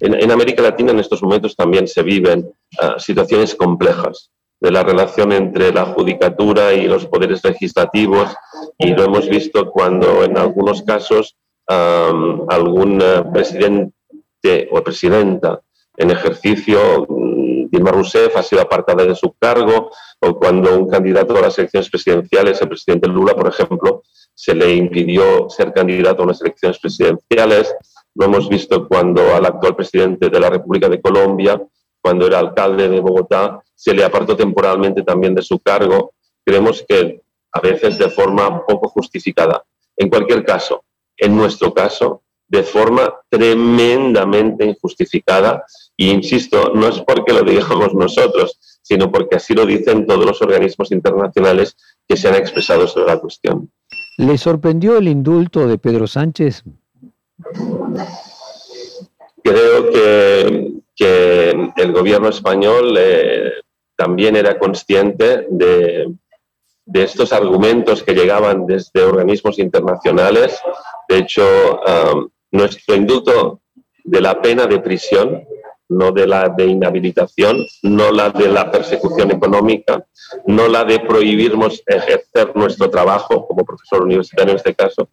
En, 0.00 0.30
América 0.30 0.62
Latina 0.62 0.90
en 0.90 0.98
estos 0.98 1.22
momentos 1.22 1.56
también 1.56 1.86
se 1.86 2.02
viven 2.02 2.50
ah, 2.80 2.96
situaciones 2.98 3.54
complejas 3.54 4.30
de 4.60 4.72
la 4.72 4.82
relación 4.82 5.32
entre 5.32 5.72
la 5.72 5.86
judicatura 5.86 6.74
y 6.74 6.88
los 6.88 7.06
poderes 7.06 7.44
legislativos 7.44 8.28
y 8.76 8.88
lo 8.88 9.04
hemos 9.04 9.28
visto 9.28 9.70
cuando 9.70 10.24
en 10.24 10.36
algunos 10.36 10.82
casos 10.82 11.36
algún 11.68 13.00
eh, 13.02 13.24
presidente 13.32 14.68
o 14.70 14.82
presidenta 14.82 15.60
en 15.96 16.10
ejercicio, 16.10 17.06
mm, 17.08 17.70
Dilma 17.70 17.90
Rousseff, 17.90 18.36
ha 18.36 18.42
sido 18.42 18.62
apartada 18.62 19.04
de 19.04 19.14
su 19.14 19.34
cargo, 19.38 19.90
o 20.20 20.38
cuando 20.38 20.78
un 20.78 20.88
candidato 20.88 21.36
a 21.36 21.42
las 21.42 21.58
elecciones 21.58 21.90
presidenciales, 21.90 22.60
el 22.62 22.68
presidente 22.68 23.08
Lula, 23.08 23.34
por 23.34 23.48
ejemplo, 23.48 24.02
se 24.34 24.54
le 24.54 24.74
impidió 24.74 25.50
ser 25.50 25.72
candidato 25.72 26.22
a 26.22 26.26
unas 26.26 26.40
elecciones 26.40 26.78
presidenciales. 26.78 27.74
Lo 28.14 28.26
hemos 28.26 28.48
visto 28.48 28.86
cuando 28.86 29.34
al 29.34 29.44
actual 29.44 29.74
presidente 29.74 30.30
de 30.30 30.40
la 30.40 30.48
República 30.48 30.88
de 30.88 31.00
Colombia, 31.00 31.60
cuando 32.00 32.26
era 32.26 32.38
alcalde 32.38 32.88
de 32.88 33.00
Bogotá, 33.00 33.60
se 33.74 33.92
le 33.92 34.04
apartó 34.04 34.36
temporalmente 34.36 35.02
también 35.02 35.34
de 35.34 35.42
su 35.42 35.58
cargo. 35.58 36.12
Creemos 36.44 36.84
que 36.88 37.20
a 37.52 37.60
veces 37.60 37.98
de 37.98 38.08
forma 38.08 38.64
poco 38.64 38.88
justificada. 38.88 39.64
En 39.96 40.08
cualquier 40.08 40.44
caso, 40.44 40.84
en 41.18 41.36
nuestro 41.36 41.74
caso, 41.74 42.22
de 42.48 42.62
forma 42.62 43.14
tremendamente 43.28 44.64
injustificada. 44.64 45.64
Y 45.96 46.10
insisto, 46.10 46.72
no 46.74 46.88
es 46.88 47.00
porque 47.00 47.32
lo 47.32 47.42
digamos 47.42 47.94
nosotros, 47.94 48.58
sino 48.82 49.12
porque 49.12 49.36
así 49.36 49.54
lo 49.54 49.66
dicen 49.66 50.06
todos 50.06 50.24
los 50.24 50.40
organismos 50.40 50.90
internacionales 50.92 51.76
que 52.06 52.16
se 52.16 52.28
han 52.28 52.36
expresado 52.36 52.86
sobre 52.86 53.06
la 53.06 53.20
cuestión. 53.20 53.70
¿Le 54.16 54.38
sorprendió 54.38 54.96
el 54.96 55.08
indulto 55.08 55.66
de 55.66 55.78
Pedro 55.78 56.06
Sánchez? 56.06 56.64
Creo 59.42 59.90
que, 59.90 60.72
el 61.76 61.92
gobierno 61.92 62.28
español 62.28 62.96
eh, 62.98 63.52
también 63.96 64.34
era 64.34 64.58
consciente 64.58 65.46
de, 65.48 66.12
de 66.88 67.02
estos 67.02 67.34
argumentos 67.34 68.02
que 68.02 68.14
llegaban 68.14 68.66
desde 68.66 69.02
organismos 69.02 69.58
internacionales. 69.58 70.58
De 71.08 71.18
hecho, 71.18 71.42
um, 71.80 72.28
nuestro 72.52 72.94
indulto 72.94 73.60
de 74.04 74.20
la 74.20 74.40
pena 74.40 74.66
de 74.66 74.80
prisión, 74.80 75.44
no 75.88 76.12
de 76.12 76.26
la 76.26 76.50
de 76.50 76.66
inhabilitación, 76.66 77.64
no 77.82 78.12
la 78.12 78.30
de 78.30 78.48
la 78.48 78.70
persecución 78.70 79.30
económica, 79.30 80.04
no 80.46 80.68
la 80.68 80.84
de 80.84 81.00
prohibirnos 81.00 81.82
ejercer 81.86 82.54
nuestro 82.54 82.90
trabajo 82.90 83.46
como 83.46 83.64
profesor 83.64 84.02
universitario 84.02 84.52
en 84.52 84.56
este 84.56 84.74
caso. 84.74 85.08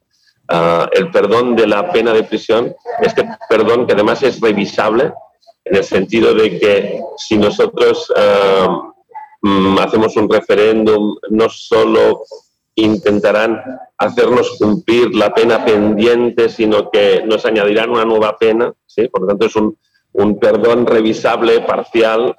Uh, 0.51 0.85
el 0.91 1.09
perdón 1.11 1.55
de 1.55 1.65
la 1.65 1.91
pena 1.91 2.13
de 2.13 2.23
prisión, 2.23 2.75
este 3.01 3.27
perdón 3.49 3.87
que 3.87 3.93
además 3.93 4.21
es 4.21 4.39
revisable 4.39 5.11
en 5.63 5.77
el 5.77 5.83
sentido 5.83 6.35
de 6.35 6.59
que 6.59 7.01
si 7.17 7.37
nosotros 7.37 8.11
uh, 8.11 8.93
Mm, 9.47 9.77
hacemos 9.77 10.17
un 10.17 10.27
referéndum, 10.27 11.17
no 11.29 11.49
solo 11.49 12.23
intentarán 12.75 13.61
hacernos 13.97 14.57
cumplir 14.59 15.15
la 15.15 15.33
pena 15.33 15.63
pendiente, 15.63 16.49
sino 16.49 16.91
que 16.91 17.23
nos 17.25 17.45
añadirán 17.45 17.89
una 17.89 18.05
nueva 18.05 18.37
pena. 18.37 18.73
¿sí? 18.85 19.07
Por 19.07 19.21
lo 19.21 19.27
tanto, 19.27 19.45
es 19.45 19.55
un, 19.55 20.39
perdón 20.39 20.85
revisable, 20.85 21.61
parcial. 21.61 22.35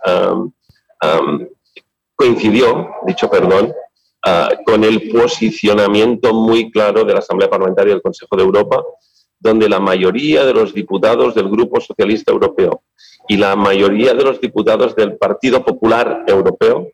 coincidió, 2.14 2.88
dicho 3.06 3.28
perdón, 3.28 3.72
ah, 4.24 4.50
con 4.64 4.84
el 4.84 5.10
posicionamiento 5.10 6.32
muy 6.32 6.70
claro 6.70 7.04
de 7.04 7.12
la 7.12 7.18
Asamblea 7.18 7.50
Parlamentaria 7.50 7.92
del 7.92 8.02
Consejo 8.02 8.36
de 8.36 8.42
Europa, 8.42 8.82
donde 9.38 9.68
la 9.68 9.80
mayoría 9.80 10.44
de 10.44 10.54
los 10.54 10.72
diputados 10.72 11.34
del 11.34 11.48
Grupo 11.48 11.80
Socialista 11.80 12.32
Europeo 12.32 12.82
y 13.28 13.36
la 13.36 13.54
mayoría 13.54 14.14
de 14.14 14.24
los 14.24 14.40
diputados 14.40 14.96
del 14.96 15.16
Partido 15.16 15.64
Popular 15.64 16.24
Europeo 16.26 16.88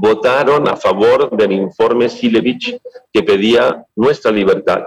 votaron 0.00 0.68
a 0.68 0.76
favor 0.76 1.36
del 1.36 1.52
informe 1.52 2.08
Silevich 2.08 2.80
que 3.12 3.22
pedía 3.22 3.84
nuestra 3.96 4.30
libertad, 4.30 4.84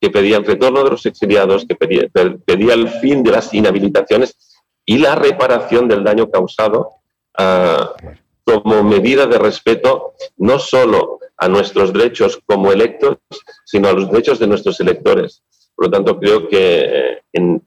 que 0.00 0.10
pedía 0.10 0.36
el 0.38 0.44
retorno 0.44 0.82
de 0.82 0.90
los 0.90 1.06
exiliados, 1.06 1.64
que 1.64 1.76
pedía, 1.76 2.74
el 2.74 2.88
fin 3.00 3.22
de 3.22 3.30
las 3.30 3.54
inhabilitaciones 3.54 4.36
y 4.84 4.98
la 4.98 5.14
reparación 5.14 5.86
del 5.86 6.02
daño 6.02 6.28
causado 6.28 6.94
ah, 7.38 7.94
como 8.42 8.82
medida 8.82 9.26
de 9.26 9.38
respeto 9.38 10.14
no 10.38 10.58
solo 10.58 11.20
a 11.36 11.46
nuestros 11.46 11.92
derechos 11.92 12.40
como 12.44 12.72
electos, 12.72 13.18
sino 13.64 13.88
a 13.88 13.92
los 13.92 14.10
derechos 14.10 14.40
de 14.40 14.48
nuestros 14.48 14.80
electores. 14.80 15.44
Por 15.76 15.86
lo 15.86 15.90
tanto, 15.92 16.18
creo 16.18 16.48
que 16.48 17.20
en, 17.32 17.62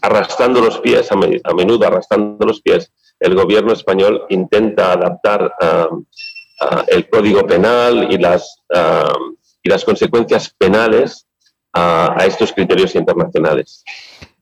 arrastrando 0.00 0.60
los 0.60 0.80
pies, 0.80 1.12
a 1.12 1.54
menudo 1.54 1.86
arrastrando 1.86 2.44
los 2.44 2.60
pies, 2.60 2.92
el 3.24 3.34
gobierno 3.34 3.72
español 3.72 4.24
intenta 4.28 4.92
adaptar 4.92 5.52
um, 5.90 6.04
el 6.88 7.08
código 7.08 7.46
penal 7.46 8.06
y 8.10 8.18
las, 8.18 8.62
um, 8.70 9.34
y 9.62 9.68
las 9.68 9.84
consecuencias 9.84 10.54
penales 10.56 11.26
a 11.76 12.24
estos 12.24 12.52
criterios 12.52 12.94
internacionales. 12.94 13.82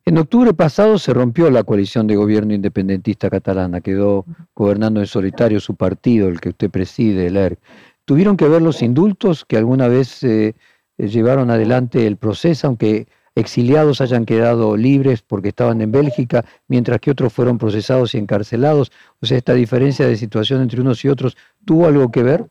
En 0.04 0.18
octubre 0.18 0.52
pasado 0.52 0.98
se 0.98 1.14
rompió 1.14 1.48
la 1.48 1.62
coalición 1.62 2.08
de 2.08 2.16
gobierno 2.16 2.52
independentista 2.54 3.30
catalana, 3.30 3.80
quedó 3.80 4.26
gobernando 4.54 4.98
en 5.00 5.06
solitario 5.06 5.60
su 5.60 5.76
partido, 5.76 6.28
el 6.28 6.40
que 6.40 6.48
usted 6.48 6.70
preside, 6.70 7.28
el 7.28 7.36
ERC. 7.36 7.60
¿Tuvieron 8.04 8.36
que 8.36 8.48
ver 8.48 8.60
los 8.62 8.82
indultos 8.82 9.44
que 9.44 9.56
alguna 9.56 9.86
vez 9.86 10.24
eh, 10.24 10.54
llevaron 10.98 11.50
adelante 11.50 12.04
el 12.06 12.16
proceso, 12.16 12.66
aunque 12.66 13.06
exiliados 13.34 14.00
hayan 14.00 14.24
quedado 14.24 14.76
libres 14.76 15.22
porque 15.22 15.48
estaban 15.48 15.80
en 15.80 15.92
Bélgica, 15.92 16.44
mientras 16.68 17.00
que 17.00 17.10
otros 17.10 17.32
fueron 17.32 17.58
procesados 17.58 18.14
y 18.14 18.18
encarcelados. 18.18 18.92
O 19.20 19.26
sea, 19.26 19.38
esta 19.38 19.54
diferencia 19.54 20.06
de 20.06 20.16
situación 20.16 20.62
entre 20.62 20.80
unos 20.80 21.04
y 21.04 21.08
otros, 21.08 21.36
¿tuvo 21.64 21.86
algo 21.86 22.10
que 22.10 22.22
ver? 22.22 22.46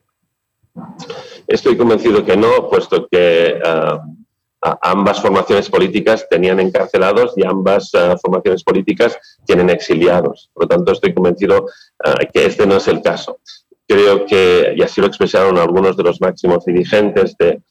Estoy 1.48 1.78
convencido 1.78 2.26
que 2.26 2.38
no, 2.38 2.70
puesto 2.70 3.08
que 3.10 3.60
ah, 3.64 4.02
ambas 4.82 5.22
formaciones 5.22 5.70
políticas 5.70 6.28
tenían 6.30 6.60
encarcelados 6.60 7.34
y 7.36 7.46
ambas 7.46 7.94
ah, 7.94 8.16
formaciones 8.22 8.64
políticas 8.64 9.18
tienen 9.46 9.70
exiliados. 9.70 10.50
Por 10.54 10.64
lo 10.64 10.70
tanto, 10.70 10.92
estoy 10.92 11.14
convencido 11.14 11.66
ah, 12.04 12.16
que 12.32 12.46
este 12.46 12.66
no 12.66 12.78
es 12.78 12.88
el 12.88 13.02
caso. 13.02 13.40
Creo 13.88 14.26
que, 14.26 14.74
y 14.76 14.82
así 14.82 15.02
lo 15.02 15.08
expresaron 15.08 15.58
algunos 15.58 15.98
de 15.98 16.04
los 16.04 16.22
máximos 16.22 16.64
dirigentes 16.64 17.36
de, 17.38 17.62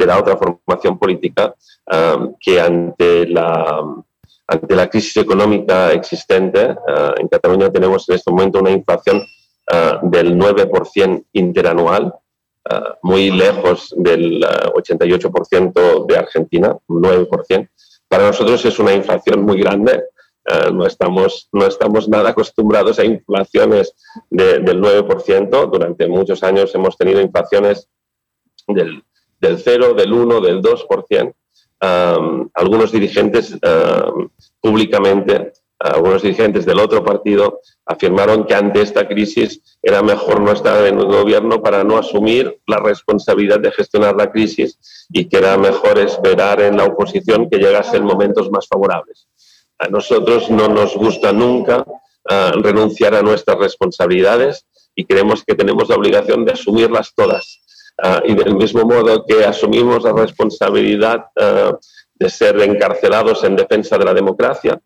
de 0.00 0.06
la 0.06 0.18
otra 0.18 0.36
formación 0.36 0.98
política, 0.98 1.54
um, 1.90 2.34
que 2.40 2.60
ante 2.60 3.26
la, 3.26 3.84
ante 4.46 4.74
la 4.74 4.88
crisis 4.88 5.16
económica 5.16 5.92
existente, 5.92 6.66
uh, 6.66 7.20
en 7.20 7.28
Cataluña 7.28 7.70
tenemos 7.70 8.08
en 8.08 8.16
este 8.16 8.30
momento 8.30 8.60
una 8.60 8.70
inflación 8.70 9.18
uh, 9.18 10.08
del 10.08 10.36
9% 10.36 11.24
interanual, 11.32 12.14
uh, 12.70 12.74
muy 13.02 13.30
lejos 13.30 13.94
del 13.96 14.42
88% 14.42 16.06
de 16.06 16.16
Argentina, 16.16 16.76
9%. 16.88 17.68
Para 18.08 18.26
nosotros 18.26 18.64
es 18.64 18.78
una 18.78 18.92
inflación 18.92 19.42
muy 19.42 19.60
grande, 19.60 20.02
no, 20.72 20.84
estamos, 20.84 21.48
no 21.52 21.64
estamos 21.64 22.08
nada 22.08 22.30
acostumbrados 22.30 22.98
a 22.98 23.04
inflaciones 23.04 23.94
del 24.30 24.64
9%. 24.64 25.70
Durante 25.70 26.08
muchos 26.08 26.42
años 26.42 26.74
hemos 26.74 26.96
tenido 26.96 27.20
inflaciones 27.20 27.88
del 28.66 29.04
del 29.40 29.58
0, 29.58 29.94
del 29.94 30.12
1, 30.12 30.40
del 30.40 30.62
2%. 30.62 31.34
Algunos 31.80 32.92
dirigentes 32.92 33.56
públicamente, 34.60 35.52
algunos 35.78 36.22
dirigentes 36.22 36.66
del 36.66 36.78
otro 36.78 37.02
partido, 37.02 37.60
afirmaron 37.86 38.44
que 38.44 38.54
ante 38.54 38.82
esta 38.82 39.08
crisis 39.08 39.78
era 39.82 40.02
mejor 40.02 40.40
no 40.40 40.52
estar 40.52 40.86
en 40.86 40.98
el 40.98 41.06
gobierno 41.06 41.62
para 41.62 41.82
no 41.84 41.96
asumir 41.96 42.60
la 42.66 42.78
responsabilidad 42.78 43.60
de 43.60 43.72
gestionar 43.72 44.14
la 44.14 44.30
crisis 44.30 44.78
y 45.10 45.26
que 45.26 45.38
era 45.38 45.56
mejor 45.56 45.98
esperar 45.98 46.60
en 46.60 46.76
la 46.76 46.84
oposición 46.84 47.48
que 47.48 47.58
llegasen 47.58 48.04
momentos 48.04 48.50
más 48.50 48.68
favorables. 48.68 49.28
A 49.78 49.88
nosotros 49.88 50.50
no 50.50 50.68
nos 50.68 50.94
gusta 50.94 51.32
nunca 51.32 51.86
renunciar 52.62 53.14
a 53.14 53.22
nuestras 53.22 53.58
responsabilidades 53.58 54.66
y 54.94 55.06
creemos 55.06 55.42
que 55.44 55.54
tenemos 55.54 55.88
la 55.88 55.96
obligación 55.96 56.44
de 56.44 56.52
asumirlas 56.52 57.14
todas 57.14 57.59
Ah, 58.02 58.22
y 58.24 58.34
del 58.34 58.54
mismo 58.54 58.84
modo 58.84 59.26
que 59.26 59.44
asumimos 59.44 60.04
la 60.04 60.12
responsabilidad 60.12 61.26
ah, 61.38 61.76
de 62.14 62.30
ser 62.30 62.58
encarcelados 62.60 63.44
en 63.44 63.56
defensa 63.56 63.98
de 63.98 64.04
la 64.04 64.14
democracia, 64.14 64.80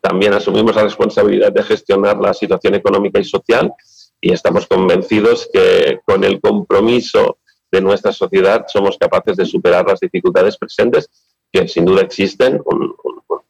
también 0.00 0.34
asumimos 0.34 0.74
la 0.74 0.82
responsabilidad 0.82 1.52
de 1.52 1.62
gestionar 1.62 2.18
la 2.18 2.34
situación 2.34 2.74
económica 2.74 3.20
y 3.20 3.24
social 3.24 3.72
y 4.20 4.32
estamos 4.32 4.66
convencidos 4.66 5.48
que 5.52 6.00
con 6.04 6.24
el 6.24 6.40
compromiso 6.40 7.38
de 7.70 7.80
nuestra 7.80 8.12
sociedad 8.12 8.64
somos 8.66 8.96
capaces 8.98 9.36
de 9.36 9.44
superar 9.44 9.86
las 9.86 10.00
dificultades 10.00 10.56
presentes, 10.56 11.08
que 11.52 11.68
sin 11.68 11.84
duda 11.84 12.02
existen, 12.02 12.60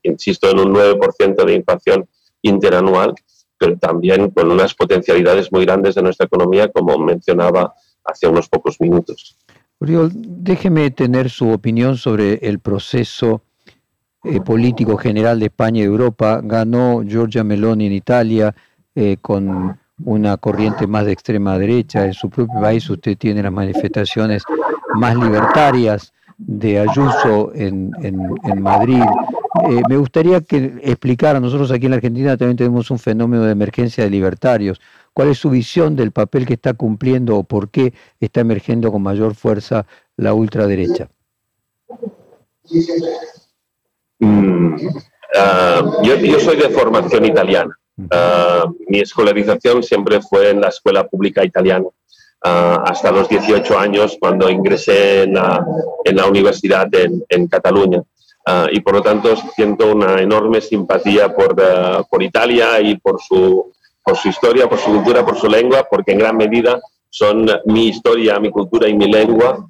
insisto, 0.02 0.50
en 0.50 0.60
un 0.60 0.74
9% 0.74 1.44
de 1.44 1.54
inflación 1.54 2.08
interanual, 2.42 3.14
pero 3.56 3.78
también 3.78 4.30
con 4.30 4.50
unas 4.50 4.74
potencialidades 4.74 5.50
muy 5.52 5.64
grandes 5.64 5.94
de 5.94 6.02
nuestra 6.02 6.26
economía, 6.26 6.68
como 6.68 6.98
mencionaba 6.98 7.74
hace 8.06 8.26
unos 8.26 8.48
pocos 8.48 8.80
minutos. 8.80 9.36
Uriol, 9.78 10.10
déjeme 10.14 10.90
tener 10.90 11.28
su 11.28 11.50
opinión 11.50 11.96
sobre 11.96 12.34
el 12.34 12.60
proceso 12.60 13.42
eh, 14.24 14.40
político 14.40 14.96
general 14.96 15.38
de 15.38 15.46
España 15.46 15.82
y 15.82 15.84
Europa. 15.84 16.40
Ganó 16.42 17.02
Giorgia 17.02 17.44
Meloni 17.44 17.86
en 17.86 17.92
Italia 17.92 18.54
eh, 18.94 19.18
con 19.20 19.78
una 20.04 20.36
corriente 20.38 20.86
más 20.86 21.06
de 21.06 21.12
extrema 21.12 21.58
derecha. 21.58 22.06
En 22.06 22.14
su 22.14 22.30
propio 22.30 22.60
país 22.60 22.88
usted 22.88 23.16
tiene 23.18 23.42
las 23.42 23.52
manifestaciones 23.52 24.42
más 24.94 25.14
libertarias 25.14 26.12
de 26.38 26.80
Ayuso 26.80 27.52
en, 27.54 27.90
en, 28.02 28.62
Madrid. 28.62 29.02
Eh, 29.70 29.82
me 29.88 29.96
gustaría 29.96 30.40
que 30.40 30.78
explicara, 30.82 31.40
nosotros 31.40 31.70
aquí 31.70 31.86
en 31.86 31.92
la 31.92 31.96
Argentina 31.96 32.36
también 32.36 32.56
tenemos 32.56 32.90
un 32.90 32.98
fenómeno 32.98 33.44
de 33.44 33.52
emergencia 33.52 34.04
de 34.04 34.10
libertarios. 34.10 34.80
¿Cuál 35.12 35.28
es 35.28 35.38
su 35.38 35.48
visión 35.50 35.96
del 35.96 36.12
papel 36.12 36.44
que 36.44 36.54
está 36.54 36.74
cumpliendo 36.74 37.36
o 37.36 37.44
por 37.44 37.70
qué 37.70 37.94
está 38.20 38.40
emergiendo 38.40 38.92
con 38.92 39.02
mayor 39.02 39.34
fuerza 39.34 39.86
la 40.16 40.34
ultraderecha? 40.34 41.08
Mm, 44.18 44.76
ah, 45.38 45.82
yo, 46.02 46.16
yo 46.16 46.40
soy 46.40 46.56
de 46.56 46.68
formación 46.68 47.24
italiana. 47.24 47.78
Ah, 48.10 48.66
mi 48.88 49.00
escolarización 49.00 49.82
siempre 49.82 50.20
fue 50.20 50.50
en 50.50 50.60
la 50.60 50.68
escuela 50.68 51.06
pública 51.06 51.44
italiana, 51.44 51.86
ah, 52.42 52.82
hasta 52.86 53.10
los 53.10 53.28
18 53.28 53.78
años 53.78 54.16
cuando 54.20 54.50
ingresé 54.50 55.22
en 55.24 55.34
la, 55.34 55.64
universidad 56.28 56.88
en, 56.92 57.48
Cataluña. 57.48 58.02
Ah, 58.46 58.66
y 58.70 58.80
por 58.80 58.94
lo 58.94 59.02
tanto 59.02 59.34
siento 59.54 59.92
una 59.92 60.20
enorme 60.20 60.60
simpatía 60.60 61.34
por, 61.34 61.56
por 62.08 62.22
Italia 62.22 62.80
y 62.80 62.96
por 62.96 63.20
su, 63.20 63.72
por 64.02 64.16
su 64.16 64.28
historia, 64.28 64.68
por 64.68 64.78
su 64.78 64.90
cultura, 64.90 65.24
por 65.24 65.36
su 65.36 65.48
lengua, 65.48 65.86
porque 65.90 66.12
en 66.12 66.18
gran 66.18 66.36
medida 66.36 66.80
son 67.10 67.48
mi 67.64 67.88
historia, 67.88 68.38
mi 68.38 68.50
cultura 68.50 68.88
y 68.88 68.94
mi 68.94 69.10
lengua. 69.10 69.68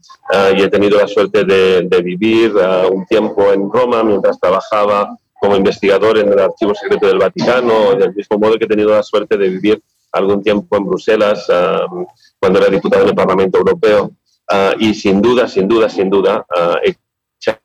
y 0.56 0.62
he 0.62 0.68
tenido 0.68 0.98
la 0.98 1.06
suerte 1.06 1.44
de 1.44 2.02
vivir 2.02 2.52
un 2.90 3.06
tiempo 3.06 3.52
en 3.52 3.70
Roma 3.70 4.02
mientras 4.02 4.38
trabajaba 4.40 5.16
como 5.40 5.56
investigador 5.56 6.18
en 6.18 6.32
el 6.32 6.38
Archivo 6.38 6.74
Secreto 6.74 7.06
del 7.06 7.18
Vaticano, 7.18 7.94
del 7.94 8.14
mismo 8.14 8.38
modo 8.38 8.58
que 8.58 8.64
he 8.64 8.68
tenido 8.68 8.90
la 8.90 9.02
suerte 9.02 9.36
de 9.36 9.48
vivir 9.48 9.82
algún 10.16 10.42
tiempo 10.42 10.76
en 10.76 10.84
Bruselas 10.84 11.46
um, 11.48 12.06
cuando 12.38 12.58
era 12.58 12.68
diputado 12.68 13.02
en 13.02 13.10
el 13.10 13.14
Parlamento 13.14 13.58
Europeo. 13.58 14.12
Uh, 14.48 14.78
y 14.78 14.94
sin 14.94 15.20
duda, 15.20 15.48
sin 15.48 15.66
duda, 15.66 15.88
sin 15.88 16.08
duda, 16.08 16.46
uh, 16.56 16.76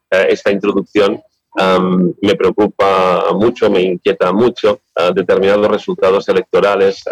esta 0.09 0.51
introducción 0.51 1.21
me 2.21 2.35
preocupa 2.35 3.25
mucho, 3.33 3.69
me 3.69 3.81
inquieta 3.81 4.31
mucho 4.31 4.81
uh, 4.99 5.13
determinados 5.13 5.67
resultados 5.67 6.27
electorales, 6.29 7.03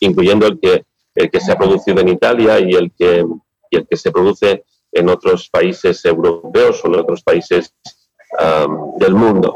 incluyendo 0.00 0.46
el 0.46 0.58
que, 0.58 0.84
el 1.14 1.30
que 1.30 1.40
se 1.40 1.52
ha 1.52 1.58
producido 1.58 2.00
en 2.00 2.08
Italia 2.08 2.58
y 2.58 2.72
el 2.72 2.92
que, 2.98 3.24
y 3.70 3.76
el 3.76 3.86
que 3.86 3.96
se 3.96 4.10
produce 4.10 4.64
en 4.92 5.08
otros 5.08 5.48
países 5.50 6.04
europeos 6.04 6.84
o 6.84 6.88
en 6.88 6.96
otros 6.96 7.22
países 7.22 7.74
del 8.98 9.14
mundo. 9.14 9.54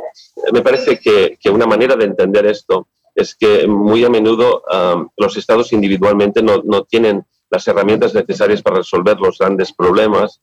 Me 0.52 0.62
parece 0.62 0.98
que, 0.98 1.50
una 1.50 1.66
manera 1.66 1.96
de 1.96 2.04
entender 2.04 2.46
esto 2.46 2.88
es 3.20 3.34
que 3.34 3.66
muy 3.66 4.04
a 4.04 4.10
menudo 4.10 4.62
los 5.16 5.36
estados 5.36 5.72
individualmente 5.72 6.42
no, 6.42 6.84
tienen 6.84 7.24
las 7.50 7.66
herramientas 7.68 8.14
necesarias 8.14 8.62
para 8.62 8.76
resolver 8.76 9.18
los 9.18 9.38
grandes 9.38 9.72
problemas 9.72 10.40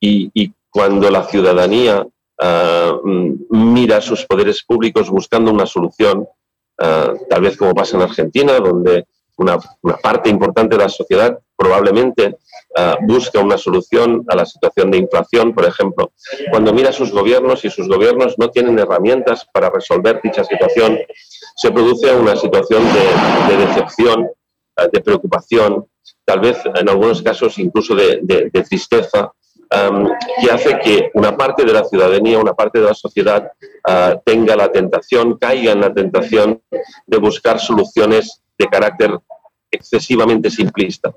y, 0.00 0.52
cuando 0.72 1.10
la 1.10 1.24
ciudadanía 1.24 2.06
uh, 2.06 3.08
mira 3.50 4.00
sus 4.00 4.24
poderes 4.24 4.62
públicos 4.62 5.10
buscando 5.10 5.50
una 5.50 5.66
solución, 5.66 6.20
uh, 6.20 7.26
tal 7.28 7.42
vez 7.42 7.56
como 7.56 7.74
pasa 7.74 7.96
en 7.96 8.04
Argentina, 8.04 8.60
donde 8.60 9.08
una, 9.36 9.58
parte 10.00 10.30
importante 10.30 10.76
de 10.76 10.82
la 10.84 10.88
sociedad 10.88 11.38
probablemente 11.56 12.36
ah, 12.76 12.96
busca 13.02 13.40
una 13.40 13.58
solución 13.58 14.24
a 14.28 14.36
la 14.36 14.46
situación 14.46 14.90
de 14.90 14.98
inflación, 14.98 15.54
por 15.54 15.64
ejemplo. 15.64 16.12
Cuando 16.50 16.72
mira 16.72 16.92
sus 16.92 17.10
gobiernos 17.10 17.64
y 17.64 17.70
sus 17.70 17.88
gobiernos 17.88 18.36
no 18.38 18.50
tienen 18.50 18.78
herramientas 18.78 19.46
para 19.52 19.70
resolver 19.70 20.20
dicha 20.22 20.44
situación, 20.44 20.98
se 21.56 21.70
produce 21.70 22.14
una 22.14 22.36
situación 22.36 22.82
de, 23.48 23.56
decepción, 23.56 24.28
ah, 24.76 24.88
de 24.92 25.00
preocupación, 25.00 25.86
tal 26.24 26.40
vez 26.40 26.58
en 26.64 26.88
algunos 26.88 27.22
casos 27.22 27.58
incluso 27.58 27.94
de, 27.94 28.50
tristeza, 28.68 29.32
que 30.40 30.50
hace 30.50 30.78
que 30.80 31.10
una 31.14 31.36
parte 31.36 31.64
de 31.64 31.72
la 31.72 31.84
ciudadanía, 31.84 32.38
una 32.38 32.54
parte 32.54 32.80
de 32.80 32.86
la 32.86 32.94
sociedad 32.94 33.52
ah, 33.86 34.20
tenga 34.24 34.56
la 34.56 34.70
tentación, 34.70 35.38
caiga 35.38 35.72
en 35.72 35.80
la 35.80 35.94
tentación 35.94 36.60
de 37.06 37.18
buscar 37.18 37.60
soluciones 37.60 38.42
de 38.58 38.66
carácter 38.66 39.18
excesivamente 39.70 40.50
simplista. 40.50 41.12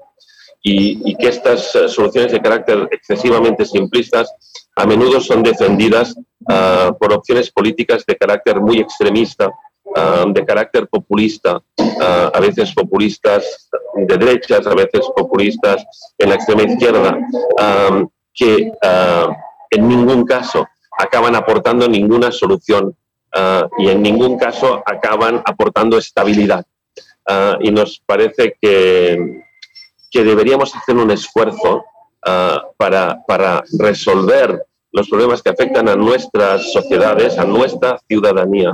Y, 0.66 1.16
que 1.18 1.28
estas 1.28 1.76
eh, 1.76 1.89
soluciones 1.89 2.32
de 2.32 2.41
carácter 2.41 2.88
excesivamente 2.89 3.66
simplistas 3.66 4.34
a 4.76 4.86
menudo 4.86 5.22
son 5.22 5.43
defendidas 5.43 6.16
ah, 6.49 6.95
por 6.99 7.14
opciones 7.14 7.51
políticas 7.51 8.05
de 8.05 8.16
carácter 8.16 8.59
muy 8.59 8.80
extremista, 8.80 9.51
ah, 9.95 10.26
de 10.28 10.45
carácter 10.45 10.88
populista, 10.88 11.61
ah, 12.01 12.32
a 12.34 12.39
veces 12.39 12.74
populistas 12.74 13.70
de 13.95 14.18
derechas, 14.18 14.66
a 14.66 14.74
veces 14.74 15.01
populistas 15.16 15.86
en 16.18 16.30
la 16.30 16.36
extrema 16.36 16.64
izquierda, 16.64 17.18
que 18.34 18.72
en 19.70 19.88
ningún 19.88 20.26
caso 20.26 20.68
acaban 20.97 21.36
aportando 21.36 21.88
ninguna 21.88 22.32
solución 22.32 22.95
y 23.78 23.89
en 23.89 24.01
ningún 24.01 24.39
caso 24.39 24.82
acaban 24.86 25.41
aportando 25.45 25.97
estabilidad. 25.97 26.66
Y 27.59 27.70
nos 27.72 28.01
parece 28.05 28.57
que, 28.59 29.42
que, 30.14 30.24
deberíamos 30.24 30.76
hacer 30.76 30.95
un 30.95 31.11
esfuerzo 31.11 31.84
ah, 32.26 32.61
para, 32.78 33.20
para 33.28 33.64
resolver 33.80 34.66
los 34.91 35.09
problemas 35.09 35.41
que 35.41 35.49
afectan 35.49 35.89
a 35.89 35.95
nuestras 35.95 36.72
sociedades, 36.72 37.38
a 37.39 37.45
nuestra 37.45 37.97
ciudadanía, 38.07 38.72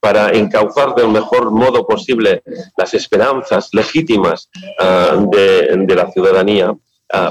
para 0.00 0.30
encauzar 0.30 0.94
del 0.94 1.08
mejor 1.08 1.50
modo 1.50 1.86
posible 1.86 2.42
las 2.76 2.94
esperanzas 2.94 3.68
legítimas 3.72 4.48
ah, 4.78 5.16
de, 5.30 5.94
la 5.94 6.10
ciudadanía, 6.10 6.74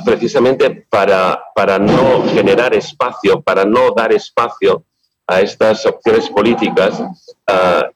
precisamente 0.03 0.87
para, 0.89 1.39
para 1.53 1.77
no 1.77 2.23
generar 2.33 2.73
espacio, 2.73 3.41
para 3.41 3.63
no 3.63 3.91
dar 3.91 4.11
espacio 4.11 4.83
a 5.27 5.41
estas 5.41 5.85
opciones 5.85 6.29
políticas 6.29 7.03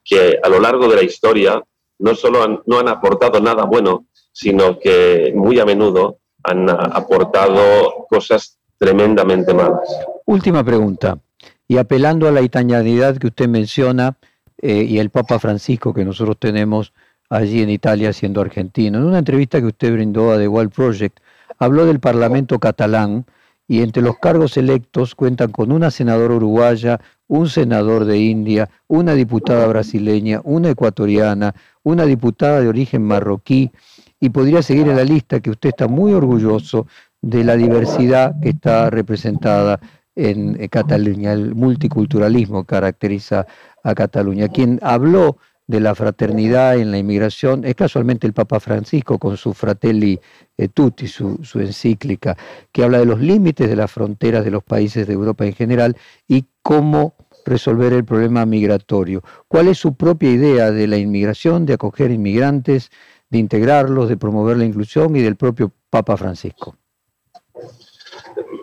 que 0.05 0.37
a 0.43 0.49
lo 0.49 0.59
largo 0.59 0.87
de 0.87 0.95
la 0.97 1.01
historia 1.01 1.63
no 2.01 2.15
solo 2.15 2.43
han, 2.43 2.59
no 2.65 2.79
han 2.79 2.87
aportado 2.87 3.39
nada 3.39 3.63
bueno, 3.63 4.05
sino 4.31 4.79
que 4.79 5.33
muy 5.35 5.59
a 5.59 5.65
menudo 5.65 6.17
han 6.43 6.69
aportado 6.69 8.07
cosas 8.09 8.57
tremendamente 8.77 9.53
malas. 9.53 9.87
Última 10.25 10.63
pregunta, 10.63 11.19
y 11.67 11.77
apelando 11.77 12.27
a 12.27 12.31
la 12.31 12.41
italianidad 12.41 13.17
que 13.17 13.27
usted 13.27 13.47
menciona 13.47 14.17
eh, 14.61 14.83
y 14.83 14.99
el 14.99 15.09
Papa 15.09 15.39
Francisco 15.39 15.93
que 15.93 16.03
nosotros 16.03 16.37
tenemos 16.39 16.93
allí 17.29 17.61
en 17.61 17.69
Italia 17.69 18.11
siendo 18.11 18.41
argentino, 18.41 18.97
en 18.97 19.05
una 19.05 19.19
entrevista 19.19 19.59
que 19.59 19.67
usted 19.67 19.93
brindó 19.93 20.31
a 20.31 20.37
The 20.37 20.47
World 20.47 20.71
Project, 20.73 21.19
habló 21.59 21.85
del 21.85 21.99
Parlamento 21.99 22.59
catalán 22.59 23.25
y 23.67 23.81
entre 23.83 24.03
los 24.03 24.17
cargos 24.17 24.57
electos 24.57 25.15
cuentan 25.15 25.51
con 25.51 25.71
una 25.71 25.91
senadora 25.91 26.33
uruguaya, 26.33 26.99
un 27.31 27.47
senador 27.47 28.03
de 28.03 28.17
India, 28.19 28.69
una 28.89 29.13
diputada 29.13 29.65
brasileña, 29.65 30.41
una 30.43 30.71
ecuatoriana, 30.71 31.55
una 31.81 32.03
diputada 32.03 32.59
de 32.59 32.67
origen 32.67 33.03
marroquí, 33.03 33.71
y 34.19 34.31
podría 34.31 34.61
seguir 34.61 34.89
en 34.89 34.97
la 34.97 35.05
lista 35.05 35.39
que 35.39 35.49
usted 35.49 35.69
está 35.69 35.87
muy 35.87 36.11
orgulloso 36.11 36.87
de 37.21 37.45
la 37.45 37.55
diversidad 37.55 38.35
que 38.41 38.49
está 38.49 38.89
representada 38.89 39.79
en 40.13 40.67
Cataluña, 40.67 41.31
el 41.31 41.55
multiculturalismo 41.55 42.65
caracteriza 42.65 43.47
a 43.81 43.95
Cataluña. 43.95 44.49
Quien 44.49 44.77
habló 44.81 45.37
de 45.67 45.79
la 45.79 45.95
fraternidad 45.95 46.77
en 46.77 46.91
la 46.91 46.97
inmigración 46.97 47.63
es 47.63 47.75
casualmente 47.75 48.27
el 48.27 48.33
Papa 48.33 48.59
Francisco 48.59 49.17
con 49.17 49.37
su 49.37 49.53
Fratelli 49.53 50.19
Tutti, 50.73 51.07
su, 51.07 51.39
su 51.43 51.61
encíclica, 51.61 52.35
que 52.73 52.83
habla 52.83 52.99
de 52.99 53.05
los 53.05 53.21
límites 53.21 53.69
de 53.69 53.77
las 53.77 53.89
fronteras 53.89 54.43
de 54.43 54.51
los 54.51 54.63
países 54.63 55.07
de 55.07 55.13
Europa 55.13 55.45
en 55.45 55.53
general 55.53 55.95
y 56.27 56.43
cómo 56.61 57.15
resolver 57.45 57.93
el 57.93 58.05
problema 58.05 58.45
migratorio. 58.45 59.21
¿Cuál 59.47 59.67
es 59.67 59.77
su 59.77 59.95
propia 59.95 60.31
idea 60.31 60.71
de 60.71 60.87
la 60.87 60.97
inmigración, 60.97 61.65
de 61.65 61.73
acoger 61.73 62.11
inmigrantes, 62.11 62.91
de 63.29 63.39
integrarlos, 63.39 64.09
de 64.09 64.17
promover 64.17 64.57
la 64.57 64.65
inclusión 64.65 65.15
y 65.15 65.21
del 65.21 65.35
propio 65.35 65.71
Papa 65.89 66.17
Francisco? 66.17 66.75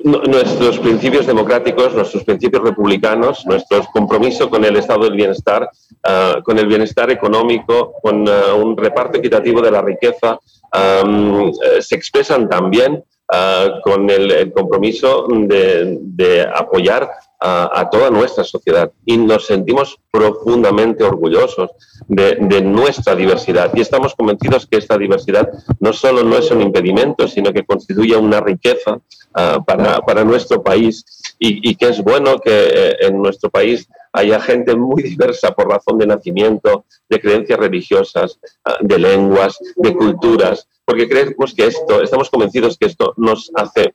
nuestros 0.04 0.78
principios 0.78 1.26
democráticos, 1.26 1.94
nuestros 1.94 2.24
principios 2.24 2.62
republicanos, 2.62 3.44
nuestro 3.46 3.84
compromiso 3.92 4.48
con 4.48 4.64
el 4.64 4.76
estado 4.76 5.04
del 5.04 5.14
bienestar, 5.14 5.68
ah, 6.04 6.40
con 6.42 6.58
el 6.58 6.66
bienestar 6.66 7.10
económico, 7.10 7.94
con 8.02 8.26
ah, 8.28 8.54
un 8.54 8.76
reparto 8.76 9.18
equitativo 9.18 9.60
de 9.60 9.70
la 9.70 9.82
riqueza, 9.82 10.38
eh, 10.74 11.52
se 11.80 11.94
expresan 11.94 12.48
también 12.48 13.02
ah, 13.30 13.80
con 13.82 14.08
el, 14.10 14.52
compromiso 14.52 15.26
de, 15.28 16.48
apoyar 16.54 17.10
a, 17.40 17.88
toda 17.90 18.10
nuestra 18.10 18.44
sociedad. 18.44 18.90
Y 19.04 19.16
nos 19.16 19.46
sentimos 19.46 19.98
profundamente 20.10 21.04
orgullosos 21.04 21.70
de, 22.08 22.60
nuestra 22.62 23.14
diversidad. 23.14 23.70
Y 23.74 23.80
estamos 23.80 24.14
convencidos 24.14 24.66
que 24.66 24.78
esta 24.78 24.98
diversidad 24.98 25.48
no 25.80 25.92
solo 25.92 26.22
no 26.22 26.36
es 26.36 26.50
un 26.50 26.62
impedimento, 26.62 27.28
sino 27.28 27.52
que 27.52 27.64
constituye 27.64 28.16
una 28.16 28.40
riqueza 28.40 28.98
ah, 29.34 29.62
para, 29.64 30.24
nuestro 30.24 30.62
país. 30.62 31.04
Y, 31.38 31.76
que 31.76 31.88
es 31.88 32.02
bueno 32.02 32.38
que 32.40 32.50
eh, 32.50 32.96
en 33.00 33.22
nuestro 33.22 33.48
país 33.48 33.88
haya 34.12 34.40
gente 34.40 34.74
muy 34.74 35.02
diversa 35.02 35.52
por 35.52 35.68
razón 35.68 35.98
de 35.98 36.06
nacimiento, 36.06 36.84
de 37.08 37.20
creencias 37.20 37.58
religiosas, 37.58 38.38
ah, 38.64 38.78
de 38.80 38.98
lenguas, 38.98 39.58
de 39.76 39.94
culturas, 39.94 40.66
porque 40.88 41.06
creemos 41.06 41.52
que 41.54 41.66
esto, 41.66 42.02
estamos 42.02 42.30
convencidos 42.30 42.78
que 42.78 42.86
esto 42.86 43.12
nos 43.18 43.52
hace 43.54 43.92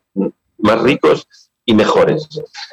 más 0.60 0.80
ricos 0.84 1.28
y 1.66 1.74
mejores. 1.74 2.30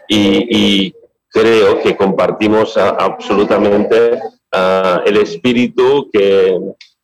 Y, 0.09 0.95
creo 1.33 1.81
que 1.81 1.97
compartimos 1.97 2.77
absolutamente 2.77 4.19
ah, 4.53 5.01
el 5.07 5.17
espíritu 5.17 6.11
que, 6.13 6.59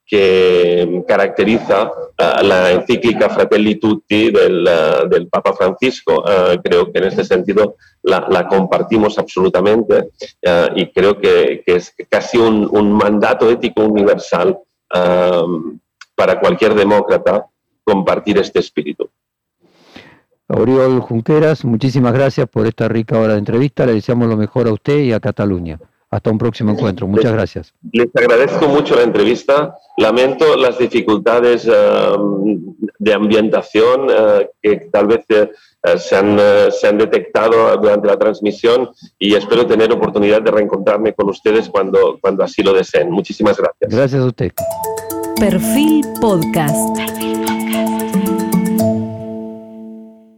que 0.04 1.04
caracteriza 1.06 1.92
la 2.42 2.72
encíclica 2.72 3.30
Fratelli 3.30 3.76
Tutti 3.76 4.32
del, 4.32 4.68
del 5.08 5.28
Papa 5.28 5.54
Francisco. 5.54 6.24
creo 6.62 6.92
que 6.92 6.98
en 6.98 7.04
este 7.04 7.24
sentido 7.24 7.76
la, 8.02 8.48
compartimos 8.48 9.16
absolutamente 9.16 10.10
y 10.74 10.90
creo 10.90 11.18
que, 11.20 11.62
que, 11.64 11.76
es 11.76 11.94
casi 12.10 12.36
un, 12.36 12.68
un 12.72 12.90
mandato 12.90 13.48
ético 13.48 13.84
universal 13.84 14.58
para 16.16 16.40
cualquier 16.40 16.74
demócrata 16.74 17.46
compartir 17.84 18.38
este 18.38 18.58
espíritu. 18.58 19.08
Oriol 20.48 21.00
Junqueras, 21.00 21.64
muchísimas 21.64 22.12
gracias 22.12 22.48
por 22.48 22.66
esta 22.66 22.88
rica 22.88 23.18
hora 23.18 23.32
de 23.32 23.40
entrevista. 23.40 23.84
Le 23.84 23.94
deseamos 23.94 24.28
lo 24.28 24.36
mejor 24.36 24.68
a 24.68 24.72
usted 24.72 24.98
y 24.98 25.12
a 25.12 25.20
Cataluña. 25.20 25.78
Hasta 26.08 26.30
un 26.30 26.38
próximo 26.38 26.70
encuentro. 26.70 27.08
Muchas 27.08 27.32
gracias. 27.32 27.74
Les 27.92 28.08
agradezco 28.14 28.68
mucho 28.68 28.94
la 28.94 29.02
entrevista. 29.02 29.76
Lamento 29.98 30.56
las 30.56 30.78
dificultades 30.78 31.66
eh, 31.66 31.72
de 32.98 33.12
ambientación 33.12 34.06
eh, 34.08 34.50
que 34.62 34.88
tal 34.92 35.08
vez 35.08 35.24
eh, 35.28 35.50
se, 35.98 36.16
han, 36.16 36.38
se, 36.70 36.86
han, 36.86 36.98
detectado 36.98 37.76
durante 37.78 38.06
la 38.06 38.16
transmisión 38.16 38.90
y 39.18 39.34
espero 39.34 39.66
tener 39.66 39.92
oportunidad 39.92 40.42
de 40.42 40.52
reencontrarme 40.52 41.12
con 41.12 41.28
ustedes 41.28 41.68
cuando, 41.68 42.18
cuando 42.20 42.44
así 42.44 42.62
lo 42.62 42.72
deseen. 42.72 43.10
Muchísimas 43.10 43.56
gracias. 43.56 43.90
Gracias 43.90 44.22
a 44.22 44.26
usted. 44.26 44.52
Perfil 45.38 46.00
Podcast. 46.20 47.15